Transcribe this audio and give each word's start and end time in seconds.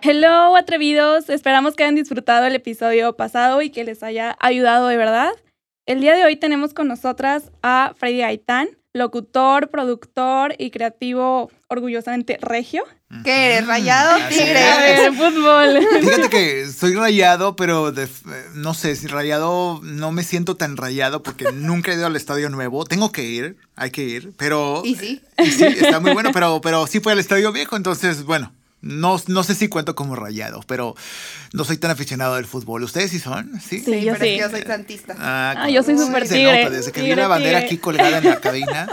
Hello, 0.00 0.54
atrevidos. 0.54 1.28
Esperamos 1.28 1.74
que 1.74 1.82
hayan 1.82 1.96
disfrutado 1.96 2.46
el 2.46 2.54
episodio 2.54 3.16
pasado 3.16 3.62
y 3.62 3.70
que 3.70 3.82
les 3.82 4.04
haya 4.04 4.36
ayudado 4.38 4.86
de 4.86 4.96
verdad. 4.96 5.32
El 5.86 6.00
día 6.00 6.14
de 6.14 6.24
hoy 6.24 6.36
tenemos 6.36 6.72
con 6.72 6.86
nosotras 6.86 7.50
a 7.62 7.94
Freddy 7.96 8.18
Gaitán, 8.18 8.68
locutor, 8.92 9.70
productor 9.70 10.54
y 10.56 10.70
creativo 10.70 11.50
orgullosamente 11.66 12.38
regio. 12.40 12.84
¿Qué 13.24 13.54
eres? 13.54 13.66
¿Rayado 13.66 14.18
tigre? 14.28 14.60
De 15.02 15.12
fútbol. 15.16 15.80
Fíjate 16.00 16.28
que 16.30 16.66
soy 16.66 16.94
rayado, 16.94 17.56
pero 17.56 17.92
no 18.54 18.74
sé, 18.74 18.94
si 18.94 19.08
rayado 19.08 19.80
no 19.82 20.12
me 20.12 20.22
siento 20.22 20.56
tan 20.56 20.76
rayado 20.76 21.24
porque 21.24 21.50
nunca 21.52 21.90
he 21.90 21.96
ido 21.96 22.06
al 22.06 22.14
estadio 22.14 22.50
nuevo. 22.50 22.84
Tengo 22.84 23.10
que 23.10 23.24
ir, 23.24 23.56
hay 23.74 23.90
que 23.90 24.04
ir, 24.04 24.32
pero... 24.36 24.82
¿Y 24.84 24.94
sí? 24.94 25.22
Y 25.38 25.50
sí, 25.50 25.64
está 25.64 25.98
muy 25.98 26.12
bueno, 26.12 26.30
pero, 26.32 26.60
pero 26.60 26.86
sí 26.86 27.00
fue 27.00 27.12
al 27.12 27.18
estadio 27.18 27.50
viejo, 27.50 27.76
entonces, 27.76 28.22
bueno, 28.22 28.52
no, 28.80 29.20
no 29.26 29.42
sé 29.42 29.56
si 29.56 29.68
cuento 29.68 29.96
como 29.96 30.14
rayado, 30.14 30.62
pero 30.66 30.94
no 31.52 31.64
soy 31.64 31.78
tan 31.78 31.90
aficionado 31.90 32.36
del 32.36 32.44
fútbol. 32.46 32.84
¿Ustedes 32.84 33.10
sí 33.10 33.18
son? 33.18 33.60
Sí, 33.60 33.80
sí 33.80 34.02
yo, 34.02 34.14
sí. 34.14 34.38
yo 34.38 34.48
soy 34.48 34.62
santista. 34.62 35.16
Ah, 35.18 35.54
ah 35.56 35.70
yo 35.70 35.82
soy 35.82 35.98
súper 35.98 36.28
tigre. 36.28 36.70
desde 36.70 36.92
que 36.92 37.02
vi 37.02 37.14
la 37.14 37.26
bandera 37.26 37.58
aquí 37.58 37.78
colgada 37.78 38.18
en 38.18 38.24
la 38.24 38.40
cabina, 38.40 38.86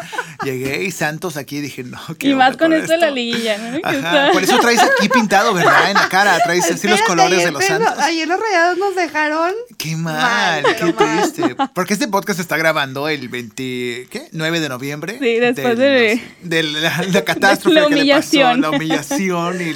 llegué 0.44 0.84
y 0.84 0.92
Santos 0.92 1.38
aquí 1.38 1.62
dije, 1.62 1.84
no, 1.84 2.00
¿qué 2.18 2.30
Y 2.30 2.36
más 2.36 2.58
con 2.58 2.74
esto 2.74 2.94
de 2.94 2.98
la 2.98 3.12
liguilla, 3.12 3.58
¿no? 3.60 3.80
Ajá, 3.84 4.32
por 4.34 4.44
eso 4.44 4.58
traes 4.60 4.82
aquí 4.82 5.08
pintado, 5.08 5.54
¿verdad? 5.54 5.92
En 5.92 5.96
la 5.96 6.10
cara, 6.10 6.40
traes 6.44 6.70
así 6.72 6.88
los 6.88 7.02
colores 7.04 7.44
de 7.44 7.52
los 7.52 7.64
Santos. 7.64 7.94
Ayer 8.00 8.28
los 8.28 8.40
rayados 8.40 8.78
nos 8.80 8.96
dejaron. 8.96 9.54
Qué 9.78 9.96
mal, 9.96 10.64
qué 10.80 10.94
triste. 10.94 11.56
Porque 11.76 11.94
este 11.94 12.08
podcast 12.08 12.38
se 12.38 12.42
está 12.42 12.58
grabando 12.58 13.08
el 13.08 13.30
20, 13.30 14.08
¿qué? 14.10 14.30
9 14.32 14.60
de 14.62 14.70
noviembre. 14.70 15.20
Sí, 15.20 15.40
después 15.40 15.78
de, 15.78 16.22
de 16.42 16.64
la, 16.64 17.24
catástrofe 17.26 17.80
la 17.80 17.88
humillación. 17.88 18.02
que 18.02 18.58
le 18.58 18.62
pasó, 18.62 18.72
la 18.72 18.78
humillación 18.78 19.62
y 19.62 19.75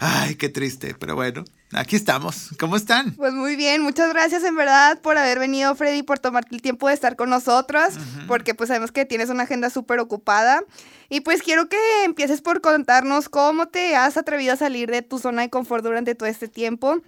Ay, 0.00 0.34
qué 0.34 0.48
triste, 0.48 0.94
pero 0.98 1.14
bueno, 1.14 1.44
aquí 1.72 1.96
estamos. 1.96 2.50
¿Cómo 2.58 2.76
están? 2.76 3.14
Pues 3.14 3.32
muy 3.32 3.56
bien, 3.56 3.82
muchas 3.82 4.12
gracias 4.12 4.44
en 4.44 4.54
verdad 4.56 5.00
por 5.00 5.16
haber 5.16 5.38
venido, 5.38 5.74
Freddy, 5.74 6.02
por 6.02 6.18
tomarte 6.18 6.54
el 6.54 6.62
tiempo 6.62 6.88
de 6.88 6.94
estar 6.94 7.16
con 7.16 7.30
nosotros, 7.30 7.94
porque 8.26 8.54
pues 8.54 8.68
sabemos 8.68 8.92
que 8.92 9.04
tienes 9.04 9.30
una 9.30 9.44
agenda 9.44 9.70
súper 9.70 10.00
ocupada. 10.00 10.62
Y 11.08 11.20
pues 11.20 11.42
quiero 11.42 11.68
que 11.68 11.78
empieces 12.04 12.42
por 12.42 12.60
contarnos 12.60 13.28
cómo 13.28 13.68
te 13.68 13.96
has 13.96 14.16
atrevido 14.16 14.54
a 14.54 14.56
salir 14.56 14.90
de 14.90 15.02
tu 15.02 15.18
zona 15.18 15.42
de 15.42 15.50
confort 15.50 15.84
durante 15.84 16.14
todo 16.14 16.28
este 16.28 16.48
tiempo 16.48 17.00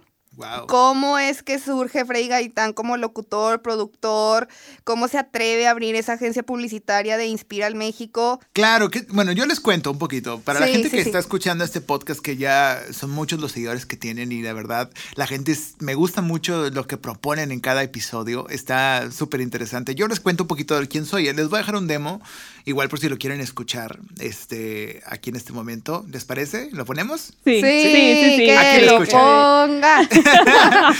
¿Cómo 0.67 1.17
es 1.17 1.43
que 1.43 1.59
surge 1.59 2.05
Freddy 2.05 2.27
Gaitán 2.27 2.73
como 2.73 2.97
locutor, 2.97 3.61
productor? 3.61 4.47
¿Cómo 4.83 5.07
se 5.07 5.17
atreve 5.17 5.67
a 5.67 5.71
abrir 5.71 5.95
esa 5.95 6.13
agencia 6.13 6.43
publicitaria 6.43 7.17
de 7.17 7.27
Inspira 7.27 7.67
al 7.67 7.75
México? 7.75 8.39
Claro, 8.53 8.89
que, 8.89 9.01
bueno, 9.09 9.31
yo 9.31 9.45
les 9.45 9.59
cuento 9.59 9.91
un 9.91 9.97
poquito. 9.97 10.39
Para 10.41 10.59
la 10.59 10.67
gente 10.67 10.89
que 10.89 11.01
está 11.01 11.19
escuchando 11.19 11.63
este 11.63 11.81
podcast, 11.81 12.21
que 12.21 12.37
ya 12.37 12.81
son 12.91 13.09
muchos 13.11 13.39
los 13.39 13.51
seguidores 13.51 13.85
que 13.85 13.97
tienen 13.97 14.31
y 14.31 14.41
la 14.41 14.53
verdad, 14.53 14.89
la 15.15 15.27
gente 15.27 15.57
me 15.79 15.95
gusta 15.95 16.21
mucho 16.21 16.69
lo 16.69 16.87
que 16.87 16.97
proponen 16.97 17.51
en 17.51 17.59
cada 17.59 17.83
episodio. 17.83 18.47
Está 18.49 19.11
súper 19.11 19.41
interesante. 19.41 19.95
Yo 19.95 20.07
les 20.07 20.19
cuento 20.19 20.43
un 20.43 20.47
poquito 20.47 20.79
de 20.79 20.87
quién 20.87 21.05
soy. 21.05 21.31
Les 21.33 21.49
voy 21.49 21.57
a 21.57 21.61
dejar 21.61 21.75
un 21.75 21.87
demo, 21.87 22.21
igual 22.65 22.89
por 22.89 22.99
si 22.99 23.09
lo 23.09 23.17
quieren 23.17 23.41
escuchar 23.41 23.99
este, 24.19 25.01
aquí 25.05 25.29
en 25.29 25.35
este 25.35 25.53
momento. 25.53 26.05
¿Les 26.09 26.25
parece? 26.25 26.69
¿Lo 26.71 26.85
ponemos? 26.85 27.33
Sí, 27.45 27.61
sí, 27.61 27.61
sí. 27.61 28.35
sí, 28.37 28.45
Que 28.47 28.85
lo 28.85 29.05
ponga. 29.05 30.07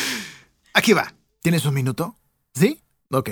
Aquí 0.73 0.93
va. 0.93 1.13
¿Tienes 1.41 1.65
un 1.65 1.73
minuto? 1.73 2.15
¿Sí? 2.53 2.81
Ok. 3.11 3.31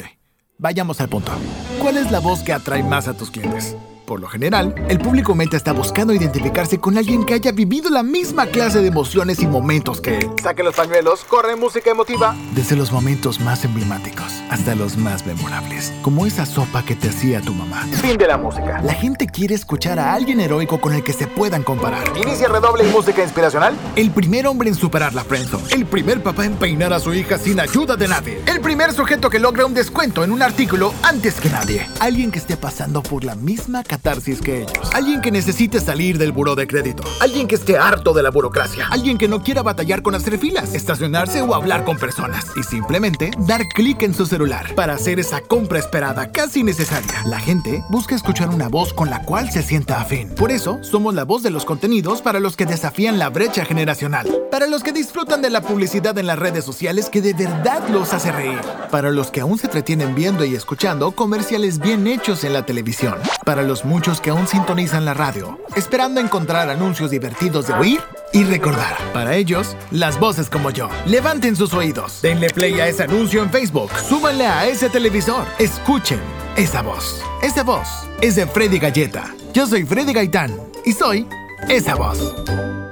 Vayamos 0.57 0.99
al 1.01 1.09
punto. 1.09 1.31
¿Cuál 1.79 1.97
es 1.97 2.11
la 2.11 2.19
voz 2.19 2.41
que 2.41 2.53
atrae 2.53 2.83
más 2.83 3.07
a 3.07 3.15
tus 3.15 3.29
clientes? 3.29 3.75
Por 4.07 4.21
lo 4.21 4.29
general, 4.29 4.73
el 4.87 4.99
público 4.99 5.35
mente 5.35 5.57
está 5.57 5.73
buscando 5.73 6.13
identificarse 6.13 6.79
con 6.79 6.97
alguien 6.97 7.25
que 7.25 7.33
haya 7.33 7.51
vivido 7.51 7.89
la 7.89 8.03
misma 8.03 8.45
clase 8.45 8.79
de 8.79 8.87
emociones 8.87 9.41
y 9.41 9.47
momentos 9.47 9.99
que 9.99 10.19
él. 10.19 10.29
Saque 10.41 10.63
los 10.63 10.75
pañuelos, 10.75 11.25
corre 11.25 11.57
música 11.57 11.91
emotiva. 11.91 12.33
Desde 12.55 12.77
los 12.77 12.93
momentos 12.93 13.41
más 13.41 13.65
emblemáticos 13.65 14.31
hasta 14.49 14.75
los 14.75 14.95
más 14.95 15.25
memorables, 15.25 15.91
como 16.03 16.25
esa 16.25 16.45
sopa 16.45 16.85
que 16.85 16.95
te 16.95 17.09
hacía 17.09 17.41
tu 17.41 17.53
mamá. 17.53 17.85
Fin 18.01 18.17
de 18.17 18.27
la 18.27 18.37
música. 18.37 18.81
La 18.81 18.93
gente 18.93 19.27
quiere 19.27 19.55
escuchar 19.55 19.99
a 19.99 20.13
alguien 20.13 20.39
heroico 20.39 20.79
con 20.79 20.93
el 20.93 21.03
que 21.03 21.11
se 21.11 21.27
puedan 21.27 21.63
comparar. 21.63 22.07
Inicia 22.15 22.47
redoble 22.47 22.87
y 22.87 22.91
música 22.93 23.21
inspiracional. 23.21 23.75
El 23.97 24.11
primer 24.11 24.47
hombre 24.47 24.69
en 24.69 24.75
superar 24.75 25.13
la 25.15 25.25
friendzone. 25.25 25.67
El 25.71 25.85
primer 25.85 26.23
papá 26.23 26.45
en 26.45 26.53
peinar 26.53 26.93
a 26.93 27.01
su 27.01 27.13
hija 27.13 27.37
sin 27.37 27.59
ayuda 27.59 27.97
de 27.97 28.07
nadie. 28.07 28.41
El 28.45 28.61
primer 28.61 28.93
sujeto 28.93 29.29
que 29.29 29.39
logra 29.39 29.65
un 29.65 29.73
descuento 29.73 30.23
en 30.23 30.31
un 30.31 30.41
artículo 30.41 30.93
antes 31.03 31.41
que 31.41 31.49
nadie. 31.49 31.85
Alguien 31.99 32.31
que 32.31 32.39
esté 32.39 32.55
pasando 32.55 33.03
por 33.03 33.25
la 33.25 33.35
misma 33.35 33.83
catarsis 33.97 34.41
que 34.41 34.61
ellos. 34.61 34.89
Alguien 34.93 35.21
que 35.21 35.31
necesite 35.31 35.79
salir 35.79 36.17
del 36.17 36.31
buró 36.31 36.55
de 36.55 36.67
crédito. 36.67 37.03
Alguien 37.19 37.47
que 37.47 37.55
esté 37.55 37.77
harto 37.77 38.13
de 38.13 38.21
la 38.21 38.29
burocracia. 38.29 38.87
Alguien 38.91 39.17
que 39.17 39.27
no 39.27 39.41
quiera 39.41 39.63
batallar 39.63 40.01
con 40.01 40.13
hacer 40.13 40.37
filas, 40.37 40.73
estacionarse 40.75 41.41
o 41.41 41.55
hablar 41.55 41.83
con 41.83 41.97
personas. 41.97 42.45
Y 42.55 42.63
simplemente 42.63 43.31
dar 43.39 43.67
clic 43.69 44.03
en 44.03 44.13
su 44.13 44.25
celular 44.25 44.75
para 44.75 44.93
hacer 44.93 45.19
esa 45.19 45.41
compra 45.41 45.79
esperada 45.79 46.31
casi 46.31 46.63
necesaria. 46.63 47.23
La 47.25 47.39
gente 47.39 47.83
busca 47.89 48.15
escuchar 48.15 48.49
una 48.49 48.69
voz 48.69 48.93
con 48.93 49.09
la 49.09 49.23
cual 49.23 49.49
se 49.51 49.63
sienta 49.63 49.99
afín. 49.99 50.29
Por 50.35 50.51
eso, 50.51 50.83
somos 50.83 51.15
la 51.15 51.25
voz 51.25 51.41
de 51.41 51.49
los 51.49 51.65
contenidos 51.65 52.21
para 52.21 52.39
los 52.39 52.55
que 52.55 52.65
desafían 52.65 53.17
la 53.17 53.29
brecha 53.29 53.65
generacional. 53.65 54.27
Para 54.51 54.67
los 54.67 54.83
que 54.83 54.91
disfrutan 54.91 55.41
de 55.41 55.49
la 55.49 55.61
publicidad 55.61 56.17
en 56.17 56.27
las 56.27 56.39
redes 56.39 56.63
sociales 56.63 57.09
que 57.09 57.21
de 57.21 57.33
verdad 57.33 57.87
los 57.89 58.13
hace 58.13 58.31
reír. 58.31 58.59
Para 58.91 59.09
los 59.09 59.31
que 59.31 59.41
aún 59.41 59.57
se 59.57 59.67
entretienen 59.67 60.13
viendo 60.13 60.45
y 60.45 60.55
escuchando 60.55 61.11
comerciales 61.11 61.79
bien 61.79 62.05
hechos 62.05 62.43
en 62.43 62.53
la 62.53 62.65
televisión. 62.65 63.15
Para 63.43 63.63
los 63.63 63.85
muchos 63.87 64.21
que 64.21 64.29
aún 64.29 64.47
sintonizan 64.47 65.05
la 65.05 65.13
radio, 65.13 65.59
esperando 65.75 66.19
encontrar 66.19 66.69
anuncios 66.69 67.09
divertidos 67.09 67.67
de 67.67 67.73
oír 67.73 68.01
y 68.33 68.43
recordar. 68.43 68.95
Para 69.13 69.35
ellos, 69.35 69.75
las 69.91 70.19
voces 70.19 70.49
como 70.49 70.69
yo. 70.69 70.89
Levanten 71.05 71.55
sus 71.55 71.73
oídos, 71.73 72.21
denle 72.21 72.49
play 72.49 72.79
a 72.79 72.87
ese 72.87 73.03
anuncio 73.03 73.41
en 73.41 73.49
Facebook, 73.49 73.91
súbanle 74.07 74.45
a 74.45 74.67
ese 74.67 74.89
televisor, 74.89 75.45
escuchen 75.57 76.19
esa 76.55 76.81
voz. 76.81 77.21
Esa 77.41 77.63
voz 77.63 77.87
es 78.21 78.35
de 78.35 78.45
Freddy 78.45 78.77
Galleta. 78.79 79.33
Yo 79.53 79.65
soy 79.65 79.85
Freddy 79.85 80.13
Gaitán 80.13 80.55
y 80.85 80.91
soy 80.91 81.27
esa 81.69 81.95
voz. 81.95 82.86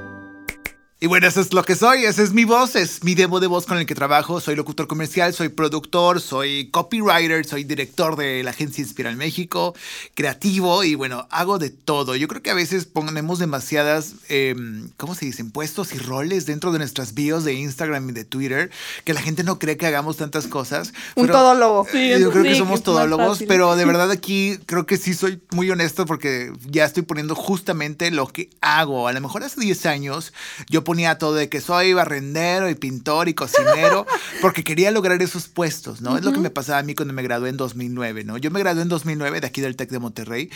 Y 1.06 1.08
bueno, 1.08 1.28
eso 1.28 1.40
es 1.40 1.52
lo 1.52 1.62
que 1.62 1.76
soy, 1.76 2.04
esa 2.04 2.20
es 2.20 2.32
mi 2.32 2.42
voz, 2.42 2.74
es 2.74 3.04
mi 3.04 3.14
demo 3.14 3.38
de 3.38 3.46
voz 3.46 3.64
con 3.64 3.78
el 3.78 3.86
que 3.86 3.94
trabajo. 3.94 4.40
Soy 4.40 4.56
locutor 4.56 4.88
comercial, 4.88 5.32
soy 5.32 5.50
productor, 5.50 6.20
soy 6.20 6.68
copywriter, 6.72 7.46
soy 7.46 7.62
director 7.62 8.16
de 8.16 8.42
la 8.42 8.50
agencia 8.50 8.82
Inspiral 8.82 9.14
México, 9.14 9.72
creativo 10.14 10.82
y 10.82 10.96
bueno, 10.96 11.28
hago 11.30 11.60
de 11.60 11.70
todo. 11.70 12.16
Yo 12.16 12.26
creo 12.26 12.42
que 12.42 12.50
a 12.50 12.54
veces 12.54 12.86
ponemos 12.86 13.38
demasiadas, 13.38 14.14
em, 14.28 14.90
¿cómo 14.96 15.14
se 15.14 15.26
dicen? 15.26 15.52
Puestos 15.52 15.94
y 15.94 15.98
roles 15.98 16.44
dentro 16.44 16.72
de 16.72 16.80
nuestras 16.80 17.14
bios 17.14 17.44
de 17.44 17.54
Instagram 17.54 18.10
y 18.10 18.12
de 18.12 18.24
Twitter, 18.24 18.72
que 19.04 19.14
la 19.14 19.22
gente 19.22 19.44
no 19.44 19.60
cree 19.60 19.76
que 19.76 19.86
hagamos 19.86 20.16
tantas 20.16 20.48
cosas. 20.48 20.92
Un 21.14 21.28
todólogo. 21.28 21.86
Sí, 21.88 22.18
yo 22.18 22.32
creo 22.32 22.42
que 22.42 22.56
somos 22.56 22.82
todólogos, 22.82 23.44
pero 23.46 23.76
de 23.76 23.84
verdad 23.84 24.10
aquí 24.10 24.58
creo 24.66 24.86
que 24.86 24.96
sí 24.96 25.14
soy 25.14 25.40
muy 25.52 25.70
honesto 25.70 26.04
porque 26.04 26.50
ya 26.68 26.84
estoy 26.84 27.04
poniendo 27.04 27.36
justamente 27.36 28.10
lo 28.10 28.26
que 28.26 28.50
hago. 28.60 29.06
A 29.06 29.12
lo 29.12 29.20
mejor 29.20 29.44
hace 29.44 29.60
10 29.60 29.86
años 29.86 30.32
yo 30.68 30.82
ponía 30.82 30.95
todo 31.18 31.34
de 31.34 31.48
que 31.48 31.60
soy 31.60 31.92
barrendero 31.92 32.68
y 32.68 32.74
pintor 32.74 33.28
y 33.28 33.34
cocinero, 33.34 34.06
porque 34.40 34.64
quería 34.64 34.90
lograr 34.90 35.20
esos 35.22 35.48
puestos, 35.48 36.00
¿no? 36.00 36.16
Es 36.16 36.24
lo 36.24 36.32
que 36.32 36.40
me 36.40 36.50
pasaba 36.50 36.78
a 36.78 36.82
mí 36.82 36.94
cuando 36.94 37.14
me 37.14 37.22
gradué 37.22 37.50
en 37.50 37.56
2009, 37.56 38.24
¿no? 38.24 38.36
Yo 38.38 38.50
me 38.50 38.60
gradué 38.60 38.82
en 38.82 38.88
2009 38.88 39.40
de 39.40 39.46
aquí 39.46 39.60
del 39.60 39.76
TEC 39.76 39.90
de 39.90 39.98
Monterrey 39.98 40.50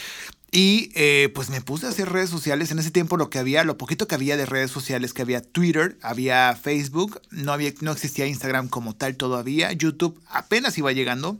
y 0.51 0.91
eh, 0.95 1.31
pues 1.35 1.51
me 1.51 1.61
puse 1.61 1.87
a 1.87 1.91
hacer 1.91 2.11
redes 2.11 2.31
sociales. 2.31 2.71
En 2.71 2.79
ese 2.79 2.91
tiempo 2.91 3.17
lo 3.17 3.31
que 3.31 3.39
había, 3.39 3.65
lo 3.65 3.79
poquito 3.79 4.09
que 4.09 4.15
había 4.15 4.37
de 4.37 4.47
redes 4.47 4.71
sociales, 4.71 5.13
que 5.13 5.23
había 5.23 5.43
Twitter, 5.43 5.97
había 6.03 6.57
Facebook, 6.57 7.21
no, 7.31 7.53
había, 7.53 7.73
no 7.81 7.93
existía 7.93 8.27
Instagram 8.27 8.69
como 8.69 8.95
tal 8.95 9.17
todavía, 9.17 9.73
YouTube 9.73 10.21
apenas 10.29 10.77
iba 10.79 10.93
llegando. 10.93 11.39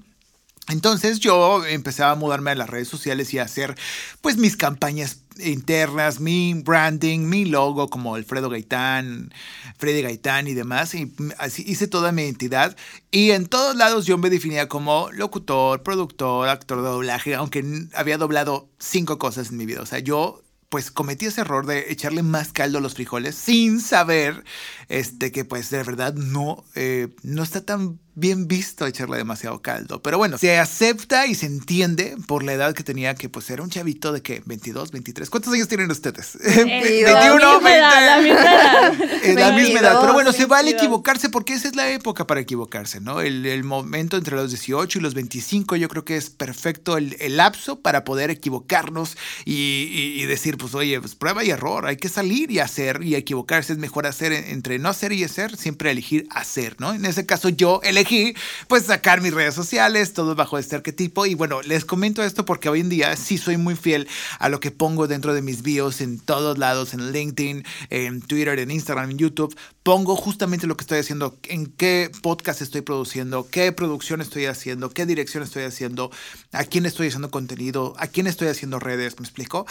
Entonces 0.69 1.19
yo 1.19 1.65
empezaba 1.67 2.13
a 2.13 2.17
mudarme 2.17 2.53
a 2.53 2.55
las 2.55 2.71
redes 2.71 2.89
sociales 2.89 3.35
y 3.35 3.39
a 3.39 3.45
hacer 3.45 3.77
pues 4.21 4.37
mis 4.37 4.57
campañas 4.57 5.20
internas, 5.39 6.21
mi 6.21 6.55
branding, 6.55 7.21
mi 7.21 7.45
logo 7.45 7.89
como 7.89 8.15
Alfredo 8.15 8.51
Gaitán, 8.51 9.33
Freddy 9.79 10.03
Gaitán 10.03 10.49
y 10.49 10.55
demás. 10.55 10.95
Y 10.95 11.13
así 11.39 11.65
hice 11.67 11.87
toda 11.87 12.13
mi 12.13 12.23
identidad. 12.23 12.77
Y 13.11 13.31
en 13.31 13.47
todos 13.47 13.77
lados 13.77 14.07
yo 14.07 14.19
me 14.19 14.31
definía 14.31 14.69
como 14.69 15.11
locutor, 15.13 15.83
productor, 15.83 16.49
actor 16.49 16.83
de 16.83 16.89
doblaje, 16.89 17.35
aunque 17.35 17.65
había 17.95 18.19
doblado 18.19 18.69
cinco 18.79 19.19
cosas 19.19 19.51
en 19.51 19.57
mi 19.57 19.67
vida. 19.67 19.83
O 19.83 19.87
sea, 19.87 19.99
yo 19.99 20.43
pues 20.71 20.93
cometí 20.93 21.27
ese 21.27 21.41
error 21.41 21.67
de 21.67 21.91
echarle 21.91 22.23
más 22.23 22.53
caldo 22.53 22.79
a 22.79 22.81
los 22.81 22.95
frijoles 22.95 23.35
sin 23.35 23.81
saber 23.81 24.45
este, 24.89 25.33
que 25.33 25.45
pues 25.45 25.69
de 25.71 25.83
verdad 25.83 26.15
no, 26.15 26.65
eh, 26.77 27.09
no 27.25 27.43
está 27.43 27.61
tan 27.65 27.99
bien 28.21 28.47
visto 28.47 28.87
echarle 28.87 29.17
demasiado 29.17 29.61
caldo. 29.63 30.03
Pero 30.03 30.19
bueno, 30.19 30.39
se 30.39 30.59
acepta 30.59 31.27
y 31.27 31.35
se 31.35 31.47
entiende 31.47 32.17
por 32.27 32.45
la 32.45 32.53
edad 32.53 32.75
que 32.75 32.85
tenía, 32.85 33.15
que 33.15 33.29
pues 33.29 33.51
era 33.51 33.63
un 33.63 33.71
chavito 33.71 34.13
de 34.13 34.23
que 34.23 34.43
22, 34.45 34.93
23. 34.93 35.31
¿Cuántos 35.31 35.53
años 35.53 35.69
tienen 35.69 35.91
ustedes? 35.91 36.39
21, 36.45 37.61
20. 37.61 37.81
La 37.81 38.21
misma 38.23 38.41
edad. 38.41 38.93
la 39.35 39.53
misma 39.53 39.81
edad. 39.81 40.01
Pero 40.01 40.13
bueno, 40.13 40.33
se 40.33 40.47
vale 40.47 40.71
equivocarse 40.71 41.31
porque 41.31 41.55
esa 41.55 41.69
es 41.69 41.77
la 41.77 41.91
época 41.91 42.27
para 42.27 42.41
equivocarse, 42.41 43.01
¿no? 43.01 43.21
El, 43.21 43.47
el, 43.47 43.65
momento 43.65 44.17
entre 44.17 44.37
los 44.37 44.51
18 44.51 44.99
y 44.99 45.03
los 45.03 45.15
25 45.15 45.77
yo 45.77 45.89
creo 45.89 46.05
que 46.05 46.17
es 46.17 46.31
perfecto 46.31 46.97
el, 46.97 47.17
el 47.21 47.37
lapso 47.37 47.81
para 47.81 48.05
poder 48.05 48.31
equivocarnos 48.31 49.17
y, 49.45 50.15
y, 50.17 50.27
decir, 50.27 50.57
pues 50.57 50.75
oye, 50.75 51.01
pues 51.01 51.15
prueba 51.15 51.45
y 51.45 51.51
error, 51.51 51.87
hay 51.87 51.97
que 51.97 52.09
salir 52.09 52.51
y 52.51 52.59
hacer 52.59 53.03
y 53.03 53.15
equivocarse. 53.15 53.73
Es 53.73 53.79
mejor 53.79 54.07
hacer 54.07 54.33
entre 54.33 54.79
no 54.79 54.89
hacer 54.89 55.13
y 55.13 55.25
hacer, 55.25 55.57
siempre 55.57 55.91
elegir 55.91 56.27
hacer, 56.31 56.77
¿no? 56.79 56.93
En 56.93 57.05
ese 57.05 57.27
caso 57.27 57.49
yo 57.49 57.81
elegí 57.83 58.10
pues 58.69 58.85
sacar 58.85 59.21
mis 59.21 59.33
redes 59.33 59.55
sociales, 59.55 60.13
todo 60.13 60.35
bajo 60.35 60.59
este 60.59 60.77
arquetipo. 60.77 61.27
Y 61.27 61.35
bueno, 61.35 61.63
les 61.63 61.85
comento 61.85 62.23
esto 62.23 62.45
porque 62.45 62.69
hoy 62.69 62.81
en 62.81 62.89
día 62.89 63.17
sí 63.17 63.39
soy 63.39 63.57
muy 63.57 63.77
fiel 63.77 64.09
a 64.39 64.49
lo 64.49 64.61
que 64.61 64.71
pongo 64.71 65.07
dentro 65.07 65.35
de 65.35 65.43
mis 65.43 65.63
bios 65.63 66.01
en 66.01 66.19
todos 66.19 66.59
lados, 66.59 66.95
en 66.95 67.13
LinkedIn, 67.13 67.65
en 67.91 68.21
Twitter, 68.21 68.59
en 68.59 68.71
Instagram, 68.71 69.11
en 69.11 69.19
YouTube. 69.19 69.57
Pongo 69.83 70.17
justamente 70.17 70.67
lo 70.67 70.77
que 70.77 70.83
estoy 70.83 70.99
haciendo, 70.99 71.39
en 71.45 71.67
qué 71.67 72.11
podcast 72.23 72.61
estoy 72.61 72.83
produciendo, 72.83 73.49
qué 73.51 73.73
producción 73.73 74.21
estoy 74.21 74.47
haciendo, 74.47 74.91
qué 74.91 75.07
dirección 75.07 75.43
estoy 75.43 75.65
haciendo, 75.65 76.11
a 76.53 76.65
quién 76.65 76.87
estoy 76.87 77.09
haciendo 77.09 77.31
contenido, 77.31 77.95
a 77.99 78.07
quién 78.07 78.27
estoy 78.27 78.49
haciendo 78.49 78.79
redes, 78.79 79.19
¿me 79.19 79.25
explico? 79.25 79.67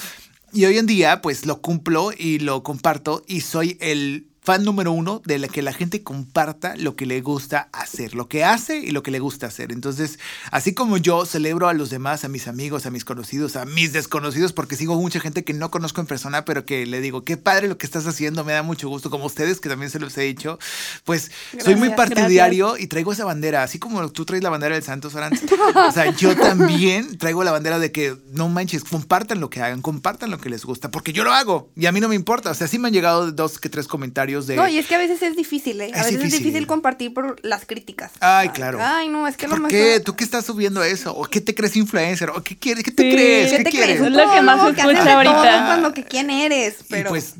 Y 0.52 0.66
hoy 0.66 0.80
en 0.80 0.88
día, 0.88 1.22
pues 1.22 1.46
lo 1.46 1.62
cumplo 1.62 2.12
y 2.18 2.40
lo 2.40 2.64
comparto 2.64 3.24
y 3.28 3.42
soy 3.42 3.78
el 3.82 4.29
fan 4.50 4.64
número 4.64 4.92
uno 4.92 5.22
de 5.26 5.38
la 5.38 5.48
que 5.48 5.62
la 5.62 5.74
gente 5.74 6.02
comparta 6.02 6.76
lo 6.76 6.96
que 6.96 7.06
le 7.06 7.22
gusta 7.22 7.70
hacer, 7.72 8.16
lo 8.16 8.28
que 8.28 8.44
hace 8.44 8.80
y 8.80 8.90
lo 8.90 9.04
que 9.04 9.12
le 9.12 9.20
gusta 9.20 9.46
hacer. 9.46 9.72
Entonces, 9.72 10.18
así 10.50 10.74
como 10.74 10.98
yo 10.98 11.24
celebro 11.28 11.68
a 11.68 11.76
los 11.76 11.92
demás, 11.92 12.26
a 12.26 12.30
mis 12.30 12.48
amigos, 12.48 12.88
a 12.88 12.90
mis 12.90 13.06
conocidos, 13.06 13.56
a 13.56 13.66
mis 13.66 13.94
desconocidos, 13.94 14.52
porque 14.52 14.76
sigo 14.76 14.96
mucha 14.96 15.20
gente 15.20 15.44
que 15.44 15.54
no 15.54 15.70
conozco 15.70 16.02
en 16.02 16.08
persona, 16.08 16.46
pero 16.46 16.66
que 16.66 16.88
le 16.88 17.00
digo, 17.00 17.24
qué 17.24 17.38
padre 17.38 17.68
lo 17.68 17.78
que 17.78 17.86
estás 17.86 18.08
haciendo, 18.08 18.44
me 18.44 18.54
da 18.54 18.64
mucho 18.64 18.90
gusto, 18.90 19.12
como 19.12 19.28
ustedes, 19.28 19.60
que 19.60 19.70
también 19.70 19.92
se 19.92 20.00
los 20.00 20.18
he 20.18 20.22
dicho, 20.22 20.58
pues 21.04 21.30
soy 21.64 21.76
muy 21.76 21.92
partidario 21.92 22.76
y 22.76 22.88
traigo 22.88 23.12
esa 23.12 23.26
bandera, 23.26 23.62
así 23.62 23.78
como 23.78 24.12
tú 24.12 24.26
traes 24.26 24.42
la 24.42 24.50
bandera 24.50 24.74
del 24.74 24.84
Santos 24.84 25.14
Aranza. 25.14 25.46
o 25.88 25.92
sea, 25.92 26.10
yo 26.16 26.36
también 26.36 27.20
traigo 27.20 27.44
la 27.44 27.52
bandera 27.52 27.78
de 27.78 27.92
que 27.92 28.18
no 28.32 28.50
manches, 28.50 28.84
compartan 28.84 29.42
lo 29.42 29.52
que 29.52 29.62
hagan, 29.62 29.84
compartan 29.84 30.32
lo 30.32 30.40
que 30.40 30.50
les 30.50 30.66
gusta, 30.66 30.90
porque 30.90 31.14
yo 31.14 31.24
lo 31.24 31.34
hago 31.34 31.70
y 31.76 31.86
a 31.86 31.92
mí 31.92 32.00
no 32.00 32.10
me 32.10 32.16
importa. 32.16 32.50
O 32.50 32.56
sea, 32.56 32.68
sí 32.68 32.80
me 32.80 32.88
han 32.88 32.96
llegado 32.96 33.32
dos 33.32 33.60
que 33.60 33.70
tres 33.70 33.88
comentarios 33.88 34.39
no, 34.48 34.68
y 34.68 34.78
es 34.78 34.88
que 34.88 34.96
a 34.96 34.98
veces 34.98 35.22
es 35.22 35.36
difícil, 35.36 35.82
¿eh? 35.82 35.92
A 35.94 36.04
veces 36.04 36.24
es 36.24 36.32
difícil 36.32 36.68
compartir 36.68 37.14
por 37.14 37.44
las 37.46 37.66
críticas. 37.66 38.12
Ay, 38.20 38.50
claro. 38.50 38.80
Ay, 38.82 39.10
no, 39.10 39.28
es 39.28 39.38
que 39.38 39.48
lo 39.48 39.58
¿Por 39.58 39.68
qué? 39.70 40.00
¿Tú 40.00 40.16
qué 40.16 40.24
estás 40.24 40.46
subiendo 40.46 40.84
eso? 40.84 41.16
¿O 41.16 41.26
qué 41.26 41.42
te 41.42 41.56
crees 41.56 41.76
influencer? 41.76 42.30
¿O 42.30 42.44
qué 42.44 42.58
quieres? 42.58 42.84
¿Qué 42.84 42.92
te 42.92 43.12
crees? 43.12 43.52
¿Qué, 43.52 43.64
te 43.64 43.70
quieres? 43.70 43.98
Crees? 43.98 44.12
Es 44.12 44.12
lo 44.12 44.34
que 44.34 44.42
más 44.42 44.62
se 44.62 44.82
escucha 44.82 45.14
ahorita. 45.14 45.66
Cuando 45.66 45.94
que 45.94 46.04
quién 46.04 46.30
eres, 46.30 46.78
pero... 46.90 47.10
pues 47.10 47.36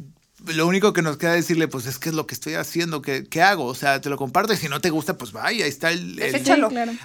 lo 0.54 0.68
único 0.68 0.94
que 0.94 1.02
nos 1.02 1.18
queda 1.18 1.34
decirle, 1.34 1.68
pues 1.68 1.86
es 1.86 2.00
que 2.00 2.10
es 2.10 2.16
lo 2.16 2.26
que 2.26 2.34
estoy 2.34 2.54
haciendo, 2.54 3.02
¿qué, 3.02 3.26
qué 3.26 3.42
hago? 3.42 3.66
O 3.66 3.76
sea, 3.76 4.00
te 4.02 4.10
lo 4.10 4.18
comparto 4.18 4.54
y 4.54 4.58
si 4.58 4.70
no 4.70 4.80
te 4.80 4.90
gusta, 4.90 5.18
pues 5.18 5.32
vaya, 5.32 5.66
ahí 5.66 5.70
está 5.70 5.92
el... 5.92 6.20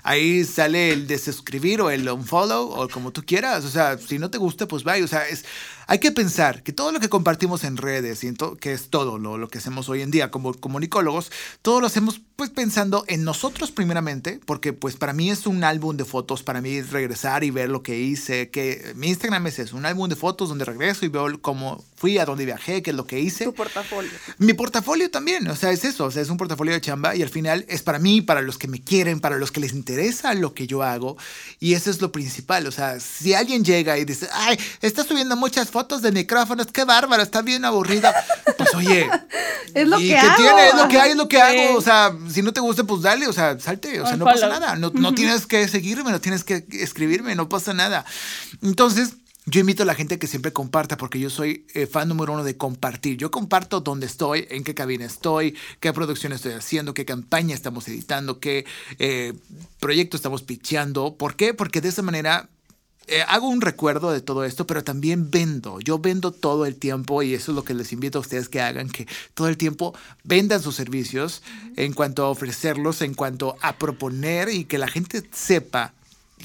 Ahí 0.02 0.44
sale 0.44 0.92
el 0.92 1.06
de 1.06 1.18
suscribir 1.18 1.80
o 1.80 1.90
el 1.90 2.08
unfollow 2.08 2.70
o 2.70 2.88
como 2.88 3.10
tú 3.10 3.22
quieras. 3.24 3.64
O 3.64 3.70
sea, 3.70 3.98
si 3.98 4.18
no 4.18 4.30
te 4.30 4.38
gusta, 4.38 4.66
pues 4.68 4.84
vaya. 4.84 5.04
O 5.04 5.08
sea, 5.08 5.26
es, 5.28 5.44
hay 5.86 5.98
que 5.98 6.12
pensar 6.12 6.62
que 6.62 6.72
todo 6.72 6.92
lo 6.92 7.00
que 7.00 7.08
compartimos 7.08 7.64
en 7.64 7.76
redes, 7.76 8.24
y 8.24 8.34
que 8.60 8.72
es 8.72 8.90
todo 8.90 9.18
lo, 9.18 9.38
lo, 9.38 9.48
que 9.48 9.58
hacemos 9.58 9.88
hoy 9.88 10.02
en 10.02 10.10
día 10.10 10.30
como 10.30 10.54
comunicólogos, 10.54 11.30
todo 11.62 11.80
lo 11.80 11.86
hacemos 11.86 12.20
pues 12.36 12.50
pensando 12.50 13.04
en 13.06 13.24
nosotros 13.24 13.70
primeramente, 13.70 14.40
porque 14.44 14.72
pues 14.72 14.96
para 14.96 15.12
mí 15.12 15.30
es 15.30 15.46
un 15.46 15.62
álbum 15.62 15.96
de 15.96 16.04
fotos, 16.04 16.42
para 16.42 16.60
mí 16.60 16.76
es 16.76 16.90
regresar 16.90 17.44
y 17.44 17.50
ver 17.50 17.68
lo 17.68 17.82
que 17.82 17.98
hice, 18.00 18.50
que 18.50 18.92
mi 18.96 19.08
Instagram 19.08 19.46
es 19.46 19.58
eso, 19.58 19.76
un 19.76 19.86
álbum 19.86 20.08
de 20.08 20.16
fotos 20.16 20.48
donde 20.48 20.64
regreso 20.64 21.04
y 21.04 21.08
veo 21.08 21.40
cómo 21.40 21.84
fui, 21.96 22.18
a 22.18 22.24
dónde 22.24 22.44
viajé, 22.44 22.82
qué 22.82 22.90
es 22.90 22.96
lo 22.96 23.06
que 23.06 23.20
hice. 23.20 23.44
Tu 23.44 23.54
portafolio. 23.54 24.10
Mi 24.38 24.52
portafolio 24.52 25.10
también, 25.10 25.46
o 25.48 25.56
sea, 25.56 25.70
es 25.70 25.84
eso, 25.84 26.06
o 26.06 26.10
sea, 26.10 26.22
es 26.22 26.28
un 26.28 26.36
portafolio 26.36 26.74
de 26.74 26.80
chamba 26.80 27.14
y 27.14 27.22
al 27.22 27.28
final 27.28 27.64
es 27.68 27.82
para 27.82 27.98
mí, 27.98 28.20
para 28.20 28.42
los 28.42 28.58
que 28.58 28.68
me 28.68 28.82
quieren, 28.82 29.20
para 29.20 29.38
los 29.38 29.52
que 29.52 29.60
les 29.60 29.72
interesa 29.72 30.34
lo 30.34 30.54
que 30.54 30.66
yo 30.66 30.82
hago 30.82 31.16
y 31.60 31.74
eso 31.74 31.90
es 31.90 32.00
lo 32.00 32.10
principal, 32.10 32.66
o 32.66 32.72
sea, 32.72 32.98
si 33.00 33.34
alguien 33.34 33.64
llega 33.64 33.96
y 33.98 34.04
dice, 34.04 34.28
ay, 34.32 34.58
está 34.80 35.04
subiendo 35.04 35.36
muchas 35.36 35.70
fotos 35.74 36.02
de 36.02 36.12
micrófonos, 36.12 36.68
qué 36.68 36.84
bárbaro, 36.84 37.20
está 37.20 37.42
bien 37.42 37.64
aburrido. 37.64 38.08
Pues 38.56 38.72
oye, 38.76 39.10
es 39.74 39.88
lo 39.88 39.98
¿y 39.98 40.06
que 40.06 40.16
hago? 40.16 40.36
tiene? 40.36 40.68
Es 40.68 40.74
lo 40.76 40.86
que 40.86 41.00
hay, 41.00 41.10
es 41.10 41.16
lo 41.16 41.26
que 41.26 41.40
hago. 41.40 41.76
O 41.76 41.80
sea, 41.80 42.16
si 42.30 42.42
no 42.42 42.52
te 42.52 42.60
gusta, 42.60 42.84
pues 42.84 43.02
dale, 43.02 43.26
o 43.26 43.32
sea, 43.32 43.58
salte, 43.58 44.00
o 44.00 44.06
sea, 44.06 44.16
no 44.16 44.24
pasa 44.24 44.46
nada. 44.46 44.76
No, 44.76 44.92
no 44.94 45.14
tienes 45.14 45.48
que 45.48 45.66
seguirme, 45.66 46.12
no 46.12 46.20
tienes 46.20 46.44
que 46.44 46.64
escribirme, 46.70 47.34
no 47.34 47.48
pasa 47.48 47.74
nada. 47.74 48.04
Entonces, 48.62 49.14
yo 49.46 49.60
invito 49.60 49.82
a 49.82 49.86
la 49.86 49.96
gente 49.96 50.20
que 50.20 50.28
siempre 50.28 50.52
comparta, 50.52 50.96
porque 50.96 51.18
yo 51.18 51.28
soy 51.28 51.66
eh, 51.74 51.88
fan 51.88 52.08
número 52.08 52.32
uno 52.34 52.44
de 52.44 52.56
compartir. 52.56 53.16
Yo 53.16 53.32
comparto 53.32 53.80
dónde 53.80 54.06
estoy, 54.06 54.46
en 54.50 54.62
qué 54.62 54.74
cabina 54.74 55.06
estoy, 55.06 55.56
qué 55.80 55.92
producción 55.92 56.32
estoy 56.32 56.52
haciendo, 56.52 56.94
qué 56.94 57.04
campaña 57.04 57.52
estamos 57.52 57.88
editando, 57.88 58.38
qué 58.38 58.64
eh, 59.00 59.32
proyecto 59.80 60.16
estamos 60.16 60.44
pitchando. 60.44 61.16
¿Por 61.16 61.34
qué? 61.34 61.52
Porque 61.52 61.80
de 61.80 61.88
esa 61.88 62.02
manera 62.02 62.48
eh, 63.06 63.22
hago 63.28 63.48
un 63.48 63.60
recuerdo 63.60 64.10
de 64.10 64.20
todo 64.20 64.44
esto, 64.44 64.66
pero 64.66 64.82
también 64.82 65.30
vendo. 65.30 65.80
Yo 65.80 65.98
vendo 65.98 66.32
todo 66.32 66.66
el 66.66 66.76
tiempo 66.76 67.22
y 67.22 67.34
eso 67.34 67.52
es 67.52 67.56
lo 67.56 67.64
que 67.64 67.74
les 67.74 67.92
invito 67.92 68.18
a 68.18 68.20
ustedes 68.22 68.48
que 68.48 68.60
hagan, 68.60 68.88
que 68.88 69.06
todo 69.34 69.48
el 69.48 69.56
tiempo 69.56 69.94
vendan 70.22 70.62
sus 70.62 70.74
servicios 70.74 71.42
en 71.76 71.92
cuanto 71.92 72.24
a 72.24 72.30
ofrecerlos, 72.30 73.02
en 73.02 73.14
cuanto 73.14 73.56
a 73.60 73.76
proponer 73.76 74.48
y 74.48 74.64
que 74.64 74.78
la 74.78 74.88
gente 74.88 75.22
sepa, 75.32 75.92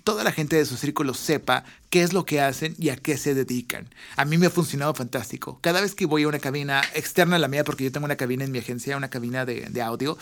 toda 0.04 0.24
la 0.24 0.32
gente 0.32 0.56
de 0.56 0.66
su 0.66 0.76
círculo 0.76 1.14
sepa 1.14 1.64
qué 1.90 2.04
es 2.04 2.14
lo 2.14 2.26
que 2.26 2.42
hacen 2.42 2.76
y 2.78 2.90
a 2.90 2.98
qué 2.98 3.18
se 3.18 3.34
dedican. 3.34 3.88
A 4.16 4.26
mí 4.26 4.38
me 4.38 4.48
ha 4.48 4.50
funcionado 4.50 4.94
fantástico. 4.94 5.60
Cada 5.62 5.82
vez 5.82 5.96
que 5.96 6.06
voy 6.06 6.24
a 6.24 6.28
una 6.28 6.40
cabina 6.40 6.82
externa 6.94 7.38
a 7.38 7.40
la 7.40 7.48
mía, 7.48 7.64
porque 7.64 7.84
yo 7.86 7.92
tengo 7.92 8.06
una 8.06 8.16
cabina 8.16 8.44
en 8.44 8.52
mi 8.52 8.60
agencia, 8.60 8.98
una 8.98 9.10
cabina 9.10 9.46
de, 9.46 9.62
de 9.70 9.82
audio, 9.82 10.18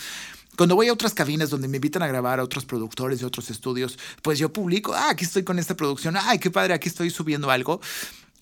cuando 0.58 0.76
voy 0.76 0.88
a 0.88 0.94
otras 0.94 1.14
cabinas 1.14 1.52
donde 1.52 1.68
me 1.68 1.78
invitan 1.78 2.02
a 2.02 2.08
grabar 2.08 2.40
a 2.40 2.44
otros 2.44 2.66
productores 2.66 3.20
de 3.20 3.26
otros 3.26 3.50
estudios, 3.52 4.00
pues 4.24 4.40
yo 4.40 4.52
publico, 4.52 4.94
ah, 4.94 5.12
aquí 5.12 5.24
estoy 5.24 5.44
con 5.44 5.60
esta 5.60 5.78
producción, 5.78 6.16
ay, 6.20 6.40
qué 6.40 6.50
padre, 6.50 6.74
aquí 6.74 6.90
estoy 6.90 7.12
subiendo 7.12 7.52
algo. 7.52 7.80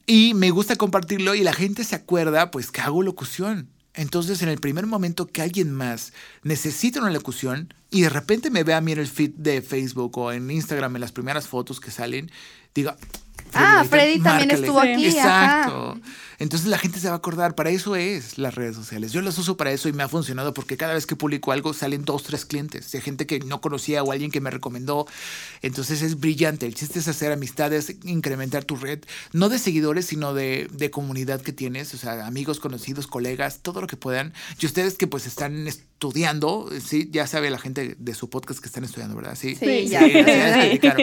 Y 0.08 0.34
me 0.34 0.50
gusta 0.52 0.76
compartirlo 0.76 1.36
y 1.36 1.44
la 1.44 1.54
gente 1.54 1.84
se 1.84 1.96
acuerda, 1.96 2.52
pues, 2.52 2.72
que 2.72 2.82
hago 2.82 3.04
locución. 3.04 3.70
Entonces, 3.94 4.42
en 4.42 4.50
el 4.50 4.60
primer 4.60 4.86
momento 4.86 5.28
que 5.28 5.42
alguien 5.42 5.72
más 5.72 6.14
necesita 6.44 7.00
una 7.00 7.12
locución 7.12 7.74
y 7.90 8.02
de 8.02 8.10
repente 8.10 8.50
me 8.50 8.64
ve 8.64 8.74
a 8.74 8.81
mí 8.81 8.92
en 8.92 9.00
el 9.00 9.07
feed 9.07 9.31
de 9.36 9.62
Facebook 9.62 10.18
o 10.18 10.31
en 10.31 10.50
Instagram 10.50 10.95
en 10.95 11.02
las 11.02 11.12
primeras 11.12 11.48
fotos 11.48 11.80
que 11.80 11.92
salen, 11.92 12.31
diga, 12.74 12.98
ah, 13.56 13.85
Freddy 13.90 14.21
también 14.21 14.52
estuvo 14.52 14.80
aquí. 14.80 15.07
Exacto. 15.07 16.00
Entonces 16.38 16.68
la 16.68 16.78
gente 16.78 17.00
se 17.00 17.07
va 17.07 17.14
a 17.14 17.18
acordar, 17.18 17.56
para 17.56 17.69
eso 17.69 17.95
es 17.95 18.38
las 18.38 18.56
redes 18.56 18.76
sociales. 18.76 19.12
Yo 19.14 19.21
las 19.21 19.38
uso 19.38 19.56
para 19.56 19.71
eso 19.71 19.88
y 19.88 19.94
me 19.94 20.04
ha 20.04 20.09
funcionado 20.09 20.54
porque 20.54 20.78
cada 20.78 20.94
vez 20.94 21.06
que 21.06 21.16
publico 21.16 21.52
algo 21.52 21.74
salen 21.74 22.04
dos, 22.04 22.24
tres 22.24 22.45
clientes, 22.45 22.92
de 22.92 23.02
gente 23.02 23.26
que 23.26 23.40
no 23.40 23.62
conocía 23.62 24.04
o 24.04 24.12
alguien 24.12 24.31
que 24.31 24.42
me 24.42 24.50
recomendó. 24.50 25.07
Entonces 25.62 26.02
es 26.02 26.19
brillante. 26.19 26.66
El 26.66 26.76
chiste 26.76 27.00
es 27.00 27.07
hacer 27.07 27.31
amistades, 27.31 27.95
incrementar 28.04 28.66
tu 28.66 28.76
red, 28.76 29.00
no 29.31 29.50
de 29.50 29.59
seguidores, 29.59 30.07
sino 30.07 30.33
de, 30.33 30.68
de 30.71 30.92
comunidad 30.92 31.42
que 31.42 31.54
tienes, 31.54 31.94
o 31.94 31.97
sea, 31.97 32.26
amigos, 32.26 32.59
conocidos, 32.59 33.07
colegas, 33.07 33.59
todo 33.62 33.81
lo 33.81 33.88
que 33.88 33.97
puedan. 33.97 34.33
Y 34.59 34.66
ustedes 34.66 34.95
que 34.97 35.07
pues 35.07 35.26
están 35.26 35.68
estudiando, 36.06 36.69
sí, 36.85 37.09
ya 37.12 37.26
sabe 37.26 37.50
la 37.50 37.57
gente 37.57 37.95
de 37.97 38.14
su 38.14 38.30
podcast 38.30 38.59
que 38.59 38.68
están 38.68 38.83
estudiando, 38.83 39.16
¿verdad? 39.16 39.35
Sí, 39.35 39.56
sí, 39.56 39.88
ya. 39.88 40.02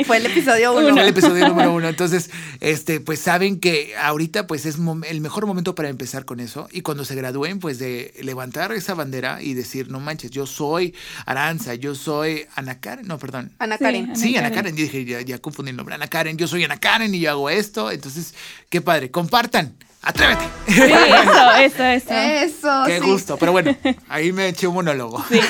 Fue 0.06 0.18
el 0.18 0.26
episodio 0.26 0.72
uno. 0.72 0.90
Fue 0.90 1.02
el 1.02 1.08
episodio 1.08 1.48
número 1.48 1.72
uno. 1.72 1.88
Entonces, 1.88 2.30
este, 2.60 3.00
pues 3.00 3.18
saben 3.18 3.58
que 3.58 3.94
ahorita 3.96 4.46
pues 4.46 4.64
es 4.64 4.76
el 5.08 5.20
mejor 5.20 5.46
momento 5.46 5.74
para 5.74 5.88
empezar 5.88 6.24
con 6.24 6.38
eso 6.40 6.68
y 6.70 6.82
cuando 6.82 7.04
se 7.04 7.14
gradúen, 7.14 7.58
pues 7.58 7.78
de 7.78 8.14
levantar 8.22 8.72
esa 8.72 8.94
bandera 8.94 9.42
y 9.42 9.54
decir, 9.54 9.90
no 9.90 9.98
manches, 9.98 10.30
yo 10.30 10.46
soy 10.46 10.94
Aranza, 11.26 11.74
yo 11.74 11.94
soy 11.94 12.46
Ana 12.54 12.80
Karen, 12.80 13.06
no, 13.06 13.18
perdón. 13.18 13.52
Ana 13.58 13.78
Karen. 13.78 14.14
Sí, 14.14 14.36
Ana, 14.36 14.52
Karen. 14.52 14.76
Yo 14.76 14.84
dije, 14.84 15.04
ya, 15.04 15.20
ya 15.20 15.38
confundí 15.38 15.70
el 15.70 15.76
nombre. 15.76 15.94
Ana 15.94 16.06
Karen, 16.06 16.36
yo 16.36 16.46
soy 16.46 16.62
Ana 16.64 16.78
Karen 16.78 17.14
y 17.14 17.20
yo 17.20 17.30
hago 17.30 17.50
esto. 17.50 17.90
Entonces, 17.90 18.34
qué 18.70 18.80
padre, 18.80 19.10
compartan. 19.10 19.74
Atrévete. 20.02 20.42
Sí, 20.66 20.80
eso, 20.80 21.52
eso, 21.60 21.84
eso. 21.84 22.12
Eso. 22.12 22.82
Qué 22.86 22.98
gusto. 23.00 23.36
Pero 23.36 23.52
bueno, 23.52 23.76
ahí 24.08 24.32
me 24.32 24.48
eché 24.48 24.66
un 24.66 24.74
monólogo. 24.74 25.24
Sí. 25.28 25.40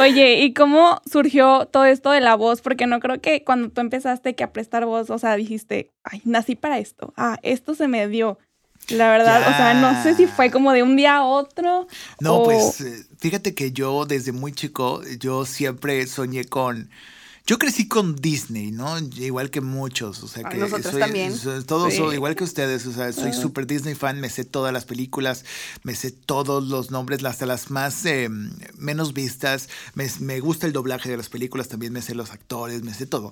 Oye, 0.00 0.40
¿y 0.42 0.52
cómo 0.52 1.00
surgió 1.10 1.66
todo 1.66 1.84
esto 1.84 2.10
de 2.10 2.20
la 2.20 2.34
voz? 2.34 2.60
Porque 2.60 2.86
no 2.86 2.98
creo 2.98 3.20
que 3.20 3.44
cuando 3.44 3.70
tú 3.70 3.80
empezaste 3.80 4.34
que 4.34 4.42
a 4.42 4.52
prestar 4.52 4.84
voz, 4.84 5.10
o 5.10 5.18
sea, 5.18 5.36
dijiste, 5.36 5.92
ay, 6.02 6.20
nací 6.24 6.56
para 6.56 6.78
esto. 6.78 7.14
Ah, 7.16 7.38
esto 7.42 7.74
se 7.74 7.86
me 7.86 8.08
dio. 8.08 8.38
La 8.88 9.08
verdad, 9.08 9.40
o 9.42 9.56
sea, 9.56 9.74
no 9.74 10.02
sé 10.02 10.14
si 10.14 10.26
fue 10.26 10.50
como 10.50 10.72
de 10.72 10.82
un 10.82 10.96
día 10.96 11.16
a 11.16 11.24
otro. 11.24 11.86
No, 12.20 12.42
pues 12.42 12.84
fíjate 13.18 13.54
que 13.54 13.72
yo 13.72 14.04
desde 14.04 14.32
muy 14.32 14.52
chico, 14.52 15.02
yo 15.18 15.46
siempre 15.46 16.06
soñé 16.06 16.44
con 16.44 16.90
Yo 17.46 17.58
crecí 17.58 17.86
con 17.88 18.16
Disney, 18.16 18.70
¿no? 18.70 18.98
Igual 18.98 19.50
que 19.50 19.60
muchos, 19.60 20.22
o 20.22 20.28
sea 20.28 20.44
que 20.44 20.56
nosotros 20.56 20.92
soy- 20.92 21.00
también. 21.00 21.34
todos 21.66 21.92
Sí. 21.92 21.98
son 21.98 22.14
igual 22.14 22.34
que 22.36 22.44
ustedes, 22.44 22.86
o 22.86 22.92
sea, 22.92 23.12
soy 23.12 23.34
súper 23.34 23.66
Disney 23.66 23.94
fan, 23.94 24.18
me 24.18 24.30
sé 24.30 24.46
todas 24.46 24.72
las 24.72 24.86
películas, 24.86 25.44
me 25.82 25.94
sé 25.94 26.10
todos 26.10 26.64
los 26.66 26.90
nombres, 26.90 27.22
hasta 27.22 27.44
las 27.44 27.70
más 27.70 28.06
eh, 28.06 28.30
menos 28.78 29.12
vistas, 29.12 29.68
me, 29.94 30.10
me 30.20 30.40
gusta 30.40 30.66
el 30.66 30.72
doblaje 30.72 31.10
de 31.10 31.18
las 31.18 31.28
películas, 31.28 31.68
también 31.68 31.92
me 31.92 32.00
sé 32.00 32.14
los 32.14 32.30
actores, 32.30 32.82
me 32.82 32.94
sé 32.94 33.04
todo. 33.04 33.30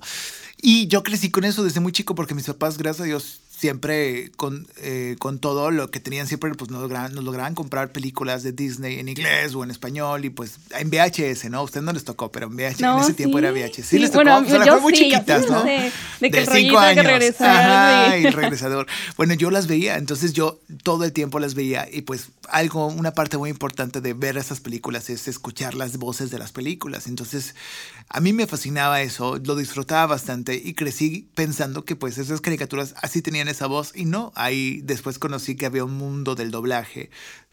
Y 0.60 0.88
yo 0.88 1.02
crecí 1.02 1.30
con 1.30 1.44
eso 1.44 1.64
desde 1.64 1.80
muy 1.80 1.92
chico 1.92 2.14
porque 2.14 2.34
mis 2.34 2.44
papás, 2.44 2.76
gracias 2.76 3.00
a 3.00 3.04
Dios, 3.04 3.40
siempre 3.62 4.32
con, 4.34 4.66
eh, 4.78 5.14
con 5.20 5.38
todo 5.38 5.70
lo 5.70 5.88
que 5.92 6.00
tenían 6.00 6.26
siempre 6.26 6.52
pues 6.52 6.68
nos 6.68 6.82
lograban, 6.82 7.14
nos 7.14 7.22
lograban 7.22 7.54
comprar 7.54 7.92
películas 7.92 8.42
de 8.42 8.50
Disney 8.50 8.98
en 8.98 9.08
inglés 9.08 9.54
o 9.54 9.62
en 9.62 9.70
español 9.70 10.24
y 10.24 10.30
pues 10.30 10.58
en 10.76 10.90
VHS, 10.90 11.48
¿no? 11.48 11.58
A 11.58 11.62
usted 11.62 11.80
no 11.80 11.92
les 11.92 12.02
tocó, 12.02 12.32
pero 12.32 12.48
en 12.48 12.56
VHS 12.56 12.80
en 12.80 12.98
ese 12.98 13.14
tiempo 13.14 13.38
era 13.38 13.52
VHS. 13.52 13.86
Sí, 13.86 14.00
les 14.00 14.10
tocó, 14.10 14.24
bueno, 14.24 14.66
yo 14.66 14.80
muy 14.80 14.96
sí, 14.96 15.04
chiquitas, 15.04 15.44
sí 15.44 15.48
¿no? 15.48 15.62
de 15.62 15.92
que 16.32 16.38
el 16.38 16.48
cinco 16.48 16.50
rollito 16.50 16.80
que 16.80 16.86
años. 16.86 17.06
regresaba, 17.06 18.04
Ajá, 18.06 18.16
sí. 18.16 18.22
y 18.26 18.30
regresador. 18.30 18.86
Bueno, 19.16 19.34
yo 19.34 19.52
las 19.52 19.68
veía, 19.68 19.96
entonces 19.96 20.32
yo 20.32 20.58
todo 20.82 21.04
el 21.04 21.12
tiempo 21.12 21.38
las 21.38 21.54
veía 21.54 21.86
y 21.88 22.02
pues 22.02 22.30
algo, 22.48 22.88
una 22.88 23.12
parte 23.12 23.38
muy 23.38 23.48
importante 23.48 24.00
de 24.00 24.12
ver 24.12 24.38
esas 24.38 24.58
películas 24.58 25.08
es 25.08 25.28
escuchar 25.28 25.74
las 25.74 25.98
voces 25.98 26.32
de 26.32 26.38
las 26.40 26.50
películas. 26.50 27.06
Entonces, 27.06 27.54
a 28.08 28.20
mí 28.20 28.32
me 28.32 28.48
fascinaba 28.48 29.02
eso, 29.02 29.38
lo 29.38 29.54
disfrutaba 29.54 30.06
bastante 30.06 30.60
y 30.62 30.74
crecí 30.74 31.28
pensando 31.36 31.84
que 31.84 31.94
pues 31.94 32.18
esas 32.18 32.40
caricaturas 32.40 32.96
así 33.00 33.22
tenían 33.22 33.46
esa 33.52 33.66
voz 33.66 33.92
y 33.94 34.04
no, 34.04 34.32
ahí 34.34 34.80
después 34.82 35.18
conocí 35.18 35.56
que 35.56 35.66
había 35.66 35.84
un 35.84 35.96
mundo 35.96 36.34
del 36.34 36.50
doblaje. 36.50 37.10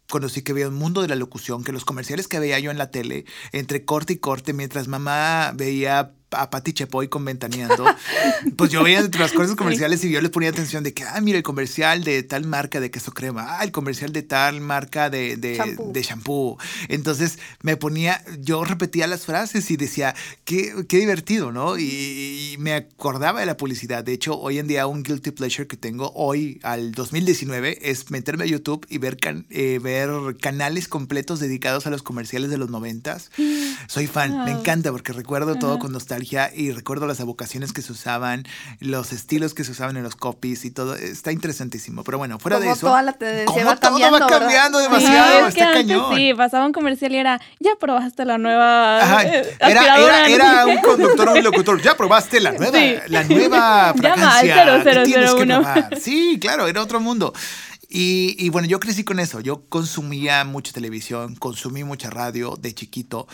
Conocí 0.10 0.42
que 0.42 0.54
había 0.54 0.68
un 0.68 0.76
mundo 0.76 1.02
de 1.02 1.08
la 1.08 1.16
locución, 1.16 1.64
que 1.64 1.72
los 1.72 1.86
comerciales 1.86 2.28
que 2.28 2.40
veía 2.40 2.60
yo 2.60 2.72
en 2.72 2.80
la 2.80 2.90
tele, 2.90 3.26
entre 3.52 3.86
corte 3.86 4.14
y 4.14 4.18
corte, 4.18 4.54
mientras 4.54 4.88
mamá 4.88 5.54
veía 5.56 6.14
a 6.32 6.50
Pati 6.50 6.74
Chapoy 6.74 7.08
con 7.08 7.26
Ventaneando, 7.26 7.86
pues 8.56 8.72
yo 8.72 8.84
veía 8.84 9.00
entre 9.00 9.22
las 9.22 9.32
cosas 9.32 9.56
comerciales 9.56 10.04
y 10.04 10.12
yo 10.12 10.22
le 10.22 10.30
ponía 10.30 10.50
atención 10.50 10.84
de 10.84 10.94
que, 10.94 11.04
ah, 11.04 11.20
mira, 11.22 11.38
el 11.38 11.44
comercial 11.44 12.04
de 12.04 12.22
tal 12.24 12.46
marca 12.46 12.80
de 12.80 12.92
queso 12.92 13.12
crema, 13.12 13.58
ah, 13.60 13.64
el 13.64 13.72
comercial 13.72 14.14
de 14.14 14.22
tal 14.24 14.62
marca 14.62 15.10
de, 15.10 15.38
de, 15.38 15.56
Shampoo. 15.56 15.92
de 15.92 16.02
shampoo. 16.04 16.58
Entonces 16.88 17.40
me 17.62 17.78
ponía, 17.78 18.24
yo 18.42 18.64
repetía 18.64 19.08
las 19.08 19.26
frases 19.26 19.70
y 19.72 19.78
decía, 19.78 20.16
qué, 20.46 20.74
qué 20.88 20.98
divertido, 20.98 21.52
¿no? 21.52 21.78
Y, 21.78 21.84
y 22.54 22.56
me 22.60 22.74
acordaba 22.74 23.40
de 23.40 23.46
la 23.46 23.58
publicidad. 23.58 24.04
De 24.04 24.14
hecho, 24.14 24.38
hoy 24.40 24.60
en 24.60 24.68
día 24.68 24.88
un 24.88 25.04
guilty 25.04 25.32
pleasure 25.32 25.68
que 25.68 25.78
tengo 25.78 26.12
hoy 26.16 26.60
al 26.64 26.92
2019 26.92 27.90
es 27.90 28.12
meterme 28.12 28.44
a 28.44 28.48
YouTube 28.48 28.86
y 28.90 28.98
ver, 28.98 29.18
can- 29.18 29.46
eh, 29.50 29.80
ver 29.82 30.10
canales 30.42 30.88
completos 30.88 31.40
dedicados 31.40 31.88
a 31.88 31.90
los 31.90 32.04
comerciales 32.04 32.50
de 32.50 32.58
los 32.58 32.70
noventas. 32.70 33.32
Soy 33.88 34.08
fan, 34.08 34.46
me 34.46 34.52
Wow. 34.54 34.60
encanta 34.62 34.92
porque 34.92 35.14
recuerdo 35.14 35.56
todo 35.56 35.72
Ajá. 35.72 35.80
con 35.80 35.92
nostalgia 35.92 36.19
y 36.56 36.72
recuerdo 36.72 37.08
las 37.08 37.20
evocaciones 37.20 37.74
que 37.74 37.82
se 37.82 37.92
usaban, 37.92 38.44
los 38.80 39.12
estilos 39.14 39.54
que 39.54 39.64
se 39.64 39.72
usaban 39.72 39.98
en 39.98 40.04
los 40.04 40.16
copies 40.16 40.66
y 40.66 40.72
todo. 40.72 40.96
Está 40.96 41.32
interesantísimo. 41.32 42.04
Pero 42.04 42.18
bueno, 42.18 42.40
fuera 42.40 42.60
de 42.60 42.70
eso. 42.72 42.88
toda 42.88 43.02
la 43.02 43.14
tendencia 43.14 43.46
como 43.46 43.66
va 43.66 43.76
todo 43.76 43.92
cambiando, 43.92 44.20
va 44.20 44.28
cambiando 44.28 44.80
demasiado, 44.80 45.40
Sí, 45.40 45.46
es 45.50 45.54
que 45.56 45.60
está 45.62 45.72
antes 45.72 45.82
cañón. 45.88 46.16
sí, 46.16 46.34
pasaba 46.36 46.66
un 46.66 46.74
comercial 46.74 47.12
y 47.14 47.18
era, 47.18 47.40
ya 47.60 47.72
probaste 47.80 48.26
la 48.26 48.38
nueva 48.38 49.02
Ajá, 49.02 49.24
eh, 49.24 49.56
Era, 49.60 49.68
aspiradora", 49.82 50.28
era, 50.28 50.66
un 50.66 50.78
conductor 50.80 51.30
o 51.30 51.34
un 51.34 51.44
locutor. 51.44 51.82
Ya 51.82 51.96
probaste 51.96 52.40
la 52.42 52.52
nueva, 52.52 52.78
Sí. 52.78 52.96
la 53.08 53.24
nueva 53.24 53.94
Llama 53.96 54.14
fragancia. 54.42 54.84
que 54.84 55.04
tienes 55.06 55.34
que 55.34 55.46
0001. 55.46 55.62
probar. 55.62 55.90
Sí, 56.02 56.38
claro, 56.42 56.68
era 56.68 56.82
otro 56.82 57.00
mundo. 57.00 57.34
Y, 57.92 58.36
y 58.38 58.50
bueno, 58.50 58.68
yo 58.68 58.80
crecí 58.80 59.04
con 59.04 59.20
eso. 59.20 59.40
Yo 59.40 59.64
consumía 59.68 60.44
mucha 60.44 60.72
televisión, 60.72 61.36
consumí 61.36 61.84
mucha 61.84 62.10
radio 62.12 62.56
de 62.60 62.74
chiquito. 62.76 63.28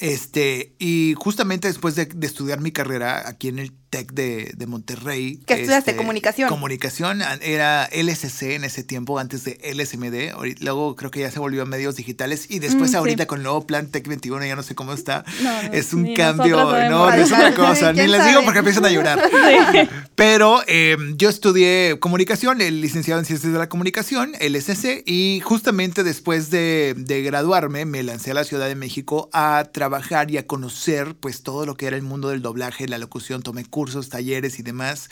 Este, 0.00 0.74
y 0.78 1.14
justamente 1.16 1.68
después 1.68 1.94
de, 1.94 2.06
de 2.06 2.26
estudiar 2.26 2.60
mi 2.60 2.72
carrera 2.72 3.28
aquí 3.28 3.48
en 3.48 3.58
el 3.58 3.79
TEC 3.90 4.12
de, 4.12 4.52
de 4.56 4.66
Monterrey. 4.66 5.40
¿Qué 5.46 5.54
estudiaste? 5.54 5.90
este, 5.90 5.96
Comunicación. 5.96 6.48
Comunicación, 6.48 7.22
era 7.42 7.88
LSC 7.92 8.54
en 8.54 8.64
ese 8.64 8.84
tiempo, 8.84 9.18
antes 9.18 9.44
de 9.44 9.58
LSMD. 9.74 10.60
Luego 10.62 10.96
creo 10.96 11.10
que 11.10 11.20
ya 11.20 11.30
se 11.30 11.38
volvió 11.40 11.62
a 11.62 11.66
medios 11.66 11.96
digitales. 11.96 12.46
Y 12.48 12.60
después 12.60 12.90
Mm, 12.90 12.92
sí. 12.92 12.96
ahorita 12.96 13.26
con 13.26 13.38
el 13.40 13.42
nuevo 13.44 13.66
plan 13.66 13.88
TEC 13.88 14.06
21, 14.08 14.46
ya 14.46 14.56
no 14.56 14.62
sé 14.62 14.74
cómo 14.74 14.92
está. 14.92 15.24
No, 15.42 15.62
no, 15.64 15.72
es 15.72 15.92
un 15.92 16.14
cambio, 16.14 16.56
no, 16.56 16.88
no 16.88 17.12
es 17.12 17.32
otra 17.32 17.54
cosa. 17.54 17.92
Ni 17.92 17.98
¿Quién 17.98 18.12
les 18.12 18.26
digo 18.26 18.42
porque 18.44 18.60
empiezan 18.60 18.86
a 18.86 18.90
llorar. 18.90 19.20
Sí. 19.72 19.78
Pero 20.14 20.62
eh, 20.66 20.96
yo 21.16 21.28
estudié 21.28 21.98
comunicación, 21.98 22.60
el 22.60 22.80
licenciado 22.80 23.18
en 23.20 23.24
Ciencias 23.26 23.52
de 23.52 23.58
la 23.58 23.68
Comunicación, 23.68 24.32
el 24.40 24.54
SC, 24.56 25.02
y 25.06 25.40
justamente 25.42 26.02
después 26.02 26.50
de, 26.50 26.94
de 26.96 27.22
graduarme 27.22 27.84
me 27.86 28.02
lancé 28.02 28.32
a 28.32 28.34
la 28.34 28.44
Ciudad 28.44 28.68
de 28.68 28.74
México 28.74 29.30
a 29.32 29.66
trabajar 29.72 30.30
y 30.30 30.36
a 30.38 30.46
conocer 30.46 31.14
pues 31.18 31.42
todo 31.42 31.64
lo 31.66 31.76
que 31.76 31.86
era 31.86 31.96
el 31.96 32.02
mundo 32.02 32.28
del 32.28 32.42
doblaje, 32.42 32.86
la 32.88 32.98
locución, 32.98 33.42
tomé 33.42 33.64
cursos, 33.64 33.79
talleres 34.08 34.58
y 34.58 34.62
demás. 34.62 35.08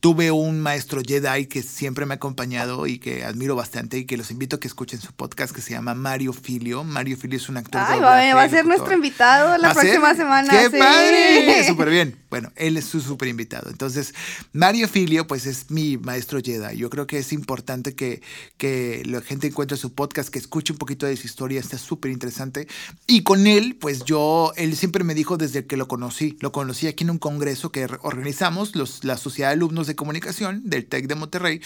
Tuve 0.00 0.30
un 0.30 0.60
maestro 0.60 1.00
Jedi 1.06 1.46
que 1.46 1.62
siempre 1.62 2.06
me 2.06 2.14
ha 2.14 2.16
acompañado 2.16 2.86
y 2.86 2.98
que 2.98 3.24
admiro 3.24 3.56
bastante 3.56 3.98
y 3.98 4.04
que 4.04 4.16
los 4.16 4.30
invito 4.30 4.56
a 4.56 4.60
que 4.60 4.68
escuchen 4.68 5.00
su 5.00 5.12
podcast 5.12 5.54
que 5.54 5.60
se 5.60 5.72
llama 5.72 5.94
Mario 5.94 6.32
Filio. 6.32 6.84
Mario 6.84 7.16
Filio 7.16 7.36
es 7.36 7.48
un 7.48 7.56
actor 7.56 7.80
de 7.80 7.94
Ay, 7.94 8.00
va, 8.00 8.10
doblaje, 8.10 8.34
va 8.34 8.42
a 8.42 8.48
ser 8.48 8.66
nuestro 8.66 8.94
invitado 8.94 9.58
la 9.58 9.68
¿Va 9.68 9.72
a 9.72 9.74
ser? 9.74 10.00
próxima 10.00 10.14
semana. 10.14 10.50
¡Qué 10.50 10.70
sí. 10.70 10.78
padre! 10.78 11.64
Súper 11.68 11.90
bien. 11.90 12.18
Bueno, 12.30 12.50
él 12.56 12.78
es 12.78 12.86
su 12.86 13.00
súper 13.02 13.28
invitado. 13.28 13.68
Entonces, 13.68 14.14
Mario 14.54 14.88
Filio, 14.88 15.26
pues 15.26 15.44
es 15.44 15.70
mi 15.70 15.98
maestro 15.98 16.40
Jedi. 16.42 16.78
Yo 16.78 16.88
creo 16.88 17.06
que 17.06 17.18
es 17.18 17.30
importante 17.30 17.94
que, 17.94 18.22
que 18.56 19.02
la 19.04 19.20
gente 19.20 19.48
encuentre 19.48 19.76
su 19.76 19.92
podcast, 19.92 20.30
que 20.30 20.38
escuche 20.38 20.72
un 20.72 20.78
poquito 20.78 21.04
de 21.04 21.14
su 21.18 21.26
historia. 21.26 21.60
Está 21.60 21.76
súper 21.76 22.10
interesante. 22.10 22.68
Y 23.06 23.22
con 23.22 23.46
él, 23.46 23.76
pues 23.78 24.04
yo, 24.06 24.52
él 24.56 24.74
siempre 24.76 25.04
me 25.04 25.14
dijo 25.14 25.36
desde 25.36 25.66
que 25.66 25.76
lo 25.76 25.88
conocí. 25.88 26.38
Lo 26.40 26.52
conocí 26.52 26.86
aquí 26.86 27.04
en 27.04 27.10
un 27.10 27.18
congreso 27.18 27.70
que 27.70 27.86
organizamos, 28.12 28.76
los, 28.76 29.04
la 29.04 29.16
Sociedad 29.16 29.48
de 29.48 29.54
Alumnos 29.54 29.86
de 29.86 29.96
Comunicación 29.96 30.62
del 30.64 30.86
TEC 30.86 31.06
de 31.06 31.14
Monterrey. 31.14 31.60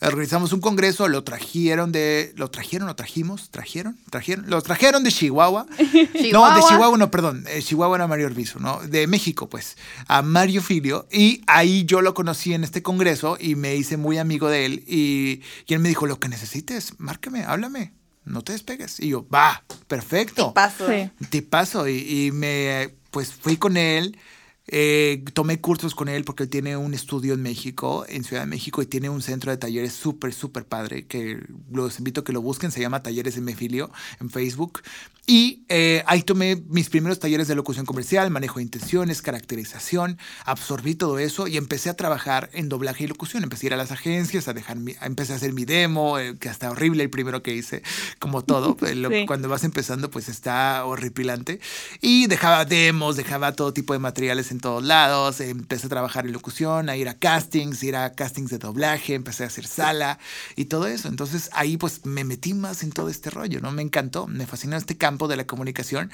Organizamos 0.00 0.52
un 0.52 0.60
congreso, 0.60 1.08
lo 1.08 1.24
trajeron 1.24 1.92
de. 1.92 2.32
¿Lo 2.36 2.50
trajeron? 2.50 2.86
¿Lo 2.88 2.96
trajimos? 2.96 3.50
¿Trajeron? 3.50 3.96
¿Trajeron? 4.10 4.48
Lo 4.48 4.60
trajeron 4.62 5.04
de 5.04 5.10
Chihuahua. 5.12 5.66
No, 6.32 6.54
de 6.54 6.62
Chihuahua. 6.62 6.96
No, 6.98 7.10
perdón. 7.10 7.44
eh, 7.48 7.62
Chihuahua 7.62 7.96
era 7.96 8.06
Mario 8.06 8.26
Arbizu, 8.26 8.58
¿no? 8.60 8.80
De 8.82 9.06
México, 9.06 9.48
pues. 9.48 9.76
A 10.08 10.22
Mario 10.22 10.62
Filio. 10.62 11.06
Y 11.12 11.42
ahí 11.46 11.84
yo 11.84 12.00
lo 12.00 12.14
conocí 12.14 12.54
en 12.54 12.64
este 12.64 12.82
congreso 12.82 13.36
y 13.38 13.54
me 13.54 13.76
hice 13.76 13.96
muy 13.96 14.18
amigo 14.18 14.48
de 14.48 14.66
él. 14.66 14.84
Y, 14.86 15.42
y 15.66 15.74
él 15.74 15.80
me 15.80 15.88
dijo: 15.88 16.06
Lo 16.06 16.18
que 16.18 16.28
necesites, 16.28 16.94
márcame, 16.98 17.44
háblame. 17.44 17.92
No 18.24 18.42
te 18.42 18.52
despegues. 18.52 19.00
Y 19.00 19.08
yo, 19.08 19.26
va, 19.28 19.64
perfecto. 19.88 20.54
Paso. 20.54 20.86
Sí. 20.88 21.10
Tipazo. 21.28 21.88
Y, 21.88 22.26
y 22.26 22.32
me, 22.32 22.94
pues 23.10 23.32
fui 23.32 23.56
con 23.56 23.76
él. 23.76 24.16
Eh, 24.74 25.22
tomé 25.34 25.60
cursos 25.60 25.94
con 25.94 26.08
él 26.08 26.24
porque 26.24 26.44
él 26.44 26.48
tiene 26.48 26.76
un 26.78 26.94
estudio 26.94 27.34
en 27.34 27.42
México, 27.42 28.06
en 28.08 28.24
Ciudad 28.24 28.42
de 28.42 28.46
México, 28.48 28.80
y 28.82 28.86
tiene 28.86 29.10
un 29.10 29.20
centro 29.20 29.50
de 29.50 29.58
talleres 29.58 29.92
súper, 29.92 30.32
súper 30.32 30.64
padre, 30.64 31.06
que 31.06 31.40
los 31.70 31.98
invito 31.98 32.22
a 32.22 32.24
que 32.24 32.32
lo 32.32 32.40
busquen, 32.40 32.70
se 32.72 32.80
llama 32.80 33.02
Talleres 33.02 33.34
de 33.34 33.42
Mefilio 33.42 33.90
en 34.18 34.30
Facebook. 34.30 34.80
Y 35.24 35.62
eh, 35.68 36.02
ahí 36.08 36.22
tomé 36.24 36.56
mis 36.68 36.88
primeros 36.90 37.20
talleres 37.20 37.46
de 37.46 37.54
locución 37.54 37.86
comercial, 37.86 38.28
manejo 38.30 38.56
de 38.58 38.64
intenciones, 38.64 39.22
caracterización, 39.22 40.18
absorbí 40.44 40.96
todo 40.96 41.20
eso 41.20 41.46
y 41.46 41.58
empecé 41.58 41.90
a 41.90 41.94
trabajar 41.94 42.50
en 42.54 42.68
doblaje 42.68 43.04
y 43.04 43.06
locución. 43.06 43.44
Empecé 43.44 43.66
a 43.66 43.68
ir 43.68 43.74
a 43.74 43.76
las 43.76 43.92
agencias, 43.92 44.48
a 44.48 44.52
dejar 44.52 44.78
mi- 44.78 44.96
empecé 45.00 45.32
a 45.32 45.36
hacer 45.36 45.52
mi 45.52 45.64
demo, 45.64 46.18
eh, 46.18 46.36
que 46.38 46.48
hasta 46.48 46.70
horrible 46.72 47.04
el 47.04 47.10
primero 47.10 47.40
que 47.40 47.54
hice, 47.54 47.82
como 48.18 48.42
todo. 48.42 48.76
eh, 48.86 48.96
lo- 48.96 49.10
Sí. 49.10 49.26
Cuando 49.26 49.48
vas 49.48 49.62
empezando, 49.62 50.10
pues 50.10 50.28
está 50.28 50.84
horripilante. 50.86 51.60
Y 52.00 52.26
dejaba 52.26 52.64
demos, 52.64 53.14
dejaba 53.16 53.52
todo 53.52 53.72
tipo 53.72 53.92
de 53.92 54.00
materiales 54.00 54.50
en 54.50 54.58
todos 54.62 54.82
lados. 54.82 55.40
Empecé 55.42 55.88
a 55.88 55.90
trabajar 55.90 56.24
en 56.24 56.32
locución, 56.32 56.88
a 56.88 56.96
ir 56.96 57.10
a 57.10 57.14
castings, 57.14 57.82
ir 57.82 57.96
a 57.96 58.14
castings 58.14 58.50
de 58.50 58.56
doblaje, 58.56 59.14
empecé 59.14 59.44
a 59.44 59.48
hacer 59.48 59.66
sala 59.66 60.18
y 60.56 60.64
todo 60.64 60.86
eso. 60.86 61.08
Entonces 61.08 61.50
ahí 61.52 61.76
pues 61.76 62.06
me 62.06 62.24
metí 62.24 62.54
más 62.54 62.82
en 62.82 62.92
todo 62.92 63.10
este 63.10 63.28
rollo, 63.28 63.60
¿no? 63.60 63.70
Me 63.72 63.82
encantó, 63.82 64.26
me 64.26 64.46
fascinó 64.46 64.78
este 64.78 64.96
campo 64.96 65.28
de 65.28 65.36
la 65.36 65.46
comunicación. 65.46 66.10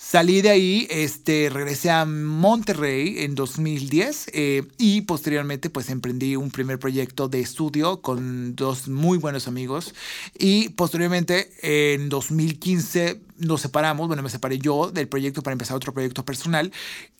Salí 0.00 0.42
de 0.42 0.50
ahí, 0.50 0.86
este, 0.90 1.50
regresé 1.50 1.90
a 1.90 2.04
Monterrey 2.04 3.24
en 3.24 3.34
2010 3.34 4.30
eh, 4.32 4.62
y 4.78 5.00
posteriormente 5.00 5.70
pues 5.70 5.90
emprendí 5.90 6.36
un 6.36 6.52
primer 6.52 6.78
proyecto 6.78 7.28
de 7.28 7.40
estudio 7.40 8.00
con 8.00 8.54
dos 8.54 8.86
muy 8.86 9.18
buenos 9.18 9.48
amigos. 9.48 9.96
Y 10.38 10.68
posteriormente 10.68 11.50
en 11.62 12.08
2015 12.10 13.22
nos 13.38 13.60
separamos, 13.60 14.06
bueno 14.06 14.22
me 14.22 14.30
separé 14.30 14.58
yo 14.58 14.92
del 14.92 15.08
proyecto 15.08 15.42
para 15.42 15.54
empezar 15.54 15.76
otro 15.76 15.92
proyecto 15.92 16.24
personal 16.24 16.70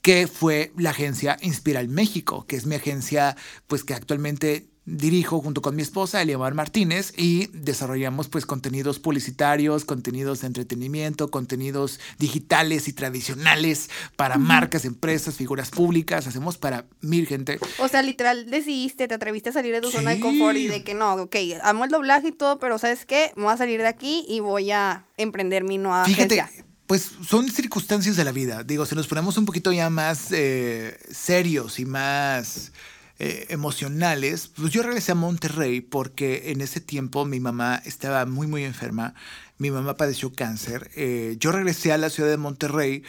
que 0.00 0.28
fue 0.28 0.70
la 0.76 0.90
agencia 0.90 1.36
Inspiral 1.42 1.88
México, 1.88 2.46
que 2.46 2.54
es 2.54 2.64
mi 2.64 2.76
agencia 2.76 3.36
pues 3.66 3.82
que 3.82 3.94
actualmente 3.94 4.68
dirijo 4.96 5.40
junto 5.40 5.60
con 5.60 5.76
mi 5.76 5.82
esposa, 5.82 6.22
Eliamar 6.22 6.54
Martínez, 6.54 7.12
y 7.16 7.48
desarrollamos 7.52 8.28
pues 8.28 8.46
contenidos 8.46 8.98
publicitarios, 8.98 9.84
contenidos 9.84 10.40
de 10.40 10.46
entretenimiento, 10.46 11.30
contenidos 11.30 12.00
digitales 12.18 12.88
y 12.88 12.92
tradicionales 12.92 13.90
para 14.16 14.38
marcas, 14.38 14.84
empresas, 14.84 15.36
figuras 15.36 15.70
públicas. 15.70 16.26
Hacemos 16.26 16.56
para 16.56 16.86
mil 17.00 17.26
gente. 17.26 17.58
O 17.78 17.88
sea, 17.88 18.02
literal, 18.02 18.50
decidiste, 18.50 19.08
te 19.08 19.14
atreviste 19.14 19.50
a 19.50 19.52
salir 19.52 19.74
de 19.74 19.80
tu 19.80 19.90
zona 19.90 20.10
de 20.10 20.20
confort 20.20 20.56
y 20.56 20.68
de 20.68 20.82
que 20.82 20.94
no, 20.94 21.14
ok, 21.14 21.36
amo 21.62 21.84
el 21.84 21.90
doblaje 21.90 22.28
y 22.28 22.32
todo, 22.32 22.58
pero 22.58 22.78
¿sabes 22.78 23.04
qué? 23.04 23.32
Me 23.36 23.44
voy 23.44 23.52
a 23.52 23.56
salir 23.56 23.80
de 23.80 23.88
aquí 23.88 24.24
y 24.28 24.40
voy 24.40 24.70
a 24.70 25.04
emprender 25.16 25.64
mi 25.64 25.78
nueva 25.78 26.04
Fíjate, 26.04 26.40
agencia. 26.40 26.64
pues 26.86 27.10
son 27.26 27.50
circunstancias 27.50 28.16
de 28.16 28.24
la 28.24 28.32
vida. 28.32 28.64
Digo, 28.64 28.86
si 28.86 28.94
nos 28.94 29.06
ponemos 29.06 29.36
un 29.36 29.44
poquito 29.44 29.72
ya 29.72 29.90
más 29.90 30.28
eh, 30.30 30.98
serios 31.10 31.78
y 31.78 31.84
más 31.84 32.72
eh, 33.18 33.46
emocionales, 33.48 34.48
pues 34.54 34.72
yo 34.72 34.82
regresé 34.82 35.12
a 35.12 35.16
Monterrey 35.16 35.80
porque 35.80 36.50
en 36.52 36.60
ese 36.60 36.80
tiempo 36.80 37.24
mi 37.24 37.40
mamá 37.40 37.82
estaba 37.84 38.24
muy, 38.26 38.46
muy 38.46 38.64
enferma. 38.64 39.14
Mi 39.58 39.70
mamá 39.70 39.96
padeció 39.96 40.32
cáncer. 40.32 40.90
Eh, 40.94 41.36
yo 41.40 41.50
regresé 41.50 41.92
a 41.92 41.98
la 41.98 42.10
ciudad 42.10 42.30
de 42.30 42.36
Monterrey 42.36 43.02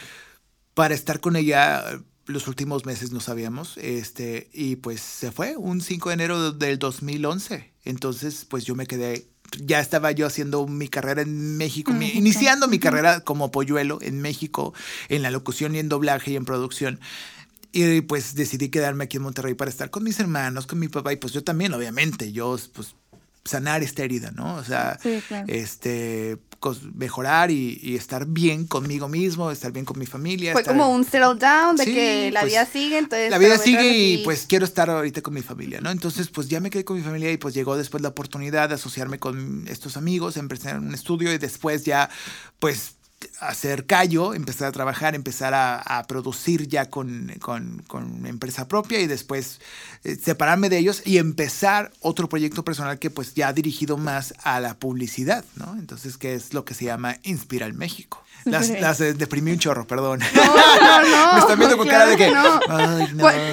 para 0.74 0.94
estar 0.94 1.20
con 1.20 1.36
ella 1.36 1.84
los 2.30 2.48
últimos 2.48 2.86
meses 2.86 3.12
no 3.12 3.20
sabíamos, 3.20 3.76
este, 3.78 4.48
y 4.52 4.76
pues 4.76 5.00
se 5.00 5.32
fue 5.32 5.56
un 5.56 5.80
5 5.80 6.08
de 6.08 6.14
enero 6.14 6.52
del 6.52 6.78
2011. 6.78 7.72
Entonces, 7.84 8.46
pues 8.48 8.64
yo 8.64 8.74
me 8.74 8.86
quedé, 8.86 9.26
ya 9.58 9.80
estaba 9.80 10.12
yo 10.12 10.26
haciendo 10.26 10.66
mi 10.66 10.88
carrera 10.88 11.22
en 11.22 11.56
México, 11.56 11.92
iniciando 11.92 12.68
mi 12.68 12.78
carrera 12.78 13.20
como 13.20 13.50
polluelo 13.50 13.98
en 14.00 14.20
México, 14.20 14.74
en 15.08 15.22
la 15.22 15.30
locución 15.30 15.74
y 15.74 15.78
en 15.78 15.88
doblaje 15.88 16.32
y 16.32 16.36
en 16.36 16.44
producción. 16.44 17.00
Y 17.72 18.00
pues 18.02 18.34
decidí 18.34 18.68
quedarme 18.68 19.04
aquí 19.04 19.18
en 19.18 19.22
Monterrey 19.22 19.54
para 19.54 19.70
estar 19.70 19.90
con 19.90 20.02
mis 20.02 20.18
hermanos, 20.18 20.66
con 20.66 20.78
mi 20.78 20.88
papá, 20.88 21.12
y 21.12 21.16
pues 21.16 21.32
yo 21.32 21.44
también, 21.44 21.72
obviamente, 21.72 22.32
yo 22.32 22.56
pues 22.72 22.94
sanar 23.44 23.82
esta 23.82 24.04
herida, 24.04 24.30
¿no? 24.32 24.56
O 24.56 24.64
sea, 24.64 24.98
este, 25.46 26.38
mejorar 26.94 27.50
y, 27.50 27.96
estar 27.96 28.26
bien 28.26 28.66
conmigo 28.66 29.08
mismo, 29.08 29.50
estar 29.50 29.72
bien 29.72 29.84
con 29.84 29.98
mi 29.98 30.06
familia. 30.06 30.52
Fue 30.52 30.64
como 30.64 30.90
un 30.90 31.04
settle 31.04 31.36
down 31.38 31.76
de 31.76 31.84
que 31.84 32.30
la 32.30 32.40
pues, 32.40 32.52
vida 32.52 32.66
sigue, 32.66 32.98
entonces... 32.98 33.30
La 33.30 33.38
vida 33.38 33.58
sigue 33.58 33.96
y 33.96 34.24
pues 34.24 34.46
quiero 34.46 34.64
estar 34.64 34.90
ahorita 34.90 35.22
con 35.22 35.34
mi 35.34 35.42
familia, 35.42 35.80
¿no? 35.80 35.90
Entonces, 35.90 36.28
pues 36.28 36.48
ya 36.48 36.60
me 36.60 36.70
quedé 36.70 36.84
con 36.84 36.96
mi 36.96 37.02
familia 37.02 37.32
y 37.32 37.38
pues 37.38 37.54
llegó 37.54 37.76
después 37.76 38.02
la 38.02 38.10
oportunidad 38.10 38.68
de 38.68 38.74
asociarme 38.74 39.18
con 39.18 39.66
estos 39.68 39.96
amigos, 39.96 40.36
empezar 40.36 40.78
un 40.78 40.94
estudio 40.94 41.32
y 41.32 41.38
después 41.38 41.84
ya, 41.84 42.10
pues 42.58 42.96
hacer 43.40 43.86
callo, 43.86 44.34
empezar 44.34 44.68
a 44.68 44.72
trabajar, 44.72 45.14
empezar 45.14 45.54
a, 45.54 46.04
producir 46.06 46.68
ya 46.68 46.88
con, 46.88 47.32
con, 47.40 47.82
con, 47.86 48.26
empresa 48.26 48.68
propia 48.68 49.00
y 49.00 49.06
después 49.06 49.60
eh, 50.04 50.16
separarme 50.16 50.68
de 50.68 50.78
ellos 50.78 51.02
y 51.04 51.18
empezar 51.18 51.92
otro 52.00 52.28
proyecto 52.28 52.64
personal 52.64 52.98
que 52.98 53.10
pues 53.10 53.34
ya 53.34 53.48
ha 53.48 53.52
dirigido 53.52 53.96
más 53.96 54.34
a 54.42 54.60
la 54.60 54.74
publicidad, 54.74 55.44
¿no? 55.56 55.76
Entonces, 55.78 56.16
que 56.16 56.34
es 56.34 56.54
lo 56.54 56.64
que 56.64 56.74
se 56.74 56.84
llama 56.86 57.16
Inspira 57.22 57.66
el 57.66 57.74
México. 57.74 58.22
Las, 58.44 58.70
las 58.70 59.00
eh, 59.00 59.12
deprimí 59.12 59.52
un 59.52 59.58
chorro, 59.58 59.86
perdón. 59.86 60.20
No, 60.34 60.44
no, 60.44 61.02
no. 61.02 61.32
Me 61.34 61.40
están 61.40 61.58
viendo 61.58 61.76
con 61.76 61.86
cara 61.86 62.06
de 62.06 62.16
que. 62.16 62.32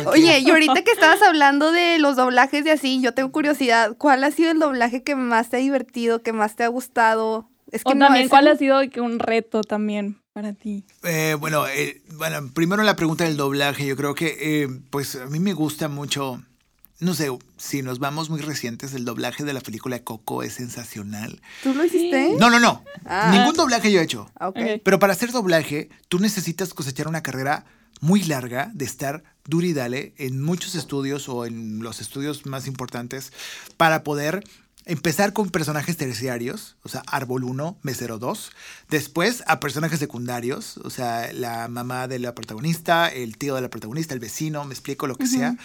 oye, 0.06 0.39
y 0.39 0.50
ahorita 0.50 0.82
que 0.84 0.91
estabas 0.91 1.22
hablando 1.22 1.72
de 1.72 2.00
los 2.00 2.15
doblajes 2.15 2.65
y 2.65 2.70
así, 2.70 3.01
yo 3.01 3.13
tengo 3.13 3.32
curiosidad. 3.32 3.96
¿Cuál 3.98 4.24
ha 4.24 4.32
sido 4.32 4.51
el 4.51 4.60
doblaje 4.60 5.03
que 5.03 5.15
más 5.15 5.50
te 5.50 5.58
ha 5.58 5.60
divertido, 5.60 6.24
que 6.24 6.32
más 6.32 6.56
te 6.56 6.63
ha 6.63 6.67
gustado? 6.70 7.50
Es 7.72 7.84
que 7.84 7.92
o 7.92 7.98
también, 7.98 8.30
¿cuál 8.30 8.48
ha 8.48 8.56
sido 8.56 8.80
un 8.98 9.20
reto 9.20 9.62
también 9.62 10.22
para 10.34 10.54
ti? 10.54 10.86
Eh, 11.04 11.36
bueno, 11.40 11.68
eh, 11.68 12.02
bueno, 12.14 12.50
primero 12.54 12.84
la 12.84 12.96
pregunta 12.96 13.26
del 13.26 13.38
doblaje. 13.38 13.86
Yo 13.86 13.96
creo 13.96 14.16
que, 14.16 14.38
eh, 14.40 14.70
pues, 14.90 15.16
a 15.16 15.26
mí 15.26 15.40
me 15.40 15.54
gusta 15.54 15.88
mucho. 15.88 16.42
No 17.00 17.14
sé, 17.14 17.30
si 17.58 17.84
nos 17.84 18.00
vamos 18.00 18.30
muy 18.30 18.42
recientes, 18.42 18.94
el 18.94 19.06
doblaje 19.06 19.44
de 19.44 19.54
la 19.54 19.62
película 19.62 20.00
Coco 20.00 20.42
es 20.42 20.54
sensacional. 20.54 21.42
¿Tú 21.62 21.74
lo 21.74 21.86
hiciste? 21.86 22.36
No, 22.40 22.50
no, 22.50 22.60
no. 22.60 22.84
Ah. 23.06 23.32
Ningún 23.32 23.56
doblaje 23.56 23.92
yo 23.92 24.00
he 24.00 24.04
hecho. 24.04 24.32
Okay. 24.40 24.80
Pero 24.84 24.98
para 24.98 25.14
hacer 25.14 25.32
doblaje, 25.32 25.90
tú 26.08 26.20
necesitas 26.20 26.74
cosechar 26.74 27.08
una 27.08 27.22
carrera 27.22 27.66
muy 28.02 28.24
larga 28.24 28.72
de 28.74 28.86
estar 28.86 29.24
duro 29.46 29.66
y 29.66 29.74
dale 29.74 30.14
en 30.18 30.42
muchos 30.42 30.76
estudios 30.76 31.30
o 31.30 31.46
en 31.46 31.80
los 31.80 32.02
estudios 32.02 32.46
más 32.46 32.68
importantes 32.68 33.32
para 33.78 34.04
poder 34.04 34.44
empezar 34.88 35.34
con 35.34 35.50
personajes 35.50 35.98
terciarios, 35.98 36.77
o 36.82 36.89
sea, 36.89 37.03
Árbol 37.08 37.44
1, 37.44 37.79
Mesero 37.84 38.17
2. 38.17 38.51
Después 38.89 39.44
a 39.46 39.60
personajes 39.60 40.00
secundarios, 40.00 40.77
o 40.77 40.89
sea, 40.89 41.32
la 41.34 41.67
mamá 41.67 42.08
de 42.08 42.20
la 42.20 42.34
protagonista, 42.34 43.08
el 43.08 43.38
tío 43.38 43.56
de 43.56 43.62
la 43.62 43.70
protagonista, 43.70 44.13
el 44.13 44.20
vecino, 44.20 44.63
me 44.65 44.74
explico 44.74 45.06
lo 45.08 45.15
que 45.15 45.27
sea. 45.27 45.56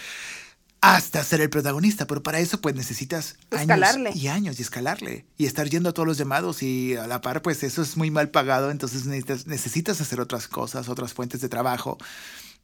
Hasta 0.80 1.22
ser 1.22 1.40
el 1.40 1.48
protagonista, 1.48 2.08
pero 2.08 2.24
para 2.24 2.40
eso 2.40 2.60
pues 2.60 2.74
necesitas 2.74 3.36
años 3.52 4.16
y 4.16 4.26
años 4.26 4.58
y 4.58 4.62
escalarle 4.62 5.26
y 5.38 5.46
estar 5.46 5.68
yendo 5.68 5.90
a 5.90 5.92
todos 5.92 6.08
los 6.08 6.18
llamados 6.18 6.60
y 6.64 6.96
a 6.96 7.06
la 7.06 7.20
par 7.20 7.40
pues 7.40 7.62
eso 7.62 7.82
es 7.82 7.96
muy 7.96 8.10
mal 8.10 8.30
pagado, 8.30 8.72
entonces 8.72 9.06
necesitas, 9.06 9.46
necesitas 9.46 10.00
hacer 10.00 10.20
otras 10.20 10.48
cosas, 10.48 10.88
otras 10.88 11.12
fuentes 11.12 11.40
de 11.40 11.48
trabajo 11.48 11.98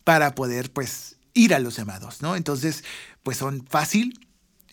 para 0.02 0.34
poder 0.34 0.72
pues 0.72 1.14
ir 1.32 1.54
a 1.54 1.60
los 1.60 1.76
llamados, 1.76 2.20
¿no? 2.20 2.34
Entonces 2.34 2.82
pues 3.22 3.36
son 3.36 3.64
fácil 3.68 4.18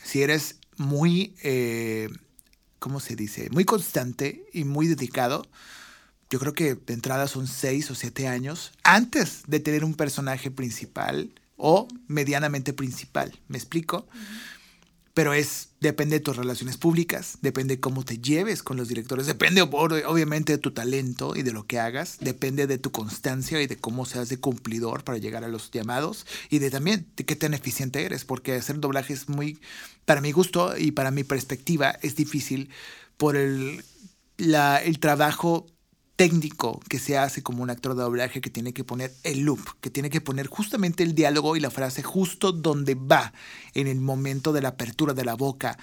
si 0.03 0.23
eres 0.23 0.57
muy, 0.77 1.35
eh, 1.43 2.09
¿cómo 2.79 2.99
se 2.99 3.15
dice? 3.15 3.49
Muy 3.49 3.65
constante 3.65 4.45
y 4.53 4.63
muy 4.63 4.87
dedicado. 4.87 5.47
Yo 6.29 6.39
creo 6.39 6.53
que 6.53 6.75
de 6.75 6.93
entrada 6.93 7.27
son 7.27 7.47
seis 7.47 7.89
o 7.91 7.95
siete 7.95 8.27
años 8.27 8.71
antes 8.83 9.43
de 9.47 9.59
tener 9.59 9.83
un 9.83 9.93
personaje 9.93 10.51
principal 10.51 11.31
o 11.57 11.87
medianamente 12.07 12.73
principal. 12.73 13.37
¿Me 13.47 13.57
explico? 13.57 14.07
Pero 15.15 15.33
es 15.33 15.69
depende 15.79 16.17
de 16.17 16.19
tus 16.19 16.35
relaciones 16.35 16.77
públicas, 16.77 17.37
depende 17.41 17.75
de 17.75 17.79
cómo 17.79 18.03
te 18.03 18.17
lleves 18.17 18.61
con 18.61 18.75
los 18.75 18.89
directores, 18.89 19.27
depende 19.27 19.61
obviamente 19.61 20.51
de 20.51 20.57
tu 20.57 20.71
talento 20.71 21.35
y 21.37 21.41
de 21.41 21.53
lo 21.53 21.65
que 21.65 21.79
hagas, 21.79 22.17
depende 22.19 22.67
de 22.67 22.77
tu 22.77 22.91
constancia 22.91 23.61
y 23.61 23.67
de 23.67 23.77
cómo 23.77 24.05
seas 24.05 24.27
de 24.27 24.39
cumplidor 24.39 25.05
para 25.05 25.17
llegar 25.17 25.45
a 25.45 25.47
los 25.47 25.71
llamados 25.71 26.25
y 26.49 26.59
de 26.59 26.69
también 26.69 27.07
de 27.15 27.23
qué 27.23 27.37
tan 27.37 27.53
eficiente 27.53 28.03
eres, 28.03 28.25
porque 28.25 28.55
hacer 28.55 28.79
doblaje 28.79 29.13
es 29.13 29.29
muy, 29.29 29.59
para 30.03 30.19
mi 30.19 30.33
gusto 30.33 30.77
y 30.77 30.91
para 30.91 31.11
mi 31.11 31.23
perspectiva, 31.23 31.91
es 32.01 32.17
difícil 32.17 32.69
por 33.15 33.37
el, 33.37 33.85
la, 34.37 34.79
el 34.83 34.99
trabajo 34.99 35.65
técnico 36.15 36.79
que 36.89 36.99
se 36.99 37.17
hace 37.17 37.43
como 37.43 37.63
un 37.63 37.69
actor 37.69 37.95
de 37.95 38.03
doblaje 38.03 38.41
que 38.41 38.49
tiene 38.49 38.73
que 38.73 38.83
poner 38.83 39.13
el 39.23 39.41
loop, 39.41 39.59
que 39.81 39.89
tiene 39.89 40.09
que 40.09 40.21
poner 40.21 40.47
justamente 40.47 41.03
el 41.03 41.15
diálogo 41.15 41.55
y 41.55 41.59
la 41.59 41.71
frase 41.71 42.03
justo 42.03 42.51
donde 42.51 42.95
va 42.95 43.33
en 43.73 43.87
el 43.87 43.99
momento 43.99 44.53
de 44.53 44.61
la 44.61 44.69
apertura 44.69 45.13
de 45.13 45.25
la 45.25 45.35
boca 45.35 45.77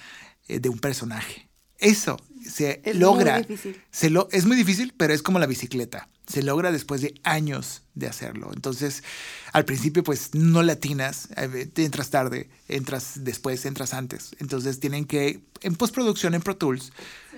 eh, 0.47 0.59
de 0.59 0.69
un 0.69 0.79
personaje. 0.79 1.52
Eso 1.83 2.17
se 2.49 2.81
logra. 2.93 3.33
Muy 3.35 3.43
difícil. 3.43 3.81
Se 3.91 4.09
lo, 4.09 4.27
es 4.31 4.45
muy 4.45 4.55
difícil, 4.55 4.93
pero 4.95 5.13
es 5.13 5.21
como 5.21 5.39
la 5.39 5.45
bicicleta. 5.45 6.07
Se 6.27 6.41
logra 6.41 6.71
después 6.71 7.01
de 7.01 7.19
años 7.23 7.83
de 7.95 8.07
hacerlo. 8.07 8.51
Entonces, 8.53 9.03
al 9.51 9.65
principio, 9.65 10.03
pues 10.03 10.33
no 10.33 10.63
latinas, 10.63 11.29
eh, 11.35 11.69
entras 11.75 12.09
tarde, 12.09 12.49
entras 12.69 13.23
después, 13.23 13.65
entras 13.65 13.93
antes. 13.93 14.35
Entonces, 14.39 14.79
tienen 14.79 15.05
que, 15.05 15.41
en 15.61 15.75
postproducción, 15.75 16.33
en 16.33 16.41
Pro 16.41 16.55
Tools, 16.55 16.93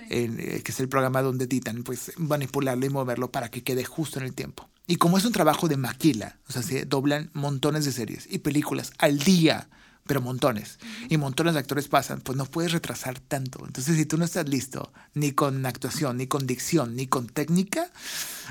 eh, 0.08 0.62
que 0.64 0.72
es 0.72 0.80
el 0.80 0.88
programa 0.88 1.22
donde 1.22 1.46
editan, 1.46 1.82
pues 1.82 2.12
manipularlo 2.16 2.86
y 2.86 2.90
moverlo 2.90 3.32
para 3.32 3.50
que 3.50 3.64
quede 3.64 3.84
justo 3.84 4.20
en 4.20 4.26
el 4.26 4.34
tiempo. 4.34 4.68
Y 4.86 4.96
como 4.96 5.18
es 5.18 5.24
un 5.24 5.32
trabajo 5.32 5.66
de 5.66 5.76
maquila, 5.76 6.38
o 6.48 6.52
sea, 6.52 6.62
se 6.62 6.84
doblan 6.84 7.30
montones 7.32 7.84
de 7.84 7.92
series 7.92 8.28
y 8.30 8.38
películas 8.38 8.92
al 8.98 9.18
día, 9.18 9.68
pero 10.06 10.20
montones. 10.20 10.78
Y 11.08 11.16
montones 11.16 11.54
de 11.54 11.60
actores 11.60 11.88
pasan, 11.88 12.20
pues 12.20 12.36
no 12.36 12.46
puedes 12.46 12.72
retrasar 12.72 13.18
tanto. 13.20 13.64
Entonces, 13.66 13.96
si 13.96 14.06
tú 14.06 14.16
no 14.16 14.24
estás 14.24 14.48
listo 14.48 14.92
ni 15.14 15.32
con 15.32 15.64
actuación, 15.66 16.16
ni 16.16 16.26
con 16.26 16.46
dicción, 16.46 16.96
ni 16.96 17.06
con 17.06 17.26
técnica, 17.26 17.88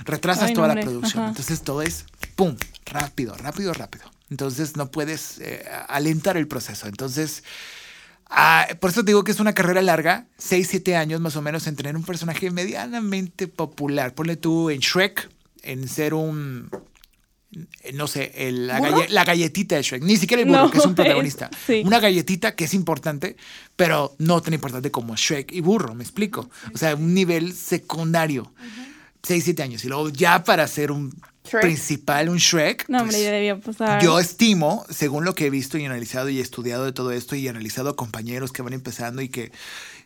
retrasas 0.03 0.53
toda 0.53 0.73
la 0.73 0.81
producción. 0.81 1.25
Entonces, 1.25 1.61
todo 1.61 1.81
es, 1.81 2.05
¡pum!, 2.35 2.55
rápido, 2.85 3.35
rápido, 3.35 3.73
rápido. 3.73 4.05
Entonces, 4.29 4.75
no 4.75 4.91
puedes 4.91 5.39
eh, 5.39 5.65
alentar 5.87 6.37
el 6.37 6.47
proceso. 6.47 6.87
Entonces, 6.87 7.43
Ah, 8.27 8.67
por 8.79 8.89
eso 8.89 9.01
te 9.01 9.11
digo 9.11 9.23
que 9.23 9.31
es 9.31 9.39
una 9.39 9.53
carrera 9.53 9.81
larga, 9.81 10.25
6, 10.37 10.67
7 10.69 10.95
años 10.95 11.21
más 11.21 11.35
o 11.35 11.41
menos 11.41 11.67
en 11.67 11.75
tener 11.75 11.95
un 11.95 12.03
personaje 12.03 12.49
medianamente 12.49 13.47
popular. 13.47 14.15
Ponle 14.15 14.35
tú 14.35 14.69
en 14.69 14.79
Shrek, 14.79 15.29
en 15.61 15.87
ser 15.87 16.13
un, 16.13 16.69
no 17.93 18.07
sé, 18.07 18.31
la, 18.51 19.23
galletita 19.23 19.75
de 19.75 19.83
Shrek. 19.83 20.03
Ni 20.03 20.17
siquiera 20.17 20.43
el 20.43 20.49
burro, 20.49 20.71
que 20.71 20.77
es 20.77 20.85
un 20.85 20.95
protagonista. 20.95 21.49
Una 21.83 21.99
galletita 21.99 22.55
que 22.55 22.65
es 22.65 22.73
importante, 22.73 23.37
pero 23.75 24.15
no 24.19 24.41
tan 24.41 24.53
importante 24.53 24.91
como 24.91 25.15
Shrek 25.15 25.51
y 25.51 25.61
burro, 25.61 25.95
me 25.95 26.03
explico. 26.03 26.49
O 26.73 26.77
sea, 26.77 26.95
un 26.95 27.13
nivel 27.13 27.53
secundario. 27.53 28.53
6, 29.23 29.43
7 29.43 29.63
años. 29.63 29.83
Y 29.83 29.87
luego 29.87 30.09
ya 30.09 30.43
para 30.43 30.67
ser 30.67 30.91
un 30.91 31.13
principal, 31.49 32.29
un 32.29 32.37
Shrek. 32.37 32.85
No, 32.89 32.99
hombre, 32.99 33.17
pues, 33.17 33.29
debía 33.29 33.59
pasar. 33.59 34.01
Yo 34.01 34.19
estimo, 34.19 34.85
según 34.89 35.25
lo 35.25 35.35
que 35.35 35.47
he 35.47 35.49
visto 35.49 35.77
y 35.77 35.85
analizado 35.85 36.29
y 36.29 36.39
estudiado 36.39 36.85
de 36.85 36.91
todo 36.91 37.11
esto 37.11 37.35
y 37.35 37.47
analizado 37.47 37.89
a 37.89 37.95
compañeros 37.95 38.51
que 38.51 38.61
van 38.61 38.73
empezando 38.73 39.21
y 39.21 39.29
que 39.29 39.51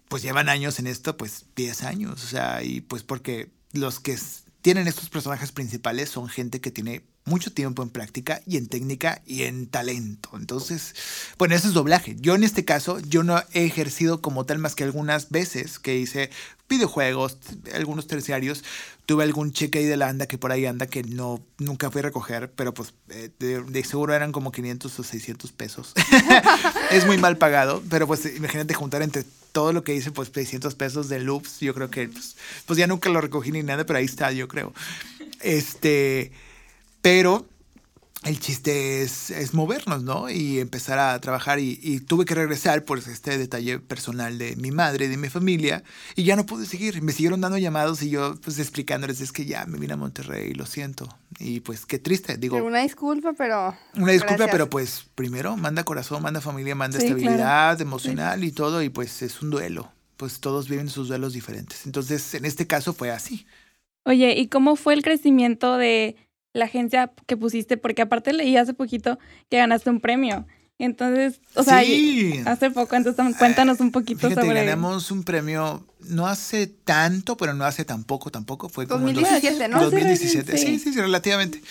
pues 0.07 0.23
llevan 0.23 0.49
años 0.49 0.79
en 0.79 0.88
esto, 0.88 1.17
pues 1.17 1.45
10 1.55 1.83
años. 1.83 2.23
O 2.23 2.27
sea, 2.27 2.63
y 2.63 2.81
pues 2.81 3.03
porque 3.03 3.49
los 3.73 3.99
que 3.99 4.17
tienen 4.62 4.88
estos 4.88 5.09
personajes 5.09 5.51
principales 5.51 6.09
son 6.09 6.27
gente 6.27 6.62
que 6.62 6.71
tiene 6.71 7.03
mucho 7.25 7.51
tiempo 7.51 7.84
en 7.84 7.89
práctica 7.89 8.41
y 8.45 8.58
en 8.58 8.67
técnica 8.67 9.21
y 9.25 9.43
en 9.43 9.67
talento. 9.67 10.29
Entonces, 10.34 10.95
bueno, 11.38 11.55
eso 11.55 11.67
es 11.67 11.73
doblaje. 11.73 12.15
Yo 12.19 12.36
en 12.36 12.43
este 12.43 12.65
caso, 12.65 12.99
yo 12.99 13.23
no 13.23 13.41
he 13.53 13.65
ejercido 13.65 14.21
como 14.21 14.45
tal 14.45 14.58
más 14.58 14.75
que 14.75 14.84
algunas 14.84 15.29
veces 15.29 15.79
que 15.79 15.97
hice 15.97 16.29
videojuegos, 16.69 17.38
algunos 17.73 18.08
terciarios. 18.08 18.63
Tuve 19.05 19.23
algún 19.23 19.51
cheque 19.51 19.79
ahí 19.79 19.86
de 19.86 19.97
la 19.97 20.08
anda 20.08 20.27
que 20.27 20.38
por 20.38 20.51
ahí 20.51 20.67
anda 20.67 20.86
que 20.86 21.01
no, 21.03 21.43
nunca 21.58 21.89
fui 21.89 21.99
a 21.99 22.03
recoger, 22.03 22.51
pero 22.51 22.73
pues 22.73 22.93
eh, 23.10 23.32
de, 23.39 23.84
seguro 23.84 24.13
eran 24.13 24.32
como 24.32 24.51
500 24.51 24.99
o 24.99 25.03
600 25.03 25.51
pesos. 25.51 25.93
es 26.91 27.05
muy 27.08 27.17
mal 27.17 27.38
pagado, 27.38 27.82
pero 27.89 28.05
pues 28.05 28.25
imagínate 28.36 28.75
juntar 28.75 29.01
entre 29.01 29.25
todo 29.51 29.73
lo 29.73 29.84
que 29.84 29.95
hice, 29.95 30.12
pues 30.12 30.29
600 30.32 30.75
pesos 30.75 31.10
de 31.10 31.19
loops, 31.19 31.60
yo 31.60 31.73
creo 31.73 31.89
que 31.89 32.08
pues, 32.08 32.38
pues 32.67 32.77
ya 32.77 32.86
nunca 32.86 33.10
lo 33.10 33.19
recogí 33.19 33.51
ni 33.51 33.63
nada, 33.63 33.84
pero 33.86 33.97
ahí 33.97 34.05
está, 34.05 34.32
yo 34.32 34.47
creo. 34.47 34.73
Este, 35.41 36.32
pero 37.01 37.45
el 38.23 38.38
chiste 38.38 39.01
es, 39.01 39.29
es, 39.29 39.53
movernos, 39.53 40.03
¿no? 40.03 40.29
Y 40.29 40.59
empezar 40.59 40.99
a 40.99 41.17
trabajar 41.21 41.59
y, 41.59 41.79
y, 41.81 42.01
tuve 42.01 42.25
que 42.25 42.35
regresar 42.35 42.83
por 42.83 42.97
este 42.97 43.38
detalle 43.38 43.79
personal 43.79 44.38
de 44.38 44.57
mi 44.57 44.71
madre, 44.71 45.07
de 45.07 45.15
mi 45.15 45.29
familia, 45.29 45.83
y 46.17 46.23
ya 46.23 46.35
no 46.35 46.45
pude 46.45 46.65
seguir. 46.65 47.01
Me 47.01 47.13
siguieron 47.13 47.39
dando 47.39 47.57
llamados 47.57 48.03
y 48.03 48.09
yo 48.09 48.35
pues 48.43 48.59
explicándoles, 48.59 49.21
es 49.21 49.31
que 49.31 49.45
ya 49.45 49.65
me 49.65 49.77
vine 49.77 49.93
a 49.93 49.97
Monterrey, 49.97 50.53
lo 50.53 50.65
siento. 50.65 51.07
Y 51.39 51.62
pues 51.62 51.85
qué 51.85 51.97
triste, 51.97 52.35
digo. 52.38 52.57
Una 52.57 52.79
disculpa, 52.79 53.31
pero... 53.38 53.73
Una 53.95 54.12
disculpa, 54.12 54.35
gracias. 54.35 54.51
pero 54.51 54.69
pues 54.69 55.05
primero 55.15 55.55
manda 55.55 55.85
corazón, 55.85 56.21
manda 56.21 56.41
familia, 56.41 56.75
manda 56.75 56.99
sí, 56.99 57.05
estabilidad 57.05 57.77
claro. 57.77 57.81
emocional 57.81 58.41
sí. 58.41 58.47
y 58.47 58.51
todo, 58.51 58.83
y 58.83 58.89
pues 58.89 59.21
es 59.21 59.41
un 59.41 59.49
duelo. 59.49 59.93
Pues 60.17 60.41
todos 60.41 60.67
viven 60.67 60.89
sus 60.89 61.07
duelos 61.07 61.31
diferentes. 61.31 61.85
Entonces, 61.85 62.33
en 62.33 62.43
este 62.43 62.67
caso 62.67 62.91
fue 62.91 63.12
así. 63.12 63.47
Oye, 64.03 64.33
¿y 64.38 64.47
cómo 64.49 64.75
fue 64.75 64.93
el 64.93 65.03
crecimiento 65.03 65.77
de 65.77 66.17
la 66.53 66.65
agencia 66.65 67.12
que 67.25 67.38
pusiste, 67.38 67.77
porque 67.77 68.01
aparte 68.01 68.33
leí 68.33 68.57
hace 68.57 68.73
poquito 68.73 69.19
que 69.49 69.57
ganaste 69.57 69.89
un 69.89 69.99
premio. 69.99 70.45
Entonces, 70.79 71.41
o 71.55 71.63
sea, 71.63 71.83
sí. 71.83 72.41
hace 72.45 72.71
poco, 72.71 72.95
entonces 72.95 73.35
cuéntanos 73.38 73.81
un 73.81 73.91
poquito 73.91 74.29
Fíjate, 74.29 74.47
sobre. 74.47 74.63
ganamos 74.63 75.12
un 75.12 75.23
premio 75.23 75.85
no 75.99 76.25
hace 76.25 76.67
tanto, 76.67 77.35
pero 77.35 77.53
no 77.53 77.65
hace 77.65 77.83
tampoco 77.83 78.31
tampoco. 78.31 78.69
Fue 78.69 78.88
como 78.88 79.05
2017, 79.05 79.65
en 79.65 79.71
¿no? 79.71 79.81
2017, 79.81 80.57
sí, 80.57 80.79
sí, 80.79 80.93
sí, 80.93 80.99
relativamente. 80.99 81.62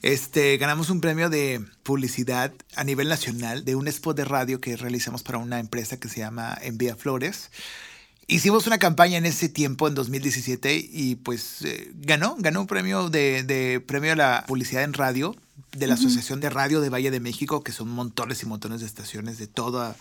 Este, 0.00 0.56
ganamos 0.56 0.88
un 0.88 1.02
premio 1.02 1.28
de 1.28 1.62
publicidad 1.82 2.52
a 2.76 2.84
nivel 2.84 3.08
nacional 3.08 3.64
de 3.64 3.76
un 3.76 3.88
spot 3.88 4.16
de 4.16 4.24
radio 4.24 4.58
que 4.58 4.76
realizamos 4.76 5.22
para 5.22 5.36
una 5.36 5.60
empresa 5.60 5.98
que 5.98 6.08
se 6.08 6.20
llama 6.20 6.56
Envía 6.62 6.96
Flores. 6.96 7.50
Hicimos 8.28 8.66
una 8.66 8.78
campaña 8.78 9.18
en 9.18 9.26
ese 9.26 9.48
tiempo, 9.48 9.86
en 9.86 9.94
2017, 9.94 10.88
y 10.90 11.14
pues 11.14 11.62
eh, 11.62 11.92
ganó, 11.94 12.36
ganó 12.40 12.62
un 12.62 12.66
premio 12.66 13.08
de, 13.08 13.44
de, 13.44 13.80
premio 13.80 14.12
a 14.12 14.16
la 14.16 14.44
publicidad 14.48 14.82
en 14.82 14.94
radio 14.94 15.36
de 15.76 15.86
la 15.86 15.94
uh 15.94 15.96
-huh. 15.96 16.00
Asociación 16.00 16.40
de 16.40 16.50
Radio 16.50 16.80
de 16.80 16.88
Valle 16.88 17.12
de 17.12 17.20
México, 17.20 17.62
que 17.62 17.70
son 17.70 17.88
montones 17.88 18.42
y 18.42 18.46
montones 18.46 18.80
de 18.80 18.86
estaciones 18.86 19.38
de 19.38 19.46
toda, 19.46 19.94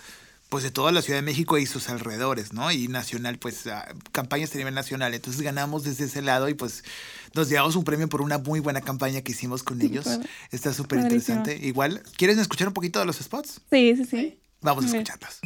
pues 0.49 0.63
de 0.63 0.71
toda 0.71 0.91
la 0.91 1.03
Ciudad 1.03 1.19
de 1.19 1.25
México 1.25 1.59
y 1.59 1.67
sus 1.67 1.87
alrededores, 1.89 2.51
¿no? 2.51 2.71
Y 2.71 2.87
nacional, 2.87 3.37
pues 3.37 3.65
campañas 4.11 4.55
a 4.55 4.57
nivel 4.57 4.73
nacional. 4.73 5.13
Entonces 5.13 5.41
ganamos 5.43 5.83
desde 5.83 6.05
ese 6.05 6.23
lado 6.23 6.49
y 6.49 6.55
pues 6.55 6.83
nos 7.35 7.47
llevamos 7.47 7.75
un 7.75 7.83
premio 7.83 8.07
por 8.07 8.21
una 8.21 8.39
muy 8.39 8.59
buena 8.59 8.81
campaña 8.81 9.21
que 9.21 9.33
hicimos 9.33 9.61
con 9.61 9.79
ellos. 9.81 10.07
Está 10.51 10.73
súper 10.73 10.99
interesante. 10.99 11.59
Igual, 11.61 12.01
¿quieres 12.17 12.39
escuchar 12.39 12.69
un 12.69 12.73
poquito 12.73 12.99
de 12.99 13.05
los 13.05 13.17
spots? 13.17 13.61
Sí, 13.69 13.95
sí, 13.97 14.05
sí. 14.05 14.39
Vamos 14.61 14.85
a 14.85 14.87
escucharlos. 14.87 15.39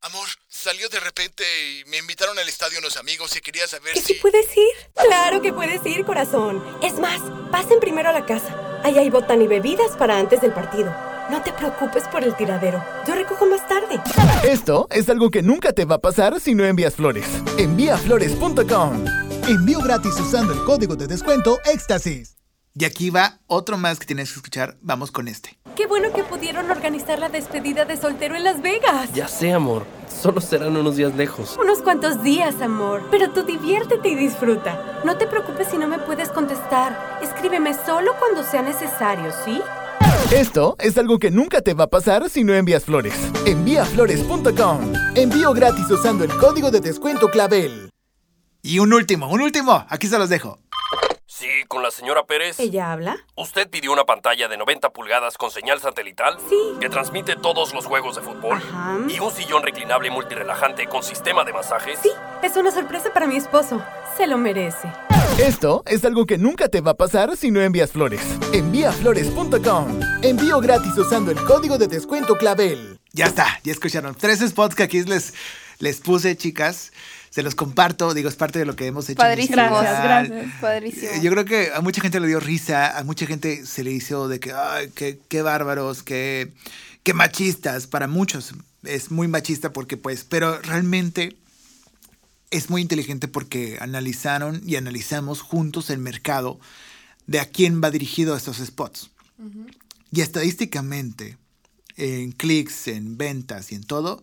Amor, 0.00 0.28
salió 0.48 0.88
de 0.90 1.00
repente 1.00 1.44
y 1.70 1.84
me 1.86 1.96
invitaron 1.98 2.38
al 2.38 2.48
estadio 2.48 2.78
unos 2.78 2.96
amigos 2.96 3.34
y 3.36 3.40
quería 3.40 3.66
saber 3.66 3.94
¿Que 3.94 4.00
si... 4.00 4.14
si 4.14 4.20
puedes 4.20 4.46
ir? 4.56 4.90
Claro 5.08 5.40
que 5.40 5.52
puedes 5.52 5.84
ir, 5.86 6.04
corazón. 6.04 6.62
Es 6.82 6.98
más, 6.98 7.20
pasen 7.50 7.80
primero 7.80 8.10
a 8.10 8.12
la 8.12 8.26
casa. 8.26 8.80
Ahí 8.84 8.98
hay 8.98 9.08
botan 9.08 9.40
y 9.40 9.46
bebidas 9.46 9.96
para 9.96 10.18
antes 10.18 10.42
del 10.42 10.52
partido. 10.52 10.94
No 11.30 11.42
te 11.42 11.52
preocupes 11.54 12.04
por 12.08 12.22
el 12.22 12.36
tiradero. 12.36 12.84
Yo 13.06 13.14
recojo 13.14 13.46
más 13.46 13.66
tarde. 13.66 13.98
Esto 14.46 14.88
es 14.90 15.08
algo 15.08 15.30
que 15.30 15.42
nunca 15.42 15.72
te 15.72 15.86
va 15.86 15.94
a 15.94 16.00
pasar 16.00 16.38
si 16.38 16.54
no 16.54 16.64
envías 16.66 16.96
flores. 16.96 17.24
Envíaflores.com. 17.56 19.06
Envío 19.48 19.80
gratis 19.80 20.14
usando 20.20 20.52
el 20.52 20.64
código 20.64 20.96
de 20.96 21.06
descuento 21.06 21.60
Éxtasis. 21.64 22.36
Y 22.74 22.84
aquí 22.84 23.08
va 23.08 23.40
otro 23.46 23.78
más 23.78 23.98
que 23.98 24.06
tienes 24.06 24.30
que 24.30 24.36
escuchar. 24.36 24.76
Vamos 24.82 25.10
con 25.10 25.28
este. 25.28 25.58
Qué 25.76 25.86
bueno 25.88 26.12
que 26.14 26.22
pudieron 26.22 26.70
organizar 26.70 27.18
la 27.18 27.28
despedida 27.28 27.84
de 27.84 27.96
soltero 27.96 28.36
en 28.36 28.44
Las 28.44 28.62
Vegas. 28.62 29.12
Ya 29.12 29.26
sé, 29.26 29.52
amor. 29.52 29.84
Solo 30.08 30.40
serán 30.40 30.76
unos 30.76 30.96
días 30.96 31.14
lejos. 31.16 31.56
Unos 31.60 31.82
cuantos 31.82 32.22
días, 32.22 32.60
amor. 32.62 33.02
Pero 33.10 33.30
tú 33.32 33.42
diviértete 33.42 34.08
y 34.08 34.14
disfruta. 34.14 35.00
No 35.04 35.16
te 35.16 35.26
preocupes 35.26 35.66
si 35.68 35.76
no 35.76 35.88
me 35.88 35.98
puedes 35.98 36.28
contestar. 36.28 37.18
Escríbeme 37.22 37.74
solo 37.74 38.12
cuando 38.20 38.44
sea 38.48 38.62
necesario, 38.62 39.32
¿sí? 39.44 39.60
Esto 40.32 40.76
es 40.78 40.96
algo 40.96 41.18
que 41.18 41.32
nunca 41.32 41.60
te 41.60 41.74
va 41.74 41.84
a 41.84 41.90
pasar 41.90 42.30
si 42.30 42.44
no 42.44 42.54
envías 42.54 42.84
flores. 42.84 43.14
Envíaflores.com. 43.44 44.92
Envío 45.16 45.52
gratis 45.52 45.90
usando 45.90 46.22
el 46.22 46.30
código 46.36 46.70
de 46.70 46.80
descuento 46.80 47.28
Clavel. 47.28 47.90
Y 48.62 48.78
un 48.78 48.92
último, 48.94 49.28
un 49.28 49.42
último. 49.42 49.84
Aquí 49.88 50.06
se 50.06 50.18
los 50.18 50.28
dejo. 50.28 50.58
Sí, 51.44 51.64
con 51.68 51.82
la 51.82 51.90
señora 51.90 52.24
Pérez. 52.24 52.58
¿Ella 52.58 52.90
habla? 52.90 53.18
¿Usted 53.36 53.68
pidió 53.68 53.92
una 53.92 54.04
pantalla 54.04 54.48
de 54.48 54.56
90 54.56 54.88
pulgadas 54.94 55.36
con 55.36 55.50
señal 55.50 55.78
satelital? 55.78 56.38
Sí. 56.48 56.56
Que 56.80 56.88
transmite 56.88 57.36
todos 57.36 57.74
los 57.74 57.84
juegos 57.84 58.16
de 58.16 58.22
fútbol. 58.22 58.56
Ajá. 58.56 58.96
¿Y 59.10 59.20
un 59.20 59.30
sillón 59.30 59.62
reclinable 59.62 60.10
multirelajante 60.10 60.86
con 60.86 61.02
sistema 61.02 61.44
de 61.44 61.52
masajes? 61.52 61.98
Sí, 62.02 62.10
es 62.42 62.56
una 62.56 62.70
sorpresa 62.70 63.12
para 63.12 63.26
mi 63.26 63.36
esposo. 63.36 63.84
Se 64.16 64.26
lo 64.26 64.38
merece. 64.38 64.90
Esto 65.38 65.82
es 65.84 66.02
algo 66.06 66.24
que 66.24 66.38
nunca 66.38 66.70
te 66.70 66.80
va 66.80 66.92
a 66.92 66.96
pasar 66.96 67.36
si 67.36 67.50
no 67.50 67.60
envías 67.60 67.92
flores. 67.92 68.22
Envíaflores.com. 68.54 70.00
Envío 70.22 70.60
gratis 70.60 70.96
usando 70.96 71.30
el 71.30 71.44
código 71.44 71.76
de 71.76 71.88
descuento 71.88 72.38
Clavel. 72.38 72.98
Ya 73.12 73.26
está, 73.26 73.60
ya 73.64 73.72
escucharon. 73.72 74.14
Tres 74.14 74.40
spots 74.40 74.74
que 74.74 74.84
aquí 74.84 75.02
les, 75.02 75.34
les 75.78 76.00
puse, 76.00 76.38
chicas 76.38 76.90
se 77.34 77.42
los 77.42 77.56
comparto, 77.56 78.14
digo, 78.14 78.28
es 78.28 78.36
parte 78.36 78.60
de 78.60 78.64
lo 78.64 78.76
que 78.76 78.86
hemos 78.86 79.08
hecho. 79.10 79.18
Padrísimo. 79.18 79.56
Gracias, 79.56 80.04
gracias. 80.04 80.60
Padrísimo. 80.60 81.20
Yo 81.20 81.32
creo 81.32 81.44
que 81.44 81.72
a 81.74 81.80
mucha 81.80 82.00
gente 82.00 82.20
le 82.20 82.28
dio 82.28 82.38
risa, 82.38 82.96
a 82.96 83.02
mucha 83.02 83.26
gente 83.26 83.66
se 83.66 83.82
le 83.82 83.90
hizo 83.90 84.28
de 84.28 84.38
que, 84.38 84.52
ay, 84.52 84.92
qué, 84.94 85.18
qué 85.26 85.42
bárbaros, 85.42 86.04
qué, 86.04 86.52
qué 87.02 87.12
machistas, 87.12 87.88
para 87.88 88.06
muchos 88.06 88.54
es 88.84 89.10
muy 89.10 89.26
machista 89.26 89.72
porque 89.72 89.96
pues, 89.96 90.22
pero 90.22 90.60
realmente 90.60 91.36
es 92.52 92.70
muy 92.70 92.82
inteligente 92.82 93.26
porque 93.26 93.78
analizaron 93.80 94.62
y 94.64 94.76
analizamos 94.76 95.40
juntos 95.40 95.90
el 95.90 95.98
mercado 95.98 96.60
de 97.26 97.40
a 97.40 97.46
quién 97.46 97.82
va 97.82 97.90
dirigido 97.90 98.36
estos 98.36 98.58
spots. 98.58 99.10
Uh 99.38 99.42
-huh. 99.42 99.76
Y 100.12 100.20
estadísticamente, 100.20 101.36
en 101.96 102.30
clics, 102.30 102.86
en 102.86 103.18
ventas 103.18 103.72
y 103.72 103.74
en 103.74 103.82
todo, 103.82 104.22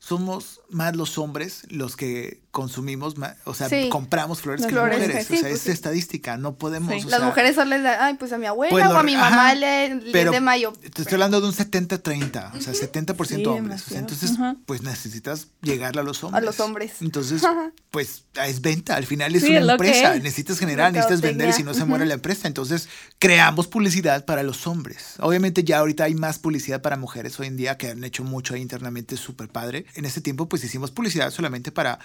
somos 0.00 0.62
más 0.70 0.96
los 0.96 1.18
hombres 1.18 1.62
los 1.68 1.94
que 1.94 2.40
consumimos, 2.50 3.14
o 3.44 3.54
sea, 3.54 3.68
sí. 3.68 3.88
compramos 3.90 4.40
flores 4.40 4.62
las 4.62 4.68
que 4.68 4.74
flores, 4.74 4.98
mujeres. 4.98 5.26
Sí, 5.26 5.34
o 5.34 5.36
sea, 5.36 5.48
pues 5.48 5.60
es 5.60 5.60
sí. 5.60 5.70
estadística, 5.70 6.36
no 6.36 6.54
podemos. 6.54 7.04
Las 7.04 7.22
mujeres 7.22 7.56
las 7.56 7.68
de, 7.68 7.88
ay, 7.88 8.14
pues 8.14 8.32
a 8.32 8.38
mi 8.38 8.46
abuela 8.46 8.70
pues 8.72 8.84
lo, 8.86 8.90
o 8.90 8.96
a 8.96 9.02
mi 9.02 9.14
mamá 9.14 9.54
le, 9.54 9.94
de 9.94 10.40
mayo. 10.40 10.72
Te 10.72 11.02
estoy 11.02 11.14
hablando 11.14 11.40
de 11.40 11.46
un 11.46 11.54
70-30, 11.54 12.56
o 12.56 12.60
sea, 12.60 12.72
70% 12.72 13.46
hombres. 13.46 13.86
O 13.86 13.90
sea, 13.90 13.98
entonces, 14.00 14.32
pues 14.66 14.82
necesitas 14.82 15.48
llegarle 15.62 16.00
a 16.00 16.04
los 16.04 16.24
hombres. 16.24 16.42
A 16.42 16.44
los 16.44 16.58
hombres. 16.60 16.92
Entonces, 17.02 17.42
pues 17.90 18.24
es 18.44 18.60
venta, 18.62 18.96
al 18.96 19.06
final 19.06 19.36
es 19.36 19.44
una 19.44 19.72
empresa. 19.74 20.16
Es. 20.16 20.22
Necesitas 20.22 20.58
generar, 20.58 20.92
necesitas 20.92 21.20
vender 21.20 21.50
y 21.50 21.52
si 21.52 21.62
no 21.62 21.74
se 21.74 21.84
muere 21.84 22.06
la 22.06 22.14
empresa. 22.14 22.48
Entonces, 22.48 22.88
creamos 23.18 23.68
publicidad 23.68 24.24
para 24.24 24.42
los 24.42 24.66
hombres. 24.66 25.14
Obviamente 25.20 25.62
ya 25.62 25.78
ahorita 25.78 26.04
hay 26.04 26.14
más 26.14 26.38
publicidad 26.38 26.82
para 26.82 26.96
mujeres 26.96 27.38
hoy 27.38 27.46
en 27.46 27.56
día 27.56 27.76
que 27.76 27.90
han 27.90 28.02
hecho 28.02 28.24
mucho 28.24 28.54
ahí 28.54 28.62
internamente, 28.62 29.16
súper 29.16 29.48
padre. 29.48 29.86
En 29.94 30.04
ese 30.04 30.20
tiempo, 30.20 30.48
pues 30.48 30.64
hicimos 30.64 30.90
publicidad 30.90 31.30
solamente 31.30 31.72
para 31.72 31.98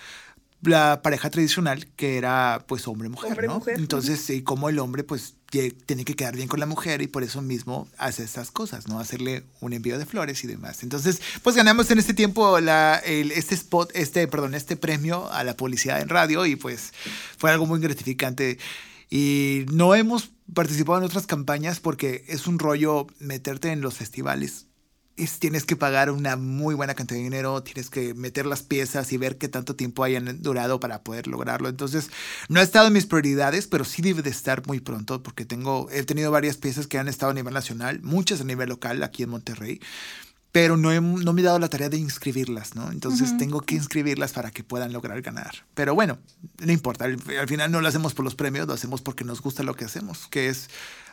la 0.61 1.01
pareja 1.01 1.29
tradicional 1.29 1.87
que 1.95 2.17
era 2.17 2.63
pues 2.67 2.87
hombre-mujer, 2.87 3.31
hombre, 3.31 3.47
¿no? 3.47 3.55
Mujer. 3.55 3.77
Entonces, 3.77 4.19
sí, 4.19 4.41
como 4.41 4.69
el 4.69 4.79
hombre 4.79 5.03
pues 5.03 5.35
tiene 5.85 6.03
que 6.03 6.15
quedar 6.15 6.35
bien 6.35 6.47
con 6.47 6.59
la 6.59 6.65
mujer 6.65 7.01
y 7.01 7.07
por 7.07 7.23
eso 7.23 7.41
mismo 7.41 7.87
hace 7.97 8.23
estas 8.23 8.51
cosas, 8.51 8.87
¿no? 8.87 8.99
Hacerle 8.99 9.43
un 9.61 9.73
envío 9.73 9.97
de 9.97 10.05
flores 10.05 10.43
y 10.43 10.47
demás. 10.47 10.83
Entonces, 10.83 11.21
pues 11.43 11.55
ganamos 11.55 11.89
en 11.91 11.99
este 11.99 12.13
tiempo 12.13 12.59
la, 12.59 12.97
el, 13.05 13.31
este 13.31 13.55
spot, 13.55 13.91
este, 13.93 14.27
perdón, 14.27 14.55
este 14.55 14.75
premio 14.75 15.31
a 15.31 15.43
la 15.43 15.55
publicidad 15.55 16.01
en 16.01 16.09
radio 16.09 16.45
y 16.45 16.55
pues 16.55 16.91
fue 17.37 17.51
algo 17.51 17.65
muy 17.65 17.79
gratificante. 17.79 18.57
Y 19.09 19.65
no 19.71 19.95
hemos 19.95 20.31
participado 20.53 20.99
en 20.99 21.05
otras 21.05 21.27
campañas 21.27 21.79
porque 21.79 22.25
es 22.27 22.47
un 22.47 22.59
rollo 22.59 23.07
meterte 23.19 23.71
en 23.71 23.81
los 23.81 23.95
festivales 23.95 24.64
es, 25.17 25.39
tienes 25.39 25.65
que 25.65 25.75
pagar 25.75 26.11
una 26.11 26.35
muy 26.35 26.75
buena 26.75 26.93
cantidad 26.93 27.17
de 27.17 27.23
dinero, 27.23 27.63
tienes 27.63 27.89
que 27.89 28.13
meter 28.13 28.45
las 28.45 28.63
piezas 28.63 29.11
y 29.13 29.17
ver 29.17 29.37
qué 29.37 29.47
tanto 29.47 29.75
tiempo 29.75 30.03
hayan 30.03 30.41
durado 30.41 30.79
para 30.79 31.03
poder 31.03 31.27
lograrlo. 31.27 31.69
Entonces, 31.69 32.09
no 32.49 32.59
ha 32.59 32.63
estado 32.63 32.87
en 32.87 32.93
mis 32.93 33.05
prioridades, 33.05 33.67
pero 33.67 33.85
sí 33.85 34.01
debe 34.01 34.21
de 34.21 34.29
estar 34.29 34.65
muy 34.67 34.79
pronto 34.79 35.23
porque 35.23 35.45
tengo, 35.45 35.89
he 35.91 36.03
tenido 36.03 36.31
varias 36.31 36.57
piezas 36.57 36.87
que 36.87 36.97
han 36.97 37.07
estado 37.07 37.31
a 37.31 37.35
nivel 37.35 37.53
nacional, 37.53 38.01
muchas 38.01 38.41
a 38.41 38.43
nivel 38.43 38.69
local 38.69 39.03
aquí 39.03 39.23
en 39.23 39.29
Monterrey, 39.29 39.79
pero 40.51 40.77
no, 40.77 40.91
he, 40.91 41.01
no 41.01 41.33
me 41.33 41.41
he 41.41 41.43
dado 41.43 41.59
la 41.59 41.67
tarea 41.67 41.89
de 41.89 41.97
inscribirlas, 41.97 42.75
¿no? 42.75 42.91
Entonces 42.91 43.31
uh 43.31 43.33
-huh. 43.33 43.39
tengo 43.39 43.61
que 43.61 43.75
inscribirlas 43.75 44.31
para 44.31 44.51
que 44.51 44.63
puedan 44.63 44.93
lograr 44.93 45.21
ganar. 45.21 45.65
Pero 45.73 45.95
bueno, 45.95 46.17
no 46.59 46.71
importa, 46.71 47.05
al, 47.05 47.17
al 47.39 47.47
final 47.47 47.71
no 47.71 47.81
lo 47.81 47.87
hacemos 47.87 48.13
por 48.13 48.23
los 48.23 48.35
premios, 48.35 48.65
lo 48.67 48.73
hacemos 48.73 49.01
porque 49.01 49.25
nos 49.25 49.41
gusta 49.41 49.63
lo 49.63 49.75
que 49.75 49.83
hacemos, 49.83 50.27
que 50.29 50.47
es 50.47 50.69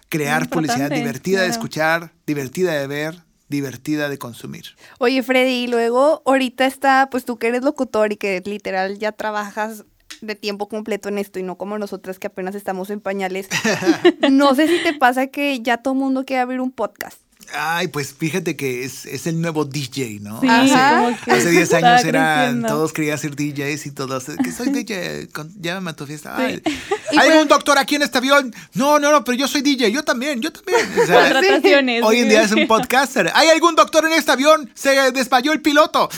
crear 0.09 0.49
publicidad 0.49 0.91
divertida 0.91 1.39
claro. 1.39 1.47
de 1.47 1.51
escuchar, 1.51 2.13
divertida 2.27 2.73
de 2.73 2.87
ver, 2.87 3.25
divertida 3.53 4.09
de 4.09 4.19
consumir. 4.19 4.65
Oye, 4.99 5.23
Freddy, 5.23 5.65
y 5.65 5.67
luego 5.69 6.23
ahorita 6.27 6.67
está, 6.67 7.09
pues 7.11 7.25
tú 7.25 7.39
que 7.39 7.47
eres 7.47 7.63
locutor 7.63 8.13
y 8.13 8.17
que 8.17 8.43
literal 8.45 8.99
ya 8.99 9.13
trabajas 9.13 9.85
de 10.21 10.35
tiempo 10.35 10.69
completo 10.69 11.09
en 11.09 11.19
esto 11.19 11.39
y 11.39 11.43
no 11.43 11.57
como 11.57 11.79
nosotras 11.79 12.19
que 12.19 12.29
apenas 12.29 12.55
estamos 12.55 12.91
en 12.91 13.01
pañales. 13.01 13.49
no 14.31 14.55
sé 14.55 14.69
si 14.69 14.83
te 14.83 14.95
pasa 14.95 15.29
que 15.29 15.61
ya 15.61 15.79
todo 15.79 15.95
el 15.95 16.01
mundo 16.01 16.25
quiere 16.25 16.43
abrir 16.43 16.61
un 16.61 16.73
podcast. 16.73 17.21
Ay, 17.55 17.89
pues 17.89 18.15
fíjate 18.17 18.57
que 18.57 18.85
es, 18.85 19.07
es 19.07 19.27
el 19.27 19.41
nuevo 19.41 19.65
DJ, 19.65 20.19
¿no? 20.21 20.41
Sí, 20.41 20.47
Ajá. 20.49 20.97
como 21.05 21.19
que 21.25 21.31
Hace 21.33 21.51
10 21.51 21.63
estaba 21.63 21.89
años 21.95 22.05
eran, 22.07 22.39
creciendo. 22.39 22.69
todos 22.69 22.93
querían 22.93 23.19
ser 23.19 23.37
DJs 23.37 23.87
y 23.87 23.91
todos, 23.91 24.25
que 24.43 24.53
soy 24.53 24.69
DJ, 24.73 25.29
con- 25.33 25.53
llámame 25.61 25.91
a 25.91 25.93
tu 25.95 26.07
fiesta. 26.07 26.35
Ay, 26.37 26.63
¿Hay 27.19 27.29
pues- 27.31 27.43
un 27.43 27.49
doctor 27.49 27.79
aquí 27.79 27.97
en 27.97 28.03
este 28.03 28.19
avión? 28.19 28.55
No, 28.75 28.99
no, 28.99 29.11
no, 29.13 29.25
pero 29.25 29.37
yo 29.37 29.49
soy 29.49 29.61
DJ, 29.63 29.93
yo 29.93 30.03
también, 30.03 30.41
yo 30.41 30.53
también. 30.53 30.81
O 31.03 31.07
sea, 31.07 31.33
Contrataciones. 31.33 32.03
hoy 32.05 32.21
en 32.21 32.29
día 32.29 32.43
es 32.43 32.53
un 32.53 32.67
podcaster. 32.67 33.31
¿Hay 33.35 33.49
algún 33.49 33.75
doctor 33.75 34.07
en 34.07 34.13
este 34.13 34.33
avión? 34.33 34.71
Se 34.75 35.13
desmayó 35.13 35.53
el 35.53 35.61
piloto. 35.61 36.09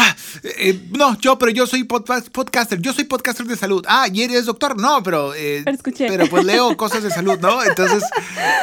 Ah, 0.00 0.16
eh, 0.44 0.80
no, 0.90 1.18
yo, 1.18 1.38
pero 1.38 1.50
yo 1.50 1.66
soy 1.66 1.82
podca- 1.84 2.22
podcaster, 2.30 2.80
yo 2.80 2.92
soy 2.92 3.04
podcaster 3.04 3.46
de 3.46 3.56
salud. 3.56 3.84
Ah, 3.88 4.06
¿y 4.12 4.22
eres 4.22 4.46
doctor? 4.46 4.78
No, 4.80 5.02
pero, 5.02 5.34
eh, 5.34 5.62
Pero 5.64 5.76
escuché. 5.76 6.06
pero 6.08 6.26
pues 6.28 6.44
leo 6.44 6.76
cosas 6.76 7.02
de 7.02 7.10
salud, 7.10 7.38
¿no? 7.40 7.62
Entonces, 7.64 8.04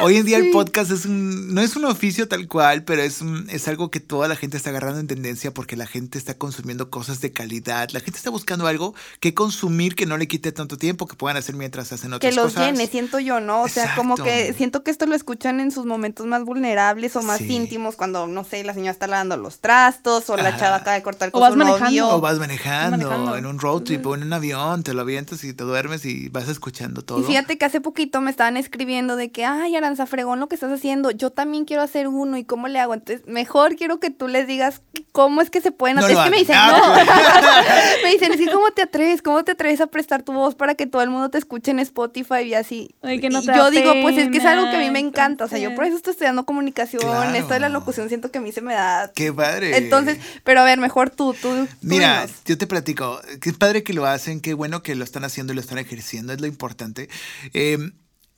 hoy 0.02 0.17
en 0.17 0.26
día 0.26 0.38
el 0.38 0.52
podcast 0.52 0.91
es 0.91 1.06
un, 1.06 1.54
no 1.54 1.62
es 1.62 1.76
un 1.76 1.86
oficio 1.86 2.28
tal 2.28 2.48
cual, 2.48 2.84
pero 2.84 3.02
es, 3.02 3.21
un- 3.21 3.50
es 3.50 3.67
algo 3.67 3.91
que 3.91 4.00
toda 4.00 4.28
la 4.28 4.36
gente 4.36 4.56
está 4.58 4.69
agarrando 4.69 5.00
en 5.00 5.08
tendencia 5.08 5.54
porque 5.54 5.76
la 5.76 5.88
gente 5.88 6.17
está 6.17 6.38
consumiendo 6.38 6.89
cosas 6.89 7.19
de 7.21 7.32
calidad. 7.32 7.89
La 7.91 8.00
gente 8.00 8.17
está 8.17 8.30
buscando 8.30 8.67
algo 8.67 8.95
que 9.19 9.34
consumir 9.34 9.95
que 9.95 10.06
no 10.06 10.17
le 10.17 10.28
quite 10.28 10.52
tanto 10.52 10.78
tiempo, 10.78 11.08
que 11.08 11.15
puedan 11.15 11.38
hacer 11.38 11.56
mientras 11.56 11.91
hacen 11.91 12.12
que 12.12 12.15
otras 12.15 12.36
los 12.36 12.54
cosas. 12.54 12.71
llene, 12.71 12.88
siento 12.88 13.19
yo, 13.19 13.39
¿no? 13.41 13.63
O 13.63 13.67
sea, 13.67 13.93
como 13.95 14.15
que 14.15 14.54
siento 14.54 14.84
que 14.84 14.91
esto 14.91 15.06
lo 15.06 15.15
escuchan 15.15 15.60
en 15.60 15.71
sus 15.71 15.86
momentos 15.86 16.26
más 16.26 16.43
vulnerables 16.43 17.15
o 17.15 17.21
más 17.21 17.39
Sí. 17.39 17.52
íntimos, 17.54 17.95
cuando, 17.95 18.28
no 18.28 18.43
sé, 18.45 18.63
la 18.63 18.74
señora 18.74 18.91
está 18.91 19.08
lavando 19.08 19.36
los 19.38 19.60
trastos 19.60 20.30
o 20.30 20.38
la 20.38 20.50
Ajá. 20.50 20.58
chava 20.60 20.76
acaba 20.78 20.93
de 20.95 21.04
cortar 21.04 21.25
O 21.30 21.32
con 21.34 21.42
vas 21.42 21.56
manejando. 21.56 21.86
novio. 21.86 22.10
O 22.10 22.22
vas 22.22 22.40
manejando, 22.40 22.98
manejando. 22.98 23.36
en 23.38 23.46
un 23.46 23.60
road 23.60 23.82
trip 23.84 24.06
o 24.06 24.16
en 24.16 24.24
un 24.24 24.34
avión, 24.34 24.84
te 24.84 24.94
lo 24.94 25.02
avientas 25.02 25.44
y 25.44 25.54
te 25.54 25.64
duermes 25.64 26.06
y 26.06 26.30
vas 26.30 26.48
escuchando 26.48 27.02
todo. 27.04 27.20
Y 27.20 27.24
fíjate 27.24 27.58
que 27.58 27.66
hace 27.66 27.82
poquito 27.82 28.22
me 28.22 28.32
estaban 28.32 28.58
escribiendo 28.58 29.16
de 29.16 29.32
que, 29.32 29.46
ay, 29.46 29.76
Aranza 29.76 30.06
Fregón, 30.06 30.40
lo 30.40 30.48
que 30.48 30.56
estás 30.56 30.72
haciendo, 30.72 31.12
yo 31.12 31.30
también 31.32 31.66
quiero 31.66 31.82
hacer 31.84 32.08
uno 32.08 32.38
y 32.38 32.44
cómo 32.44 32.68
le 32.68 32.80
hago. 32.80 32.94
Entonces, 32.94 33.26
mejor 33.28 33.76
quiero 33.76 34.00
que 34.00 34.10
tú 34.10 34.28
les 34.28 34.48
digas 34.48 34.82
cómo 35.12 35.42
es 35.42 35.50
que 35.50 35.62
se 35.62 35.72
pueden 35.72 35.96
No 35.98 36.04
hacer. 36.04 36.16
lo 36.16 36.22
es 36.22 36.26
que 36.26 36.32
me 36.32 36.38
dicen. 36.40 36.56
Ah, 36.58 36.72
no. 36.78 38.04
me 38.04 38.12
dicen, 38.12 38.32
es 38.34 38.40
que 38.40 38.52
cómo 38.52 38.72
te 38.72 38.82
atreves, 38.82 39.22
cómo 39.22 39.44
te 39.44 39.52
atreves 39.54 39.82
a 39.82 39.88
prestar 39.88 40.24
tu 40.24 40.34
voz 40.34 40.56
para 40.56 40.76
que 40.76 40.88
todo 40.88 41.02
el 41.02 41.10
mundo 41.10 41.30
te 41.30 41.38
escuche 41.38 41.72
en 41.72 41.80
Spotify 41.80 42.42
y 42.46 42.54
así. 42.54 42.90
Ay, 43.02 43.20
que 43.20 43.30
no 43.30 43.40
Y 43.42 43.46
te 43.46 43.56
yo 43.56 43.72
digo, 43.72 43.92
pues 44.02 44.18
es 44.18 44.30
que 44.30 44.38
es 44.38 44.46
algo 44.46 44.70
que 44.70 44.76
a 44.78 44.80
mí 44.80 44.92
me 44.92 45.00
encanta. 45.00 45.46
O 45.46 45.48
sea, 45.48 45.58
yo 45.60 45.74
por 45.76 45.86
eso 45.86 45.96
estoy 45.98 46.12
estudiando 46.12 46.46
comunicación, 46.46 47.02
Claro. 47.02 47.34
esto 47.36 47.54
de 47.54 47.60
la 47.60 47.70
locución 47.70 48.08
siento 48.10 48.32
que 48.32 48.40
a 48.40 48.42
mí 48.42 48.52
se 48.52 48.62
me 48.62 48.74
da. 48.74 49.12
Qué 49.16 49.32
padre. 49.32 49.78
Entonces, 49.78 50.18
pero 50.44 50.62
a 50.62 50.64
ver, 50.64 50.80
mejor 50.80 51.05
tú. 51.10 51.34
tú 51.34 51.68
Mira, 51.82 52.28
yo 52.46 52.58
te 52.58 52.68
platico, 52.68 53.20
qué 53.41 53.54
padre 53.54 53.84
que 53.84 53.94
lo 53.94 54.06
hacen, 54.06 54.41
qué 54.41 54.54
bueno 54.54 54.84
que 54.84 54.96
lo 54.96 55.04
están 55.04 55.24
haciendo 55.24 55.54
y 55.54 55.56
lo 55.56 55.62
están 55.62 55.78
ejerciendo, 55.78 56.34
es 56.34 56.41
lo 56.41 56.48
importante. 56.48 57.10
Eh, 57.54 57.78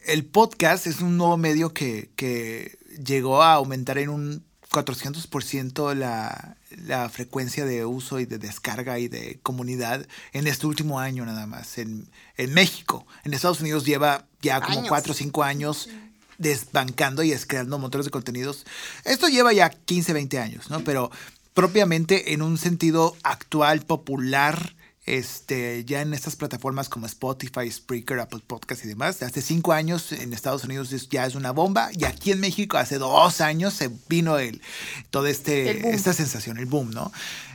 el 0.05 0.25
podcast 0.25 0.87
es 0.87 1.01
un 1.01 1.17
nuevo 1.17 1.37
medio 1.37 1.73
que, 1.73 2.09
que 2.15 2.77
llegó 3.03 3.43
a 3.43 3.53
aumentar 3.53 3.97
en 3.97 4.09
un 4.09 4.47
400% 4.71 5.95
la, 5.95 6.57
la 6.85 7.09
frecuencia 7.09 7.65
de 7.65 7.85
uso 7.85 8.19
y 8.19 8.25
de 8.25 8.37
descarga 8.37 8.99
y 8.99 9.07
de 9.07 9.39
comunidad 9.41 10.05
en 10.33 10.47
este 10.47 10.67
último 10.67 10.99
año 10.99 11.25
nada 11.25 11.47
más, 11.47 11.77
en, 11.77 12.09
en 12.35 12.53
México. 12.53 13.05
En 13.23 13.33
Estados 13.33 13.61
Unidos 13.61 13.85
lleva 13.85 14.25
ya 14.41 14.61
como 14.61 14.79
Años. 14.79 14.89
4 14.89 15.11
o 15.11 15.15
5 15.15 15.43
años 15.43 15.89
desbancando 16.37 17.23
y 17.23 17.31
creando 17.31 17.79
montones 17.79 18.05
de 18.05 18.11
contenidos. 18.11 18.65
Esto 19.03 19.27
lleva 19.27 19.53
ya 19.53 19.69
15, 19.69 20.13
20 20.13 20.39
años, 20.39 20.69
¿no? 20.69 20.81
Pero 20.81 21.09
propiamente 21.57 22.33
en 22.33 22.43
un 22.43 22.59
sentido 22.59 23.17
actual, 23.23 23.81
popular, 23.81 24.75
este, 25.07 25.83
ya 25.85 26.03
en 26.03 26.13
estas 26.13 26.35
plataformas 26.35 26.87
como 26.87 27.07
Spotify, 27.07 27.71
Spreaker, 27.71 28.19
Apple 28.19 28.41
Podcast 28.45 28.85
y 28.85 28.87
demás, 28.87 29.23
hace 29.23 29.41
cinco 29.41 29.73
años 29.73 30.11
en 30.11 30.33
Estados 30.33 30.65
Unidos 30.65 30.91
ya 31.09 31.25
es 31.25 31.33
una 31.33 31.49
bomba 31.49 31.89
y 31.93 32.03
aquí 32.05 32.31
en 32.31 32.41
México 32.41 32.77
hace 32.77 32.99
dos 32.99 33.41
años 33.41 33.73
se 33.73 33.89
vino 34.07 34.37
el, 34.37 34.61
todo 35.09 35.25
este, 35.25 35.71
El 35.71 35.95
esta 35.95 36.13
sensación, 36.13 36.59
el 36.59 36.67
boom, 36.67 36.91
¿no? 36.91 37.11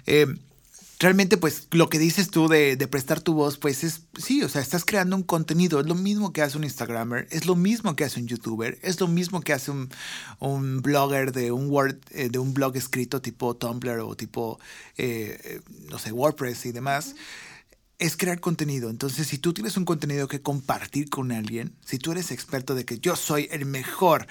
Eh, 0.06 0.26
realmente, 1.02 1.36
pues, 1.36 1.68
lo 1.72 1.88
que 1.88 1.98
dices 1.98 2.30
tú 2.30 2.48
de, 2.48 2.76
de 2.76 2.88
prestar 2.88 3.20
tu 3.20 3.34
voz, 3.34 3.58
pues 3.58 3.84
es, 3.84 4.02
sí, 4.16 4.42
o 4.42 4.48
sea, 4.48 4.62
estás 4.62 4.84
creando 4.84 5.16
un 5.16 5.22
contenido, 5.22 5.80
es 5.80 5.86
lo 5.86 5.94
mismo 5.94 6.32
que 6.32 6.42
hace 6.42 6.56
un 6.56 6.64
Instagramer, 6.64 7.26
es 7.30 7.44
lo 7.44 7.56
mismo 7.56 7.94
que 7.96 8.04
hace 8.04 8.20
un 8.20 8.28
YouTuber, 8.28 8.78
es 8.82 9.00
lo 9.00 9.08
mismo 9.08 9.40
que 9.40 9.52
hace 9.52 9.70
un, 9.70 9.90
un 10.38 10.80
blogger 10.80 11.32
de 11.32 11.52
un, 11.52 11.68
Word, 11.68 11.98
eh, 12.10 12.28
de 12.30 12.38
un 12.38 12.54
blog 12.54 12.76
escrito 12.76 13.20
tipo 13.20 13.54
Tumblr 13.56 14.00
o 14.00 14.16
tipo, 14.16 14.58
eh, 14.96 15.38
eh, 15.44 15.60
no 15.90 15.98
sé, 15.98 16.12
WordPress 16.12 16.66
y 16.66 16.72
demás. 16.72 17.14
Es 17.98 18.16
crear 18.16 18.40
contenido. 18.40 18.90
Entonces, 18.90 19.28
si 19.28 19.38
tú 19.38 19.52
tienes 19.52 19.76
un 19.76 19.84
contenido 19.84 20.26
que 20.26 20.42
compartir 20.42 21.08
con 21.08 21.30
alguien, 21.30 21.76
si 21.84 21.98
tú 21.98 22.12
eres 22.12 22.32
experto 22.32 22.74
de 22.74 22.84
que 22.84 22.98
yo 22.98 23.14
soy 23.14 23.48
el 23.52 23.64
mejor 23.64 24.26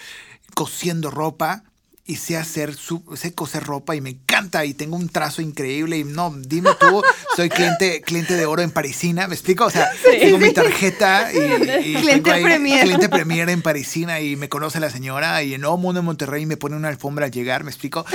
cosiendo 0.55 1.09
ropa, 1.09 1.63
y 2.11 2.17
sé 2.17 2.35
hacer 2.35 2.75
su, 2.75 3.01
sé 3.15 3.33
coser 3.33 3.63
ropa 3.63 3.95
y 3.95 4.01
me 4.01 4.09
encanta 4.09 4.65
y 4.65 4.73
tengo 4.73 4.97
un 4.97 5.07
trazo 5.07 5.41
increíble 5.41 5.97
y 5.97 6.03
no, 6.03 6.35
dime 6.37 6.71
tú, 6.77 7.01
soy 7.37 7.47
cliente, 7.47 8.01
cliente 8.01 8.35
de 8.35 8.45
oro 8.45 8.61
en 8.61 8.69
Parisina, 8.69 9.29
¿me 9.29 9.33
explico? 9.33 9.63
O 9.63 9.69
sea, 9.69 9.89
tengo 10.03 10.37
mi 10.37 10.51
tarjeta 10.51 11.31
y, 11.31 11.91
y 11.91 11.95
Cliente 12.01 12.31
ahí 12.31 12.43
Premier. 12.43 12.83
cliente 12.83 13.07
premier 13.07 13.49
en 13.49 13.61
Parisina 13.61 14.19
y 14.19 14.35
me 14.35 14.49
conoce 14.49 14.81
la 14.81 14.89
señora 14.89 15.41
y 15.41 15.53
en 15.53 15.61
Nuevo 15.61 15.77
Mundo 15.77 16.01
en 16.01 16.05
Monterrey 16.05 16.45
me 16.45 16.57
pone 16.57 16.75
una 16.75 16.89
alfombra 16.89 17.27
al 17.27 17.31
llegar, 17.31 17.63
¿me 17.63 17.71
explico? 17.71 18.05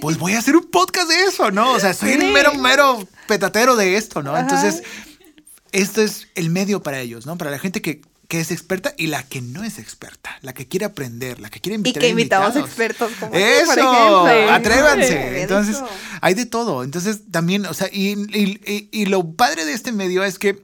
Pues 0.00 0.18
voy 0.18 0.34
a 0.34 0.38
hacer 0.38 0.54
un 0.54 0.70
podcast 0.70 1.08
de 1.08 1.24
eso, 1.24 1.50
¿no? 1.50 1.72
O 1.72 1.80
sea, 1.80 1.94
soy 1.94 2.12
el 2.12 2.32
mero, 2.32 2.54
mero 2.54 3.08
petatero 3.26 3.74
de 3.74 3.96
esto, 3.96 4.22
¿no? 4.22 4.38
Entonces, 4.38 4.84
esto 5.72 6.00
es 6.00 6.28
el 6.36 6.50
medio 6.50 6.80
para 6.80 7.00
ellos, 7.00 7.26
¿no? 7.26 7.36
Para 7.36 7.50
la 7.50 7.58
gente 7.58 7.82
que, 7.82 8.02
que 8.32 8.40
es 8.40 8.50
experta 8.50 8.94
y 8.96 9.08
la 9.08 9.22
que 9.24 9.42
no 9.42 9.62
es 9.62 9.78
experta, 9.78 10.38
la 10.40 10.54
que 10.54 10.66
quiere 10.66 10.86
aprender, 10.86 11.38
la 11.38 11.50
que 11.50 11.60
quiere 11.60 11.74
Y 11.74 11.76
invitar 11.76 12.00
que 12.00 12.06
a 12.06 12.08
invitamos 12.08 12.56
invitados. 12.56 12.66
expertos 12.70 13.12
como 13.20 13.30
tú, 13.32 13.36
Eso, 13.36 13.66
por 13.66 13.78
ejemplo. 13.78 14.50
atrévanse. 14.54 15.42
Entonces, 15.42 15.76
hay 16.22 16.32
de 16.32 16.46
todo. 16.46 16.82
Entonces, 16.82 17.20
también, 17.30 17.66
o 17.66 17.74
sea, 17.74 17.88
y, 17.92 18.12
y- 18.34 18.58
y- 18.66 18.88
y 18.90 19.04
lo 19.04 19.32
padre 19.34 19.66
de 19.66 19.74
este 19.74 19.92
medio 19.92 20.24
es 20.24 20.38
que 20.38 20.62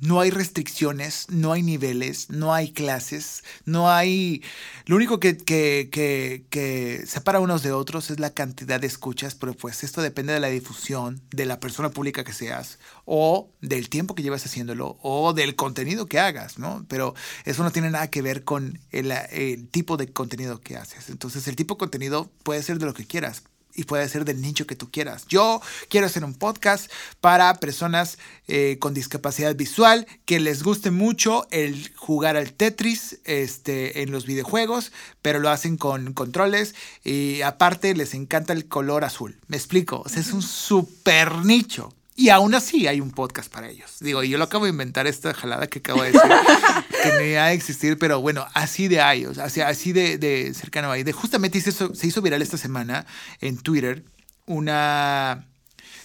no 0.00 0.20
hay 0.20 0.30
restricciones, 0.30 1.26
no 1.28 1.52
hay 1.52 1.62
niveles, 1.62 2.30
no 2.30 2.54
hay 2.54 2.72
clases, 2.72 3.44
no 3.64 3.90
hay... 3.90 4.42
Lo 4.86 4.96
único 4.96 5.20
que, 5.20 5.36
que, 5.36 5.88
que, 5.90 6.44
que 6.50 7.04
separa 7.06 7.40
unos 7.40 7.62
de 7.62 7.72
otros 7.72 8.10
es 8.10 8.20
la 8.20 8.30
cantidad 8.30 8.80
de 8.80 8.86
escuchas, 8.86 9.34
pero 9.34 9.54
pues 9.54 9.84
esto 9.84 10.02
depende 10.02 10.32
de 10.32 10.40
la 10.40 10.48
difusión, 10.48 11.20
de 11.30 11.46
la 11.46 11.60
persona 11.60 11.90
pública 11.90 12.24
que 12.24 12.32
seas, 12.32 12.78
o 13.04 13.50
del 13.60 13.88
tiempo 13.88 14.14
que 14.14 14.22
llevas 14.22 14.44
haciéndolo, 14.46 14.98
o 15.02 15.32
del 15.32 15.56
contenido 15.56 16.06
que 16.06 16.20
hagas, 16.20 16.58
¿no? 16.58 16.84
Pero 16.88 17.14
eso 17.44 17.62
no 17.62 17.72
tiene 17.72 17.90
nada 17.90 18.10
que 18.10 18.22
ver 18.22 18.44
con 18.44 18.80
el, 18.90 19.12
el 19.30 19.68
tipo 19.68 19.96
de 19.96 20.12
contenido 20.12 20.60
que 20.60 20.76
haces. 20.76 21.08
Entonces, 21.08 21.48
el 21.48 21.56
tipo 21.56 21.74
de 21.74 21.78
contenido 21.78 22.30
puede 22.42 22.62
ser 22.62 22.78
de 22.78 22.86
lo 22.86 22.94
que 22.94 23.06
quieras 23.06 23.42
y 23.78 23.84
puede 23.84 24.08
ser 24.08 24.24
del 24.24 24.42
nicho 24.42 24.66
que 24.66 24.74
tú 24.74 24.90
quieras. 24.90 25.26
Yo 25.28 25.62
quiero 25.88 26.06
hacer 26.06 26.24
un 26.24 26.34
podcast 26.34 26.90
para 27.20 27.54
personas 27.54 28.18
eh, 28.48 28.76
con 28.80 28.92
discapacidad 28.92 29.54
visual 29.54 30.06
que 30.24 30.40
les 30.40 30.64
guste 30.64 30.90
mucho 30.90 31.46
el 31.52 31.92
jugar 31.94 32.36
al 32.36 32.52
Tetris 32.52 33.20
este, 33.24 34.02
en 34.02 34.10
los 34.10 34.26
videojuegos, 34.26 34.90
pero 35.22 35.38
lo 35.38 35.48
hacen 35.48 35.76
con 35.76 36.12
controles 36.12 36.74
y 37.04 37.42
aparte 37.42 37.94
les 37.94 38.14
encanta 38.14 38.52
el 38.52 38.66
color 38.66 39.04
azul. 39.04 39.38
Me 39.46 39.56
explico, 39.56 40.02
o 40.04 40.08
sea, 40.08 40.20
es 40.20 40.32
un 40.32 40.42
super 40.42 41.44
nicho. 41.44 41.94
Y 42.20 42.30
aún 42.30 42.52
así 42.56 42.88
hay 42.88 43.00
un 43.00 43.12
podcast 43.12 43.48
para 43.48 43.68
ellos. 43.68 43.98
Digo, 44.00 44.24
y 44.24 44.28
yo 44.28 44.38
lo 44.38 44.44
acabo 44.44 44.64
de 44.64 44.72
inventar 44.72 45.06
esta 45.06 45.32
jalada 45.32 45.68
que 45.68 45.78
acabo 45.78 46.02
de 46.02 46.10
decir, 46.10 46.28
que 47.04 47.12
no 47.12 47.20
iba 47.22 47.44
a 47.44 47.52
existir, 47.52 47.96
pero 47.96 48.20
bueno, 48.20 48.44
así 48.54 48.88
de 48.88 49.00
sea, 49.34 49.44
así- 49.44 49.60
así 49.60 49.92
de, 49.92 50.18
de 50.18 50.52
cercano 50.52 50.90
ahí. 50.90 51.04
De, 51.04 51.12
justamente 51.12 51.60
se 51.60 51.70
hizo, 51.70 51.94
se 51.94 52.08
hizo 52.08 52.20
viral 52.20 52.42
esta 52.42 52.58
semana 52.58 53.06
en 53.40 53.56
Twitter 53.58 54.02
una... 54.46 55.44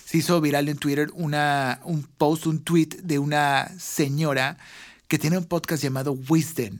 Se 0.05 0.19
hizo 0.19 0.39
viral 0.39 0.69
en 0.69 0.77
Twitter 0.77 1.09
una, 1.15 1.79
un 1.83 2.03
post, 2.03 2.45
un 2.45 2.63
tweet 2.63 2.89
de 3.01 3.17
una 3.17 3.71
señora 3.79 4.57
que 5.07 5.17
tiene 5.17 5.39
un 5.39 5.45
podcast 5.45 5.81
llamado 5.81 6.13
Wisdom. 6.29 6.77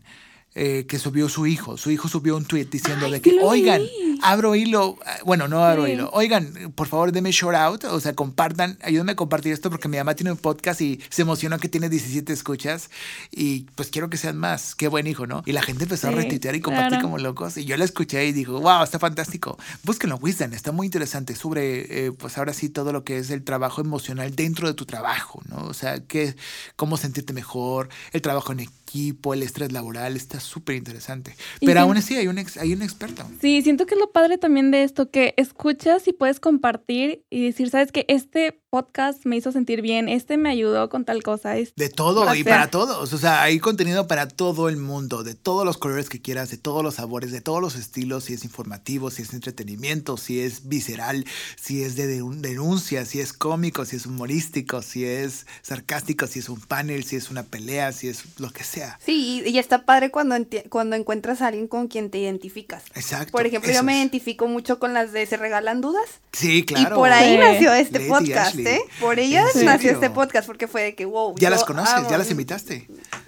Eh, 0.56 0.86
que 0.88 1.00
subió 1.00 1.30
su 1.30 1.48
hijo. 1.48 1.78
Su 1.78 1.90
hijo 1.92 2.08
subió 2.08 2.38
un 2.38 2.46
tweet 2.46 2.66
diciendo 2.66 3.10
de 3.10 3.22
que, 3.22 3.40
oigan, 3.42 3.82
vi. 3.82 4.20
abro 4.22 4.56
hilo, 4.56 4.98
eh, 5.06 5.22
bueno, 5.26 5.48
no 5.48 5.64
abro 5.66 5.86
Sí. 5.86 5.94
hilo, 5.94 6.10
oigan, 6.14 6.54
por 6.76 6.88
favor, 6.88 7.12
denme 7.12 7.32
shout 7.32 7.56
out, 7.56 7.84
o 7.86 8.00
sea, 8.00 8.14
compartan, 8.14 8.78
ayúdenme 8.84 9.14
a 9.14 9.16
compartir 9.16 9.52
esto 9.52 9.70
porque 9.70 9.88
mi 9.88 9.98
mamá 9.98 10.16
tiene 10.16 10.32
un 10.32 10.38
podcast 10.38 10.82
y 10.82 11.00
se 11.10 11.24
emocionó 11.24 11.58
que 11.60 11.70
tiene 11.70 11.90
17 11.90 12.32
escuchas 12.34 12.90
y 13.32 13.62
pues 13.76 13.90
quiero 13.90 14.10
que 14.10 14.18
sean 14.18 14.38
más, 14.38 14.76
qué 14.76 14.88
buen 14.88 15.08
hijo, 15.08 15.26
¿no? 15.28 15.42
Y 15.46 15.54
la 15.54 15.62
gente 15.64 15.84
empezó 15.84 16.08
a 16.10 16.12
retuitear 16.12 16.56
y 16.56 16.62
compartir 16.62 16.90
claro. 16.90 17.04
como 17.04 17.18
locos 17.18 17.58
y 17.58 17.66
yo 17.66 17.76
la 17.78 17.86
escuché 17.86 18.26
y 18.26 18.32
digo, 18.32 18.60
wow, 18.62 18.84
está 18.84 19.00
fantástico. 19.00 19.58
Búsquenlo, 19.84 20.18
Wisdom, 20.18 20.54
está 20.54 20.72
muy 20.72 20.86
interesante 20.86 21.36
sobre, 21.36 22.06
eh, 22.08 22.12
pues 22.12 22.38
ahora 22.38 22.54
sí, 22.54 22.70
todo 22.70 22.92
lo 22.94 23.04
que 23.04 23.18
es 23.18 23.30
el 23.32 23.44
trabajo 23.44 23.82
emocional 23.82 24.36
dentro 24.36 24.68
de 24.68 24.74
tu 24.74 24.86
trabajo, 24.86 25.42
¿no? 25.50 25.66
O 25.66 25.74
sea, 25.74 26.00
que, 26.00 26.36
cómo 26.76 26.98
sentirte 26.98 27.34
mejor, 27.34 27.90
el 28.12 28.22
trabajo 28.22 28.52
en 28.52 28.60
equipo, 28.60 29.34
el 29.34 29.42
estrés 29.44 29.72
laboral, 29.72 30.16
está 30.16 30.40
súper 30.44 30.76
interesante. 30.76 31.36
Pero 31.62 31.80
aún 31.82 31.98
así 31.98 32.16
hay 32.16 32.28
un, 32.28 32.38
ex- 32.38 32.58
hay 32.58 32.74
un 32.74 32.82
experto. 32.82 33.24
Sí, 33.42 33.62
siento 33.62 33.86
que 33.86 33.96
es 33.96 34.00
lo 34.00 34.12
padre 34.12 34.38
también 34.38 34.72
de 34.72 34.84
esto, 34.84 35.10
que 35.12 35.34
escuchas 35.38 36.08
y 36.08 36.14
puedes 36.14 36.40
compartir 36.40 37.26
y 37.30 37.46
decir, 37.46 37.70
sabes 37.70 37.92
que 37.92 38.06
este 38.08 38.63
podcast 38.78 39.24
me 39.28 39.36
hizo 39.38 39.52
sentir 39.52 39.84
bien, 39.84 40.10
este 40.10 40.36
me 40.36 40.50
ayudó 40.50 40.90
con 40.90 41.06
tal 41.06 41.22
cosa. 41.22 41.58
Es, 41.58 41.76
De 41.76 41.90
todo 41.90 42.34
y 42.34 42.44
para 42.44 42.72
todos. 42.72 43.14
O 43.14 43.18
sea, 43.20 43.44
hay 43.44 43.60
contenido 43.60 44.08
para 44.08 44.28
todo 44.28 44.68
el 44.68 44.78
mundo, 44.78 45.22
de 45.24 45.36
todos 45.36 45.64
los 45.64 45.78
colores 45.78 46.10
que 46.10 46.20
quieras, 46.24 46.50
de 46.50 46.58
todos 46.58 46.82
los 46.82 46.96
sabores, 46.96 47.32
de 47.32 47.40
todos 47.40 47.62
los 47.62 47.76
estilos, 47.76 48.24
si 48.24 48.34
es 48.34 48.44
informativo, 48.44 49.12
si 49.12 49.22
es 49.22 49.32
entretenimiento, 49.32 50.18
si 50.18 50.40
es 50.40 50.68
visceral, 50.68 51.24
si 51.56 51.84
es 51.84 51.96
de 51.96 52.20
denun- 52.20 52.42
denuncia, 52.42 53.06
si 53.06 53.20
es 53.20 53.32
cómico, 53.32 53.86
si 53.86 53.98
es 53.98 54.08
humorístico, 54.08 54.82
si 54.82 55.06
es 55.06 55.46
sarcástico, 55.62 56.26
si 56.26 56.40
es 56.40 56.50
un 56.50 56.60
panel, 56.60 57.04
si 57.04 57.16
es 57.16 57.30
una 57.30 57.44
pelea, 57.44 57.92
si 57.92 58.08
es 58.08 58.24
lo 58.40 58.50
que 58.50 58.64
sea. 58.64 58.98
Sí, 59.06 59.44
y, 59.46 59.50
y 59.52 59.60
está 59.60 59.86
padre 59.86 60.10
cuando, 60.10 60.36
cuando 60.70 60.96
encuentras 60.96 61.44
a 61.44 61.48
alguien 61.50 61.68
con 61.68 61.88
quien 61.90 62.10
te 62.10 62.18
identificas. 62.18 62.82
Exacto. 62.96 63.34
Por 63.34 63.46
ejemplo, 63.46 63.72
yo 63.72 63.84
me 63.84 64.00
identifico 64.00 64.48
mucho 64.48 64.80
con 64.80 64.96
las 64.96 65.12
de 65.12 65.28
Se 65.28 65.38
Regalan 65.38 65.80
Dudas. 65.80 66.10
Sí, 66.32 66.64
claro. 66.66 66.96
Y 66.96 66.98
por 66.98 67.12
ahí 67.12 67.34
Sí. 67.34 67.38
nació 67.38 67.74
este 67.76 68.00
Lady 68.00 68.10
podcast, 68.10 68.48
Ashley. 68.48 68.63
Por 69.00 69.20
ellas 69.20 69.56
¿En 69.56 69.66
nació 69.66 69.92
este 69.92 70.10
podcast 70.10 70.48
porque 70.48 70.68
fue 70.68 70.84
de 70.84 70.96
que, 70.96 71.06
wow. 71.06 71.36
Ya 71.38 71.50
las 71.50 71.64
conoces, 71.64 71.94
amo- 71.94 72.10
ya 72.10 72.18
las 72.18 72.30
invitaste. 72.32 72.88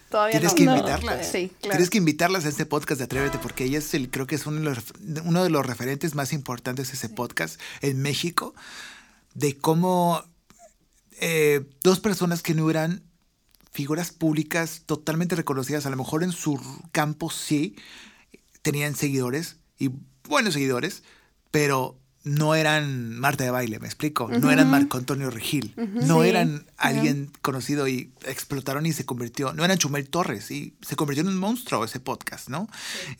Todavía 0.09 0.39
Tienes 0.39 0.51
no. 0.53 0.57
que 0.57 0.65
No, 0.65 0.75
invitarlas. 0.77 1.27
Sí, 1.31 1.51
claro. 1.61 1.71
Tienes 1.77 1.89
que 1.89 1.97
invitarlas 1.97 2.45
a 2.45 2.49
este 2.49 2.65
podcast 2.65 2.99
de 2.99 3.05
Atrévete 3.05 3.37
porque 3.39 3.65
ella 3.65 3.79
es 3.79 3.93
el, 3.93 4.09
creo 4.09 4.27
que 4.27 4.35
es 4.35 4.45
uno 4.45 4.59
de, 4.59 4.75
los, 4.75 4.77
uno 5.25 5.43
de 5.43 5.49
los 5.49 5.65
referentes 5.65 6.15
más 6.15 6.31
importantes 6.33 6.87
de 6.87 6.93
ese 6.93 7.09
podcast 7.09 7.59
en 7.81 8.01
México 8.01 8.53
de 9.33 9.57
cómo 9.57 10.23
eh, 11.19 11.65
dos 11.83 11.99
personas 11.99 12.41
que 12.41 12.53
no 12.53 12.69
eran 12.69 13.03
figuras 13.71 14.11
públicas 14.11 14.83
totalmente 14.85 15.35
reconocidas, 15.35 15.85
a 15.85 15.89
lo 15.89 15.97
mejor 15.97 16.23
en 16.23 16.31
su 16.31 16.57
campo 16.93 17.29
sí, 17.29 17.75
tenían 18.61 18.95
seguidores 18.95 19.57
y 19.77 19.91
buenos 20.23 20.53
seguidores, 20.53 21.03
pero 21.51 21.99
no 22.25 22.55
eran 22.55 23.17
Marta 23.17 23.43
de 23.45 23.51
Baile, 23.51 23.79
me 23.79 23.85
explico, 23.87 24.27
no 24.27 24.51
eran 24.51 24.69
Marco 24.69 24.97
Antonio 24.97 25.29
Regil, 25.29 25.73
no 25.77 26.21
Sí. 26.23 26.29
eran 26.29 26.65
alguien 26.77 27.31
conocido 27.41 27.87
y 27.87 28.11
explotaron 28.25 28.85
y 28.85 28.93
se 28.93 29.05
convirtió, 29.05 29.53
no 29.53 29.63
eran 29.63 29.77
Chumel 29.77 30.09
Torres 30.09 30.51
y 30.51 30.73
se 30.81 30.95
convirtió 30.95 31.21
en 31.21 31.29
un 31.29 31.37
monstruo 31.37 31.85
ese 31.85 31.99
podcast, 31.99 32.49
¿no? 32.49 32.67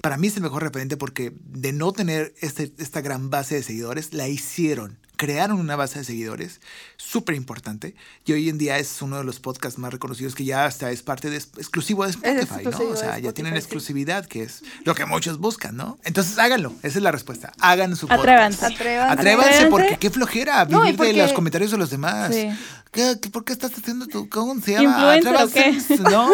Para 0.01 0.17
mí 0.17 0.27
es 0.27 0.35
el 0.37 0.43
mejor 0.43 0.63
referente 0.63 0.97
porque 0.97 1.33
de 1.45 1.71
no 1.71 1.91
tener 1.93 2.33
este, 2.41 2.73
esta 2.79 3.01
gran 3.01 3.29
base 3.29 3.55
de 3.55 3.63
seguidores, 3.63 4.13
la 4.13 4.27
hicieron. 4.27 4.97
Crearon 5.15 5.59
una 5.59 5.75
base 5.75 5.99
de 5.99 6.05
seguidores 6.05 6.61
súper 6.97 7.35
importante 7.35 7.95
y 8.25 8.33
hoy 8.33 8.49
en 8.49 8.57
día 8.57 8.77
es 8.77 9.01
uno 9.01 9.17
de 9.17 9.23
los 9.23 9.39
podcasts 9.39 9.79
más 9.79 9.91
reconocidos 9.91 10.35
que 10.35 10.45
ya 10.45 10.65
hasta 10.65 10.91
es 10.91 11.03
parte 11.03 11.29
de 11.29 11.37
exclusivo 11.37 12.03
de 12.03 12.11
Spotify, 12.11 12.63
¿no? 12.69 12.89
O 12.89 12.95
sea, 12.95 13.19
ya 13.19 13.33
tienen 13.33 13.53
sí. 13.53 13.59
exclusividad, 13.59 14.25
que 14.25 14.43
es 14.43 14.63
lo 14.83 14.95
que 14.95 15.05
muchos 15.05 15.39
buscan, 15.39 15.75
¿no? 15.75 15.97
Entonces 16.03 16.37
háganlo, 16.39 16.73
esa 16.83 16.97
es 16.97 17.03
la 17.03 17.11
respuesta. 17.11 17.51
Hagan 17.59 17.95
su 17.95 18.07
podcast. 18.07 18.21
Atrévanse. 18.21 18.65
Atrévanse. 18.65 19.13
Atrévanse 19.13 19.65
porque 19.67 19.97
qué 19.97 20.09
flojera 20.09 20.65
No, 20.65 20.81
vivir 20.81 20.99
de 20.99 21.13
los 21.13 21.33
comentarios 21.33 21.71
de 21.71 21.77
los 21.77 21.89
demás. 21.89 22.33
Sí. 22.33 22.49
¿Qué, 22.95 23.17
qué- 23.21 23.29
por 23.29 23.43
qué 23.43 23.51
estás 23.53 23.71
haciendo 23.77 24.07
tu 24.07 24.29
cómo 24.29 24.59
se 24.61 24.71
llama? 24.71 25.17
¿Influencer 25.17 25.35
o 25.35 25.49
qué? 25.51 25.59
Atrévanse. 25.59 25.97
No, 26.09 26.29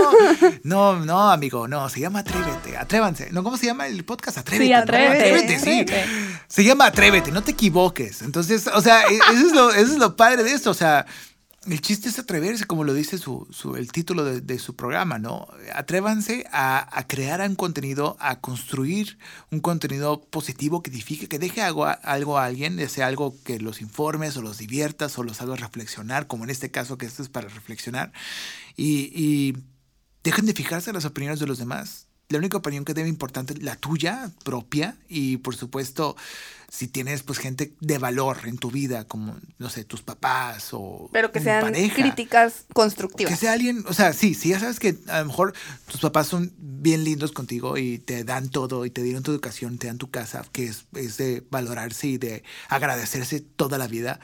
no, 0.64 1.00
no, 1.06 1.32
amigo, 1.32 1.68
no, 1.68 1.90
se 1.90 2.00
llama 2.00 2.20
Atrévete, 2.20 2.78
Atrévanse. 2.78 3.32
No, 3.32 3.44
¿cómo 3.44 3.58
se 3.58 3.66
llama 3.66 3.88
el 3.88 4.06
podcast? 4.06 4.38
Atrévete. 4.38 4.68
Sí, 4.68 4.74
Atrévete. 4.74 5.18
Atrévete, 5.18 5.60
sí. 5.60 5.80
Atrévete. 5.82 6.06
Se 6.48 6.64
llama 6.64 6.86
Atrévete, 6.86 7.32
no 7.32 7.42
te 7.44 7.52
equivoques. 7.52 8.22
Entonces, 8.22 8.68
o 8.74 8.80
sea, 8.82 9.02
e- 9.08 9.16
eso 9.34 9.48
es 9.48 9.54
lo, 9.54 9.72
eso 9.72 9.94
es 9.94 9.98
lo 9.98 10.16
padre 10.16 10.44
de 10.44 10.54
esto, 10.54 10.70
o 10.70 10.76
sea, 10.76 11.06
el 11.68 11.80
chiste 11.80 12.10
es 12.10 12.18
atreverse, 12.18 12.66
como 12.66 12.84
lo 12.84 12.94
dice 12.94 13.20
su, 13.20 13.48
el 13.78 13.92
título 13.92 14.26
de, 14.26 14.60
su 14.60 14.76
programa, 14.76 15.20
¿no? 15.20 15.48
Atrévanse 15.76 16.48
a, 16.52 17.06
crear 17.08 17.40
un 17.48 17.56
contenido, 17.56 18.18
a 18.20 18.40
construir 18.40 19.20
un 19.52 19.60
contenido 19.60 20.22
positivo 20.22 20.82
que 20.82 20.90
edifique, 20.90 21.28
que 21.28 21.38
deje 21.38 21.62
algo 21.62 21.86
a, 21.86 21.94
alguien, 22.44 22.90
sea 22.90 23.06
algo 23.06 23.36
que 23.44 23.60
los 23.60 23.80
informes 23.82 24.36
o 24.38 24.42
los 24.42 24.58
diviertas 24.58 25.20
o 25.20 25.24
los 25.24 25.40
haga 25.42 25.56
reflexionar, 25.56 26.26
como 26.26 26.46
en 26.46 26.50
este 26.50 26.72
caso 26.72 26.98
que 26.98 27.06
esto 27.06 27.22
es 27.22 27.30
para 27.30 27.48
reflexionar. 27.48 28.12
Y, 28.76 29.12
y 29.14 29.58
dejen 30.24 30.48
de 30.48 30.54
fijarse 30.54 30.90
en 30.90 30.96
las 30.96 31.06
opiniones 31.06 31.40
de 31.40 31.46
los 31.46 31.60
demás. 31.60 32.08
La 32.30 32.40
única 32.40 32.58
opinión 32.58 32.86
que 32.86 32.94
debe 32.96 33.10
importante 33.10 33.54
es 33.54 33.62
la 33.62 33.76
tuya 33.76 34.32
propia 34.44 34.96
y 35.10 35.38
por 35.38 35.56
supuesto 35.56 36.16
si 36.74 36.88
tienes 36.88 37.22
pues 37.22 37.38
gente 37.38 37.74
de 37.82 37.98
valor 37.98 38.38
en 38.46 38.58
tu 38.58 38.72
vida 38.72 39.04
como 39.06 39.38
no 39.60 39.70
sé 39.70 39.84
tus 39.84 40.02
papás 40.04 40.70
o 40.72 41.10
Pero 41.12 41.34
que 41.34 41.42
sean 41.42 41.64
pareja. 41.64 41.94
críticas 41.96 42.64
Que 42.70 42.74
constructivas. 42.74 43.38
sea 43.38 43.52
alguien, 43.52 43.84
o 43.90 43.94
sea, 43.94 44.14
sí, 44.14 44.34
sí, 44.34 44.50
ya 44.52 44.60
sabes 44.62 44.80
que 44.80 44.96
a 45.10 45.20
lo 45.20 45.26
mejor 45.26 45.54
tus 45.92 46.00
papás 46.00 46.28
son 46.28 46.54
bien 46.58 47.04
lindos 47.04 47.34
contigo 47.34 47.78
y 47.78 48.00
te 48.00 48.24
dan 48.24 48.48
todo 48.48 48.86
y 48.86 48.90
te 48.90 49.04
dieron 49.04 49.22
tu 49.22 49.32
educación, 49.32 49.80
te 49.80 49.88
dan 49.88 49.98
tu 49.98 50.10
casa, 50.10 50.46
que 50.54 50.64
es, 50.68 50.86
es 50.96 51.18
de 51.18 51.44
valorarse 51.52 52.08
y 52.08 52.18
de 52.18 52.44
agradecerse 52.70 53.42
toda 53.42 53.78
la 53.78 53.88
vida. 53.88 54.22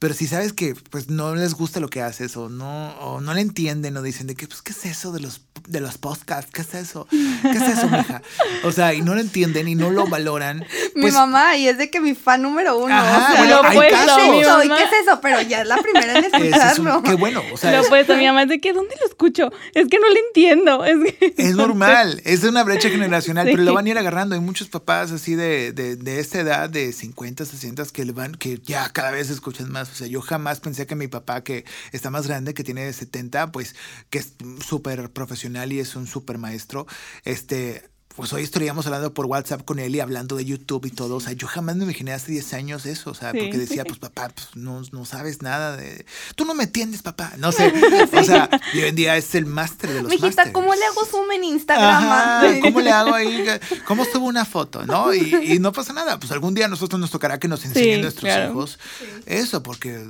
Pero 0.00 0.14
si 0.14 0.26
sabes 0.26 0.54
que 0.54 0.74
pues 0.88 1.10
no 1.10 1.34
les 1.34 1.52
gusta 1.52 1.78
lo 1.78 1.88
que 1.90 2.00
haces 2.00 2.34
o 2.38 2.48
no, 2.48 2.88
o 3.00 3.20
no 3.20 3.34
le 3.34 3.42
entienden 3.42 3.94
o 3.98 4.02
dicen 4.02 4.26
de 4.26 4.34
que, 4.34 4.46
pues, 4.48 4.62
¿qué 4.62 4.72
es 4.72 4.86
eso 4.86 5.12
de 5.12 5.20
los, 5.20 5.42
de 5.68 5.80
los 5.80 5.98
podcasts? 5.98 6.50
¿Qué 6.50 6.62
es 6.62 6.72
eso? 6.72 7.06
¿Qué 7.10 7.50
es 7.50 7.62
eso, 7.78 7.86
mija? 7.86 8.22
O 8.64 8.72
sea, 8.72 8.94
y 8.94 9.02
no 9.02 9.14
lo 9.14 9.20
entienden 9.20 9.68
y 9.68 9.74
no 9.74 9.90
lo 9.90 10.06
valoran. 10.06 10.64
mi 10.94 11.02
pues, 11.02 11.12
mamá, 11.14 11.56
y 11.58 11.68
es 11.68 11.76
de 11.76 11.90
que 11.90 12.00
mi 12.00 12.14
fan 12.14 12.40
número 12.40 12.78
uno. 12.78 12.94
Ajá, 12.94 13.42
o 13.42 13.46
sea, 13.46 13.70
hay 13.70 13.90
casos. 13.90 14.18
mi 14.28 14.30
¿qué 14.32 14.40
es 14.40 14.46
eso? 14.46 14.64
¿Y 14.64 14.68
qué 14.68 14.82
es 14.84 14.92
eso? 15.02 15.20
Pero 15.20 15.42
ya 15.42 15.60
es 15.62 15.68
la 15.68 15.76
primera 15.76 16.18
en 16.18 16.24
ese 16.24 16.36
es 16.36 16.40
un- 16.40 16.46
escucharlo. 16.46 17.02
qué 17.02 17.14
bueno, 17.14 17.42
o 17.52 17.56
sea, 17.58 17.72
Lo 17.72 17.94
es- 17.94 18.08
mi 18.08 18.26
mamá 18.26 18.44
es 18.44 18.48
de 18.48 18.58
que, 18.60 18.72
¿dónde 18.72 18.94
lo 18.98 19.06
escucho? 19.06 19.50
Es 19.74 19.86
que 19.88 19.98
no 19.98 20.08
le 20.08 20.20
entiendo. 20.28 20.82
Es, 20.86 20.96
que- 21.14 21.34
Es 21.50 21.54
normal, 21.56 22.22
es 22.24 22.42
una 22.44 22.64
brecha 22.64 22.88
generacional, 22.88 23.46
Sí. 23.46 23.52
pero 23.52 23.64
lo 23.64 23.74
van 23.74 23.84
a 23.84 23.88
ir 23.90 23.98
agarrando. 23.98 24.34
Hay 24.34 24.40
muchos 24.40 24.68
papás 24.68 25.10
así 25.12 25.34
de, 25.34 25.72
de, 25.72 25.96
de 25.96 26.20
esta 26.20 26.40
edad, 26.40 26.70
de 26.70 26.90
50, 26.94 27.44
60, 27.44 27.84
que 27.92 28.06
le 28.06 28.12
van, 28.12 28.34
que 28.34 28.58
ya 28.64 28.88
cada 28.88 29.10
vez 29.10 29.28
escuchan 29.28 29.70
más. 29.70 29.89
O 29.90 29.94
sea, 29.94 30.06
yo 30.06 30.20
jamás 30.22 30.60
pensé 30.60 30.86
que 30.86 30.94
mi 30.94 31.08
papá, 31.08 31.42
que 31.42 31.64
está 31.92 32.10
más 32.10 32.26
grande, 32.26 32.54
que 32.54 32.64
tiene 32.64 32.92
70, 32.92 33.52
pues, 33.52 33.74
que 34.10 34.18
es 34.18 34.34
súper 34.64 35.12
profesional 35.12 35.72
y 35.72 35.80
es 35.80 35.96
un 35.96 36.06
súper 36.06 36.38
maestro, 36.38 36.86
este. 37.24 37.90
Pues 38.20 38.34
hoy 38.34 38.42
estaríamos 38.42 38.84
hablando 38.84 39.14
por 39.14 39.24
WhatsApp 39.24 39.64
con 39.64 39.78
él 39.78 39.94
y 39.96 40.00
hablando 40.00 40.36
de 40.36 40.44
YouTube 40.44 40.84
y 40.84 40.90
todo. 40.90 41.16
O 41.16 41.20
sea, 41.20 41.32
yo 41.32 41.46
jamás 41.46 41.76
me 41.76 41.84
imaginé 41.84 42.12
hace 42.12 42.30
10 42.32 42.52
años 42.52 42.84
eso. 42.84 43.10
O 43.10 43.14
sea, 43.14 43.32
Sí. 43.32 43.38
porque 43.40 43.56
decía, 43.56 43.82
pues 43.84 43.98
papá, 43.98 44.28
pues 44.28 44.48
no, 44.56 44.82
no 44.92 45.06
sabes 45.06 45.40
nada 45.40 45.76
de. 45.78 46.04
Tú 46.36 46.44
no 46.44 46.52
me 46.52 46.64
entiendes, 46.64 47.00
papá. 47.00 47.32
No 47.38 47.50
sé. 47.50 47.72
O 48.12 48.22
sea, 48.24 48.50
y 48.74 48.80
hoy 48.80 48.88
en 48.90 48.94
día 48.96 49.16
es 49.16 49.34
el 49.34 49.46
máster 49.46 49.90
de 49.90 50.02
los 50.02 50.10
Mijita, 50.10 50.26
másters. 50.26 50.50
¿cómo 50.52 50.74
le 50.74 50.84
hago 50.84 51.04
zoom 51.06 51.30
en 51.32 51.44
Instagram? 51.44 51.88
Ajá? 51.88 52.42
¿Cómo 52.60 52.80
le 52.82 52.90
hago 52.90 53.14
ahí? 53.14 53.46
¿Cómo 53.86 54.04
subo 54.04 54.26
una 54.26 54.44
foto? 54.44 54.84
¿No? 54.84 55.14
Y, 55.14 55.54
y 55.54 55.58
no 55.58 55.72
pasa 55.72 55.92
nada. 55.94 56.18
Pues 56.20 56.30
algún 56.32 56.52
día 56.54 56.66
a 56.66 56.68
nosotros 56.68 57.00
nos 57.00 57.10
tocará 57.10 57.38
que 57.38 57.48
nos 57.48 57.64
enseñen 57.64 57.96
Sí, 57.96 58.02
nuestros 58.02 58.24
claro. 58.24 58.50
hijos 58.50 58.78
eso, 59.24 59.62
porque 59.62 60.06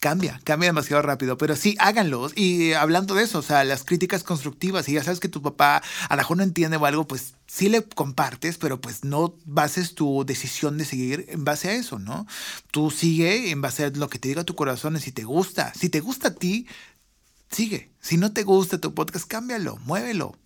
cambia, 0.00 0.40
cambia 0.44 0.70
demasiado 0.70 1.02
rápido. 1.02 1.38
Pero 1.38 1.54
sí, 1.54 1.76
háganlo. 1.78 2.28
Y 2.34 2.72
hablando 2.72 3.14
de 3.14 3.22
eso, 3.22 3.38
o 3.38 3.42
sea, 3.42 3.62
las 3.64 3.84
críticas 3.84 4.24
constructivas, 4.24 4.88
y 4.88 4.94
ya 4.94 5.04
sabes 5.04 5.20
que 5.20 5.28
tu 5.28 5.42
papá 5.42 5.82
a 6.08 6.16
lo 6.16 6.20
mejor 6.20 6.38
no 6.38 6.42
entiende 6.42 6.78
o 6.78 6.86
algo, 6.86 7.06
pues 7.06 7.34
sí 7.46 7.68
le 7.68 7.84
compartes, 7.84 8.58
pero 8.58 8.80
pues 8.80 9.04
no 9.04 9.36
bases 9.44 9.94
tu 9.94 10.24
decisión 10.24 10.78
de 10.78 10.84
seguir 10.84 11.26
en 11.28 11.44
base 11.44 11.68
a 11.68 11.74
eso, 11.74 11.98
¿no? 11.98 12.26
Tú 12.72 12.90
sigue 12.90 13.50
en 13.50 13.60
base 13.60 13.84
a 13.84 13.90
lo 13.90 14.08
que 14.08 14.18
te 14.18 14.28
diga 14.28 14.42
tu 14.42 14.56
corazón, 14.56 14.96
y 14.96 15.00
si 15.00 15.12
te 15.12 15.22
gusta. 15.22 15.72
Si 15.74 15.88
te 15.88 16.00
gusta 16.00 16.28
a 16.28 16.34
ti, 16.34 16.66
sigue. 17.50 17.90
Si 18.00 18.16
no 18.16 18.32
te 18.32 18.42
gusta 18.42 18.78
tu 18.78 18.94
podcast, 18.94 19.26
cámbialo, 19.26 19.76
muévelo, 19.84 20.36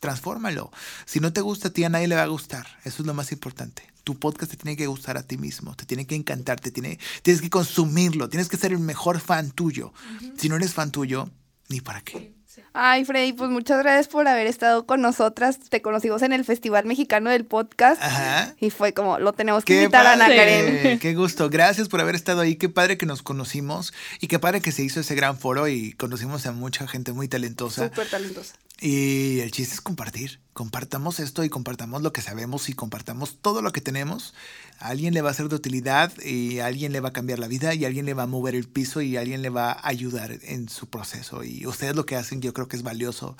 transfórmalo. 0.00 0.70
Si 1.06 1.18
no 1.20 1.32
te 1.32 1.40
gusta 1.40 1.68
a 1.68 1.72
ti, 1.72 1.84
a 1.84 1.88
nadie 1.88 2.08
le 2.08 2.16
va 2.16 2.24
a 2.24 2.26
gustar. 2.26 2.66
Eso 2.84 3.02
es 3.02 3.06
lo 3.06 3.14
más 3.14 3.32
importante. 3.32 3.91
Tu 4.04 4.18
podcast 4.18 4.50
te 4.50 4.56
tiene 4.56 4.76
que 4.76 4.86
gustar 4.86 5.16
a 5.16 5.22
ti 5.22 5.36
mismo, 5.36 5.74
te 5.74 5.86
tiene 5.86 6.06
que 6.06 6.14
encantar, 6.14 6.60
te 6.60 6.70
tiene, 6.70 6.98
tienes 7.22 7.40
que 7.40 7.50
consumirlo, 7.50 8.28
tienes 8.28 8.48
que 8.48 8.56
ser 8.56 8.72
el 8.72 8.78
mejor 8.78 9.20
fan 9.20 9.50
tuyo. 9.50 9.92
Si 10.36 10.48
no 10.48 10.56
eres 10.56 10.74
fan 10.74 10.90
tuyo, 10.90 11.30
ni 11.68 11.80
para 11.80 12.00
qué. 12.00 12.32
Ay, 12.74 13.04
Freddy, 13.04 13.32
pues 13.32 13.50
muchas 13.50 13.78
gracias 13.82 14.08
por 14.08 14.26
haber 14.28 14.46
estado 14.46 14.86
con 14.86 15.00
nosotras. 15.00 15.58
Te 15.58 15.82
conocimos 15.82 16.22
en 16.22 16.32
el 16.32 16.44
Festival 16.44 16.84
Mexicano 16.84 17.30
del 17.30 17.44
Podcast. 17.44 18.02
Ajá. 18.02 18.54
Y 18.60 18.70
fue 18.70 18.92
como, 18.92 19.18
lo 19.18 19.32
tenemos 19.32 19.64
que 19.64 19.74
Qué 19.74 19.82
invitar 19.82 20.06
a 20.06 20.12
Ana 20.14 20.26
Karen. 20.26 20.98
Qué 20.98 21.14
gusto. 21.14 21.48
Gracias 21.48 21.88
por 21.88 22.00
haber 22.00 22.14
estado 22.14 22.40
ahí. 22.40 22.56
Qué 22.56 22.68
padre 22.68 22.98
que 22.98 23.06
nos 23.06 23.22
conocimos 23.22 23.92
y 24.20 24.26
qué 24.26 24.38
padre 24.38 24.60
que 24.60 24.72
se 24.72 24.82
hizo 24.82 25.00
ese 25.00 25.14
gran 25.14 25.38
foro 25.38 25.68
y 25.68 25.92
conocimos 25.92 26.46
a 26.46 26.52
mucha 26.52 26.86
gente 26.86 27.12
muy 27.12 27.28
talentosa. 27.28 27.88
Súper 27.88 28.08
talentosa. 28.08 28.54
Y 28.84 29.38
el 29.38 29.52
chiste 29.52 29.74
es 29.74 29.80
compartir. 29.80 30.40
Compartamos 30.54 31.20
esto 31.20 31.44
y 31.44 31.48
compartamos 31.48 32.02
lo 32.02 32.12
que 32.12 32.20
sabemos 32.20 32.68
y 32.68 32.72
compartamos 32.72 33.38
todo 33.40 33.62
lo 33.62 33.70
que 33.70 33.80
tenemos. 33.80 34.34
A 34.80 34.88
alguien 34.88 35.14
le 35.14 35.22
va 35.22 35.30
a 35.30 35.34
ser 35.34 35.48
de 35.48 35.54
utilidad 35.54 36.12
y 36.20 36.58
a 36.58 36.66
alguien 36.66 36.90
le 36.90 36.98
va 36.98 37.10
a 37.10 37.12
cambiar 37.12 37.38
la 37.38 37.46
vida 37.46 37.74
y 37.74 37.84
a 37.84 37.86
alguien 37.86 38.06
le 38.06 38.14
va 38.14 38.24
a 38.24 38.26
mover 38.26 38.56
el 38.56 38.66
piso 38.66 39.00
y 39.00 39.16
a 39.16 39.20
alguien 39.20 39.40
le 39.40 39.50
va 39.50 39.70
a 39.70 39.86
ayudar 39.86 40.36
en 40.42 40.68
su 40.68 40.88
proceso. 40.88 41.44
Y 41.44 41.64
ustedes 41.64 41.94
lo 41.94 42.06
que 42.06 42.16
hacen 42.16 42.42
yo 42.42 42.52
creo 42.52 42.66
que 42.66 42.74
es 42.74 42.82
valioso. 42.82 43.36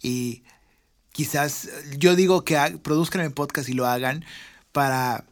Y 0.00 0.44
quizás 1.12 1.68
yo 1.98 2.16
digo 2.16 2.42
que 2.42 2.56
produzcan 2.82 3.20
el 3.20 3.32
podcast 3.32 3.68
y 3.68 3.74
lo 3.74 3.86
hagan 3.86 4.24
para 4.72 5.26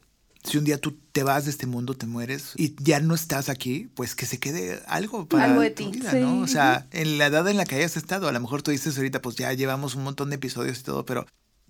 si 0.44 0.58
un 0.58 0.64
día 0.64 0.78
tú 0.78 0.96
te 1.12 1.22
vas 1.22 1.44
de 1.46 1.50
este 1.50 1.66
mundo, 1.66 1.94
te 1.94 2.06
mueres 2.06 2.52
y 2.56 2.74
ya 2.82 3.00
no 3.00 3.14
estás 3.14 3.48
aquí, 3.48 3.88
pues 3.94 4.14
que 4.14 4.26
se 4.26 4.38
quede 4.38 4.82
algo 4.86 5.26
para 5.26 5.44
Algo 5.44 5.62
de 5.62 5.70
tu 5.70 5.90
ti. 5.90 5.98
vida, 5.98 6.10
Sí. 6.10 6.18
¿no? 6.20 6.40
O 6.40 6.46
sea, 6.46 6.86
en 6.92 7.16
la 7.18 7.26
edad 7.26 7.48
en 7.48 7.56
la 7.56 7.64
que 7.64 7.76
hayas 7.76 7.96
estado, 7.96 8.28
a 8.28 8.32
lo 8.32 8.40
mejor 8.40 8.62
tú 8.62 8.70
dices 8.70 8.96
ahorita, 8.96 9.22
pues 9.22 9.36
ya 9.36 9.52
llevamos 9.54 9.94
un 9.94 10.04
montón 10.04 10.28
de 10.30 10.36
episodios 10.36 10.78
y 10.80 10.82
todo, 10.82 11.06
pero 11.06 11.26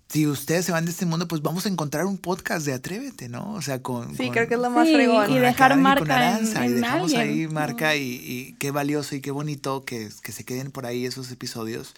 si 0.09 0.27
ustedes 0.27 0.65
se 0.65 0.71
van 0.71 0.85
de 0.85 0.91
este 0.91 1.05
mundo, 1.05 1.27
pues 1.27 1.41
vamos 1.41 1.65
a 1.65 1.69
encontrar 1.69 2.05
un 2.05 2.17
podcast 2.17 2.65
de 2.65 2.73
Atrévete, 2.73 3.27
¿no? 3.29 3.53
O 3.53 3.61
sea, 3.61 3.81
con... 3.81 4.11
Sí, 4.15 4.25
con- 4.25 4.33
creo 4.33 4.47
que 4.47 4.53
es 4.55 4.59
lo 4.59 4.69
más 4.69 4.87
Sí, 4.87 4.93
fregón. 4.93 5.31
y 5.31 5.39
dejar 5.39 5.71
y 5.71 5.75
marca 5.81 6.37
en- 6.37 6.45
y 6.45 6.73
dejamos 6.73 7.13
alguien. 7.13 7.19
ahí 7.21 7.47
marca 7.47 7.95
y, 7.95 8.03
y 8.23 8.53
qué 8.59 8.71
valioso 8.71 9.15
y 9.15 9.21
qué 9.21 9.31
bonito 9.31 9.83
que, 9.85 10.09
que 10.21 10.31
se 10.31 10.43
queden 10.43 10.69
por 10.71 10.85
ahí 10.85 11.05
esos 11.05 11.31
episodios 11.31 11.95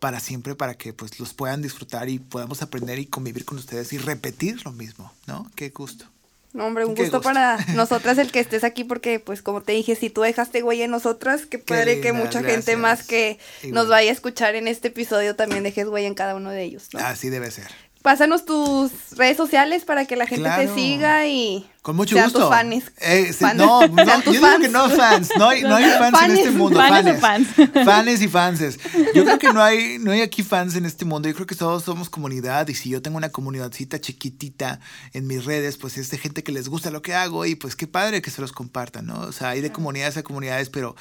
para 0.00 0.20
siempre, 0.20 0.54
para 0.54 0.74
que 0.74 0.92
pues 0.92 1.20
los 1.20 1.32
puedan 1.32 1.62
disfrutar 1.62 2.08
y 2.08 2.18
podamos 2.18 2.60
aprender 2.60 2.98
y 2.98 3.06
convivir 3.06 3.44
con 3.44 3.56
ustedes 3.58 3.92
y 3.92 3.98
repetir 3.98 4.64
lo 4.64 4.72
mismo, 4.72 5.12
¿no? 5.26 5.48
Qué 5.54 5.70
gusto. 5.70 6.06
No, 6.54 6.66
hombre, 6.66 6.84
un 6.84 6.94
gusto, 6.94 7.18
gusto. 7.18 7.20
para 7.20 7.58
nosotras 7.74 8.16
el 8.16 8.30
que 8.30 8.38
estés 8.38 8.62
aquí 8.62 8.84
porque, 8.84 9.18
pues, 9.18 9.42
como 9.42 9.60
te 9.60 9.72
dije, 9.72 9.96
si 9.96 10.08
tú 10.08 10.22
dejaste 10.22 10.62
huella 10.62 10.84
en 10.84 10.92
nosotras, 10.92 11.46
qué 11.46 11.58
padre 11.58 12.00
que 12.00 12.12
linda, 12.12 12.24
mucha 12.24 12.42
gente 12.44 12.76
más 12.76 13.02
que 13.02 13.38
Igual. 13.62 13.74
nos 13.74 13.88
vaya 13.88 14.10
a 14.10 14.12
escuchar 14.12 14.54
en 14.54 14.68
este 14.68 14.88
episodio 14.88 15.34
también 15.34 15.64
dejes 15.64 15.88
huella 15.88 16.06
en 16.06 16.14
cada 16.14 16.36
uno 16.36 16.50
de 16.50 16.62
ellos, 16.62 16.88
¿no? 16.92 17.00
Así 17.00 17.28
debe 17.28 17.50
ser. 17.50 17.66
Pásanos 18.04 18.44
tus 18.44 18.92
redes 19.16 19.38
sociales 19.38 19.86
para 19.86 20.04
que 20.04 20.14
la 20.14 20.26
gente 20.26 20.42
te 20.46 20.54
Claro. 20.56 20.74
siga 20.74 21.26
y 21.26 21.66
Con 21.80 21.96
mucho 21.96 22.14
sean 22.14 22.26
gusto. 22.26 22.40
tus 22.40 22.48
fanes. 22.50 22.92
Eh, 23.00 23.32
Fans. 23.32 23.56
No, 23.56 23.80
no, 23.88 24.04
yo 24.04 24.20
tus 24.22 24.34
digo 24.34 24.46
fans. 24.46 24.60
que 24.62 24.68
no 24.68 24.90
fans. 24.90 25.30
No 25.38 25.48
hay, 25.48 25.62
no 25.62 25.74
hay 25.74 25.86
fans 25.98 26.22
en 26.22 26.30
este 26.32 26.50
mundo. 26.50 26.78
Fanes. 26.78 27.18
fans. 27.18 27.48
Fanes 27.86 28.20
y 28.20 28.28
fanses. 28.28 28.78
Yo 29.14 29.24
creo 29.24 29.38
que 29.38 29.54
no 29.54 29.62
hay, 29.62 29.98
no 30.00 30.10
hay 30.12 30.20
aquí 30.20 30.42
fans 30.42 30.76
en 30.76 30.84
este 30.84 31.06
mundo. 31.06 31.30
Yo 31.30 31.34
creo 31.34 31.46
que 31.46 31.54
todos 31.54 31.82
somos 31.84 32.10
comunidad. 32.10 32.68
Y 32.68 32.74
si 32.74 32.90
yo 32.90 33.00
tengo 33.00 33.16
una 33.16 33.30
comunidadcita 33.30 33.98
chiquitita 33.98 34.80
en 35.14 35.26
mis 35.26 35.46
redes, 35.46 35.78
pues 35.78 35.96
es 35.96 36.10
de 36.10 36.18
gente 36.18 36.42
que 36.44 36.52
les 36.52 36.68
gusta 36.68 36.90
lo 36.90 37.00
que 37.00 37.14
hago. 37.14 37.46
Y 37.46 37.54
pues 37.54 37.74
qué 37.74 37.86
padre 37.86 38.20
que 38.20 38.30
se 38.30 38.42
los 38.42 38.52
compartan, 38.52 39.06
¿no? 39.06 39.18
O 39.20 39.32
sea, 39.32 39.48
hay 39.48 39.62
de 39.62 39.72
comunidades 39.72 40.18
a 40.18 40.22
comunidades, 40.22 40.68
pero. 40.68 40.94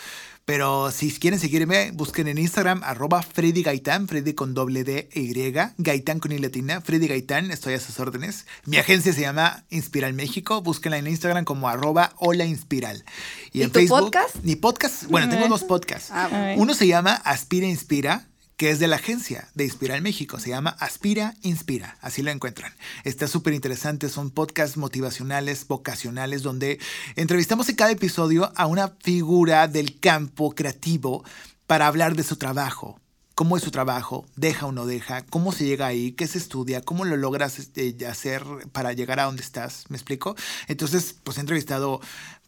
Pero 0.46 0.92
si 0.92 1.10
quieren 1.20 1.40
seguirme, 1.40 1.92
busquen 1.92 2.28
en 2.28 2.38
Instagram, 2.38 2.82
arroba 2.84 3.22
Freddy 3.22 3.64
Gaitán, 3.64 4.10
Freddy 4.10 4.34
con 4.34 4.54
doble 4.54 4.84
D 4.84 5.08
Y, 5.14 5.34
Gaitán 5.78 6.20
con 6.20 6.34
I 6.34 6.38
latina, 6.38 6.82
Freddy 6.82 7.08
Gaitán, 7.08 7.50
estoy 7.50 7.76
a 7.76 7.80
sus 7.80 7.98
órdenes. 8.02 8.46
Mi 8.66 8.76
agencia 8.76 9.14
se 9.14 9.22
llama 9.22 9.64
Inspiral 9.70 10.14
México, 10.14 10.62
búsquenla 10.62 10.98
en 10.98 11.08
Instagram 11.08 11.46
como 11.46 11.70
arroba 11.70 12.12
Hola 12.18 12.44
Inspiral. 12.44 13.06
¿Y 13.54 13.62
en 13.62 13.72
tu 13.72 13.80
Facebook, 13.80 14.00
podcast? 14.00 14.36
Mi 14.44 14.58
podcast, 14.58 15.06
bueno, 15.06 15.30
tengo 15.30 15.48
dos 15.48 15.64
podcasts. 15.64 16.10
Ah. 16.12 16.56
Uno 16.58 16.74
se 16.74 16.88
llama 16.88 17.14
Aspira 17.14 17.66
Inspira, 17.66 18.28
que 18.64 18.70
es 18.70 18.80
de 18.80 18.88
la 18.88 18.96
agencia 18.96 19.50
de 19.56 19.66
Inspiral 19.66 20.02
México. 20.02 20.40
Se 20.40 20.48
llama 20.48 20.78
Aspira 20.80 21.34
Inspira. 21.42 21.98
Así 22.00 22.22
lo 22.22 22.32
encuentran. 22.32 22.72
Está 23.04 23.28
súper 23.28 23.54
interesante. 23.54 24.08
Son 24.08 24.32
podcasts 24.32 24.78
motivacionales, 24.78 25.68
vocacionales, 25.68 26.44
donde 26.44 26.80
entrevistamos 27.18 27.68
en 27.68 27.76
cada 27.76 27.92
episodio 27.92 28.54
a 28.56 28.66
una 28.68 28.94
figura 29.02 29.68
del 29.68 30.00
campo 30.00 30.56
creativo 30.56 31.26
para 31.68 31.88
hablar 31.88 32.16
de 32.16 32.24
su 32.24 32.38
trabajo. 32.38 33.02
¿Cómo 33.36 33.58
es 33.58 33.64
su 33.64 33.72
trabajo? 33.72 34.28
¿Deja 34.36 34.68
o 34.68 34.72
no 34.72 34.86
deja? 34.86 35.24
¿Cómo 35.24 35.52
se 35.52 35.66
llega 35.66 35.88
ahí? 35.88 36.12
¿Qué 36.12 36.28
se 36.28 36.38
estudia? 36.38 36.82
¿Cómo 36.82 37.04
lo 37.04 37.18
logras 37.18 37.58
este, 37.58 37.98
hacer 38.06 38.44
para 38.72 38.94
llegar 38.94 39.20
a 39.20 39.24
donde 39.24 39.42
estás? 39.42 39.86
¿Me 39.90 39.98
explico? 39.98 40.36
Entonces, 40.68 41.16
pues 41.24 41.38
he 41.38 41.42
entrevistado 41.42 42.00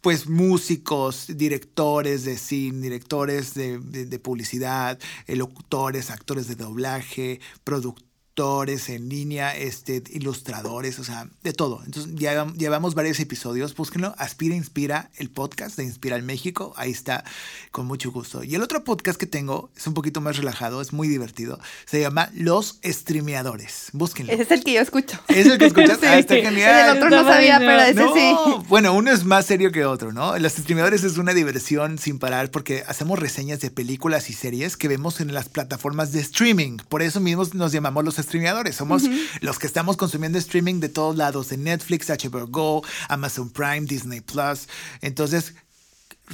pues 0.06 0.28
músicos, 0.28 1.26
directores 1.36 2.24
de 2.24 2.38
cine, 2.38 2.80
directores 2.80 3.54
de, 3.54 3.80
de- 3.80 4.06
publicidad, 4.20 5.00
eh, 5.26 5.34
locutores, 5.34 6.12
actores 6.12 6.46
de 6.46 6.54
doblaje, 6.54 7.40
productores 7.64 8.06
en 8.40 9.08
línea, 9.08 9.56
este, 9.56 10.02
ilustradores, 10.10 10.98
o 10.98 11.04
sea, 11.04 11.26
de 11.42 11.54
todo. 11.54 11.80
Entonces, 11.86 12.12
ya 12.16 12.34
llevam- 12.34 12.54
llevamos 12.56 12.94
varios 12.94 13.18
episodios, 13.18 13.74
búsquenlo, 13.74 14.14
Aspira 14.18 14.54
Inspira, 14.54 15.10
el 15.16 15.30
podcast 15.30 15.76
de 15.78 15.84
Inspiral 15.84 16.22
México, 16.22 16.74
ahí 16.76 16.90
está, 16.90 17.24
con 17.70 17.86
mucho 17.86 18.12
gusto. 18.12 18.44
Y 18.44 18.54
el 18.54 18.62
otro 18.62 18.84
podcast 18.84 19.18
que 19.18 19.26
tengo 19.26 19.70
es 19.74 19.86
un 19.86 19.94
poquito 19.94 20.20
más 20.20 20.36
relajado, 20.36 20.82
es 20.82 20.92
muy 20.92 21.08
divertido, 21.08 21.58
se 21.86 21.98
llama 22.02 22.28
Los 22.34 22.78
Streameadores, 22.84 23.88
búsquenlo. 23.94 24.32
Ese 24.32 24.42
es 24.42 24.50
el 24.50 24.64
que 24.64 24.74
yo 24.74 24.80
escucho. 24.82 25.18
¿Es 25.28 25.46
el 25.46 25.58
que 25.58 25.66
escuchas? 25.66 25.96
Sí. 26.00 26.06
Ah, 26.06 26.18
está 26.18 26.34
El 26.36 26.42
genial. 26.44 26.94
del 26.94 26.96
otro 27.04 27.08
no 27.10 27.24
sabía, 27.24 27.58
pero 27.58 27.80
ese 27.80 27.94
No, 27.94 28.14
sí. 28.14 28.66
bueno, 28.68 28.92
uno 28.92 29.10
es 29.10 29.24
más 29.24 29.46
serio 29.46 29.72
que 29.72 29.86
otro, 29.86 30.12
¿no? 30.12 30.38
Los 30.38 30.52
streameadores 30.52 31.04
es 31.04 31.16
una 31.16 31.32
diversión 31.32 31.96
sin 31.96 32.18
parar 32.18 32.50
porque 32.50 32.84
hacemos 32.86 33.18
reseñas 33.18 33.60
de 33.60 33.70
películas 33.70 34.28
y 34.28 34.34
series 34.34 34.76
que 34.76 34.88
vemos 34.88 35.20
en 35.22 35.32
las 35.32 35.48
plataformas 35.48 36.12
de 36.12 36.20
streaming. 36.20 36.76
Por 36.90 37.00
eso 37.00 37.18
mismo 37.20 37.44
nos 37.54 37.72
llamamos 37.72 38.04
los 38.04 38.18
streameadores. 38.26 38.76
Somos 38.76 39.04
los 39.40 39.58
que 39.58 39.66
estamos 39.66 39.96
consumiendo 39.96 40.38
streaming 40.38 40.80
de 40.80 40.88
todos 40.88 41.16
lados, 41.16 41.48
de 41.48 41.56
Netflix, 41.56 42.08
HBO 42.08 42.46
Go, 42.46 42.84
Amazon 43.08 43.50
Prime, 43.50 43.82
Disney 43.82 44.20
Plus. 44.20 44.68
Entonces, 45.00 45.54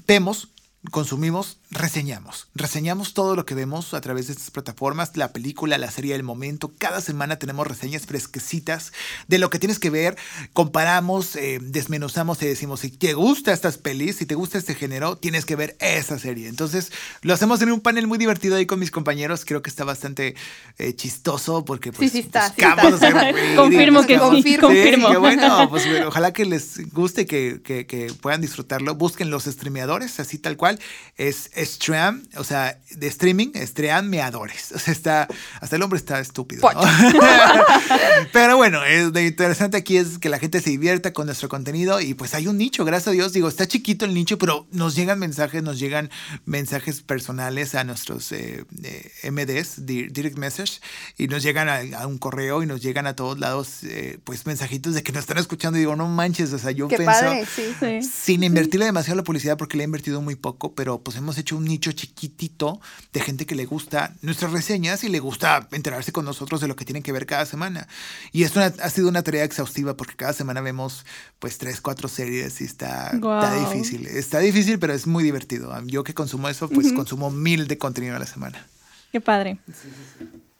vemos, 0.06 0.48
consumimos, 0.90 1.58
reseñamos. 1.72 2.48
Reseñamos 2.54 3.14
todo 3.14 3.34
lo 3.34 3.46
que 3.46 3.54
vemos 3.54 3.94
a 3.94 4.00
través 4.00 4.26
de 4.26 4.34
estas 4.34 4.50
plataformas, 4.50 5.16
la 5.16 5.32
película, 5.32 5.78
la 5.78 5.90
serie 5.90 6.12
del 6.12 6.22
momento. 6.22 6.72
Cada 6.78 7.00
semana 7.00 7.36
tenemos 7.38 7.66
reseñas 7.66 8.04
fresquecitas 8.06 8.92
de 9.26 9.38
lo 9.38 9.48
que 9.50 9.58
tienes 9.58 9.78
que 9.78 9.88
ver. 9.90 10.16
Comparamos, 10.52 11.34
eh, 11.36 11.58
desmenuzamos 11.62 12.42
y 12.42 12.46
decimos, 12.46 12.80
si 12.80 12.90
te 12.90 13.14
gusta 13.14 13.52
estas 13.52 13.78
pelis, 13.78 14.16
si 14.16 14.26
te 14.26 14.34
gusta 14.34 14.58
este 14.58 14.74
género, 14.74 15.16
tienes 15.16 15.46
que 15.46 15.56
ver 15.56 15.76
esa 15.80 16.18
serie. 16.18 16.48
Entonces, 16.48 16.92
lo 17.22 17.32
hacemos 17.32 17.62
en 17.62 17.72
un 17.72 17.80
panel 17.80 18.06
muy 18.06 18.18
divertido 18.18 18.56
ahí 18.56 18.66
con 18.66 18.78
mis 18.78 18.90
compañeros. 18.90 19.44
Creo 19.46 19.62
que 19.62 19.70
está 19.70 19.84
bastante 19.84 20.34
eh, 20.78 20.94
chistoso 20.94 21.64
porque 21.64 21.90
pues, 21.92 22.10
Sí, 22.12 22.18
sí 22.20 22.26
está, 22.26 22.48
sí 22.48 22.54
está. 22.58 22.72
hacer 22.88 23.34
y 23.52 23.56
Confirmo 23.56 24.02
que 24.02 24.14
sí, 24.14 24.20
buscamos- 24.20 24.30
confirmo. 24.30 24.68
confirmo. 24.68 25.06
Sí, 25.08 25.12
qué 25.14 25.18
bueno, 25.18 25.70
pues 25.70 25.88
bueno, 25.88 26.08
ojalá 26.08 26.32
que 26.32 26.44
les 26.44 26.92
guste, 26.92 27.24
que, 27.26 27.60
que, 27.64 27.86
que 27.86 28.12
puedan 28.20 28.40
disfrutarlo. 28.42 28.94
Busquen 28.94 29.30
los 29.30 29.44
streameadores, 29.44 30.20
así 30.20 30.38
tal 30.38 30.56
cual. 30.58 30.78
Es 31.16 31.50
stream, 31.64 32.22
o 32.36 32.44
sea, 32.44 32.78
de 32.90 33.06
streaming, 33.08 33.48
streameadores. 33.56 34.72
O 34.74 34.78
sea, 34.78 34.92
está, 34.92 35.28
hasta 35.60 35.76
el 35.76 35.82
hombre 35.82 35.98
está 35.98 36.18
estúpido. 36.20 36.68
¿no? 36.72 36.80
Pero 38.32 38.56
bueno, 38.56 38.84
es- 38.84 39.12
lo 39.12 39.20
interesante 39.20 39.76
aquí 39.76 39.96
es 39.96 40.18
que 40.18 40.28
la 40.28 40.38
gente 40.38 40.60
se 40.60 40.70
divierta 40.70 41.12
con 41.12 41.26
nuestro 41.26 41.48
contenido 41.48 42.00
y 42.00 42.14
pues 42.14 42.34
hay 42.34 42.46
un 42.46 42.58
nicho, 42.58 42.84
gracias 42.84 43.08
a 43.08 43.10
Dios. 43.12 43.32
Digo, 43.32 43.48
está 43.48 43.66
chiquito 43.66 44.04
el 44.04 44.14
nicho, 44.14 44.38
pero 44.38 44.66
nos 44.72 44.94
llegan 44.94 45.18
mensajes, 45.18 45.62
nos 45.62 45.78
llegan 45.78 46.10
mensajes 46.44 47.02
personales 47.02 47.74
a 47.74 47.84
nuestros 47.84 48.32
eh, 48.32 48.64
eh, 48.82 49.30
MDs, 49.30 49.86
di- 49.86 50.08
Direct 50.08 50.38
Message, 50.38 50.80
y 51.18 51.28
nos 51.28 51.42
llegan 51.42 51.68
a, 51.68 51.80
a 51.98 52.06
un 52.06 52.18
correo 52.18 52.62
y 52.62 52.66
nos 52.66 52.80
llegan 52.82 53.06
a 53.06 53.14
todos 53.14 53.38
lados, 53.38 53.84
eh, 53.84 54.18
pues 54.24 54.46
mensajitos 54.46 54.94
de 54.94 55.02
que 55.02 55.12
nos 55.12 55.20
están 55.20 55.38
escuchando. 55.38 55.76
Y 55.78 55.80
digo, 55.80 55.96
no 55.96 56.08
manches, 56.08 56.52
o 56.52 56.58
sea, 56.58 56.70
yo 56.70 56.88
Qué 56.88 56.96
pienso 56.96 57.12
padre, 57.20 57.46
sí. 57.54 57.74
Sí. 57.78 58.02
sin 58.02 58.42
invertirle 58.44 58.86
demasiado 58.86 59.14
a 59.14 59.22
la 59.22 59.24
publicidad 59.24 59.56
porque 59.56 59.76
le 59.76 59.84
he 59.84 59.86
invertido 59.86 60.20
muy 60.20 60.34
poco, 60.36 60.74
pero 60.74 61.00
pues 61.02 61.16
hemos 61.16 61.38
hecho 61.38 61.51
un 61.52 61.64
nicho 61.64 61.92
chiquitito 61.92 62.80
de 63.12 63.20
gente 63.20 63.46
que 63.46 63.54
le 63.54 63.64
gusta 63.64 64.14
nuestras 64.22 64.52
reseñas 64.52 65.04
y 65.04 65.08
le 65.08 65.20
gusta 65.20 65.68
enterarse 65.72 66.12
con 66.12 66.24
nosotros 66.24 66.60
de 66.60 66.68
lo 66.68 66.76
que 66.76 66.84
tienen 66.84 67.02
que 67.02 67.12
ver 67.12 67.26
cada 67.26 67.46
semana. 67.46 67.88
Y 68.32 68.44
esto 68.44 68.60
ha 68.60 68.90
sido 68.90 69.08
una 69.08 69.22
tarea 69.22 69.44
exhaustiva 69.44 69.96
porque 69.96 70.16
cada 70.16 70.32
semana 70.32 70.60
vemos 70.60 71.04
pues 71.38 71.58
tres, 71.58 71.80
cuatro 71.80 72.08
series 72.08 72.60
y 72.60 72.64
está, 72.64 73.12
difícil. 73.58 74.06
Está 74.06 74.38
difícil, 74.38 74.78
pero 74.78 74.92
es 74.92 75.06
muy 75.06 75.24
divertido. 75.24 75.74
Yo 75.86 76.04
que 76.04 76.14
consumo 76.14 76.48
eso, 76.48 76.68
pues 76.68 76.92
consumo 76.92 77.30
mil 77.30 77.68
de 77.68 77.78
contenido 77.78 78.16
a 78.16 78.18
la 78.18 78.26
semana. 78.26 78.66
Qué 79.10 79.20
padre. 79.20 79.58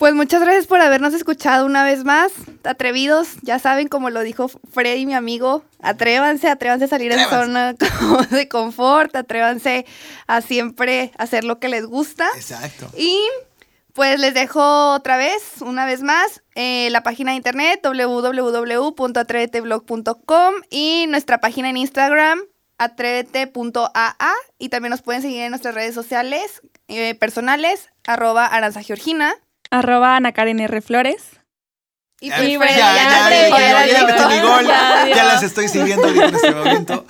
Pues 0.02 0.14
muchas 0.14 0.42
gracias 0.42 0.66
por 0.66 0.80
habernos 0.80 1.14
escuchado 1.14 1.64
una 1.64 1.84
vez 1.84 2.02
más. 2.02 2.32
Atrevidos, 2.64 3.36
ya 3.42 3.60
saben, 3.60 3.86
como 3.86 4.10
lo 4.10 4.22
dijo 4.22 4.48
Freddy, 4.48 5.06
mi 5.06 5.14
amigo, 5.14 5.62
atrévanse, 5.80 6.48
atrévanse 6.48 6.86
a 6.86 6.88
salir 6.88 7.14
de 7.14 7.24
zona 7.26 7.74
de 8.30 8.48
confort, 8.48 9.14
atrévanse 9.14 9.86
a 10.26 10.40
siempre 10.40 11.12
hacer 11.18 11.44
lo 11.44 11.60
que 11.60 11.68
les 11.68 11.86
gusta. 11.86 12.26
Exacto. 12.34 12.90
Y 12.96 13.16
pues 13.92 14.18
les 14.18 14.34
dejo 14.34 14.92
otra 14.92 15.16
vez, 15.18 15.60
una 15.60 15.86
vez 15.86 16.02
más, 16.02 16.42
eh, 16.56 16.88
la 16.90 17.04
página 17.04 17.30
de 17.30 17.36
internet 17.36 17.80
www.atreveteblog.com 17.84 20.54
y 20.68 21.06
nuestra 21.10 21.38
página 21.38 21.70
en 21.70 21.76
Instagram 21.76 22.40
atrevete.aa 22.76 24.34
y 24.58 24.68
también 24.68 24.90
nos 24.90 25.02
pueden 25.02 25.22
seguir 25.22 25.42
en 25.42 25.50
nuestras 25.50 25.76
redes 25.76 25.94
sociales 25.94 26.60
eh, 26.88 27.14
personales 27.14 27.90
arroba 28.04 28.46
aranza 28.46 28.82
georgina 28.82 29.36
Arroba 29.72 30.16
Ana 30.16 30.32
Karen 30.32 30.60
R. 30.60 30.80
Flores. 30.82 31.22
y 32.20 32.28
Ya, 32.28 32.38
ya, 32.40 32.48
ya, 32.48 32.68
ya 32.68 32.68
ya, 32.68 33.28
te 33.28 33.34
ya, 33.34 33.44
digo, 33.46 33.58
ya, 33.58 33.68
ya 33.70 33.86
ya 33.86 33.98
te 33.98 34.04
metí 34.06 34.18
digo. 34.18 34.28
mi 34.28 34.40
gol. 34.48 34.66
Ya, 34.66 35.06
Ya 35.08 35.14
ya. 35.16 35.24
las 35.24 35.42
estoy 35.42 35.68
siguiendo 35.68 36.08
en 36.08 36.34
este 36.34 36.50
momento. 36.54 37.04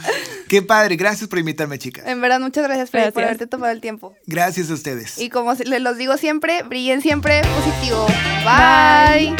Qué 0.49 0.63
padre. 0.63 0.97
Gracias 0.97 1.29
por 1.29 1.39
invitarme, 1.39 1.79
chicas. 1.79 2.07
en 2.07 2.21
verdad 2.21 2.41
muchas 2.41 2.65
gracias 2.65 2.91
Freddy, 2.91 3.11
por 3.11 3.25
haberte 3.25 3.47
tomado 3.47 3.73
el 3.73 3.81
tiempo 3.81 4.15
Gracias 4.27 4.71
a 4.71 4.75
ustedes. 4.75 5.19
y 5.19 5.29
como 5.29 5.53
les 5.55 5.81
los 5.83 5.97
digo 5.99 6.17
siempre 6.17 6.63
brillen 6.63 7.01
siempre 7.03 7.43
positivo 7.43 8.07
bye. 8.45 9.35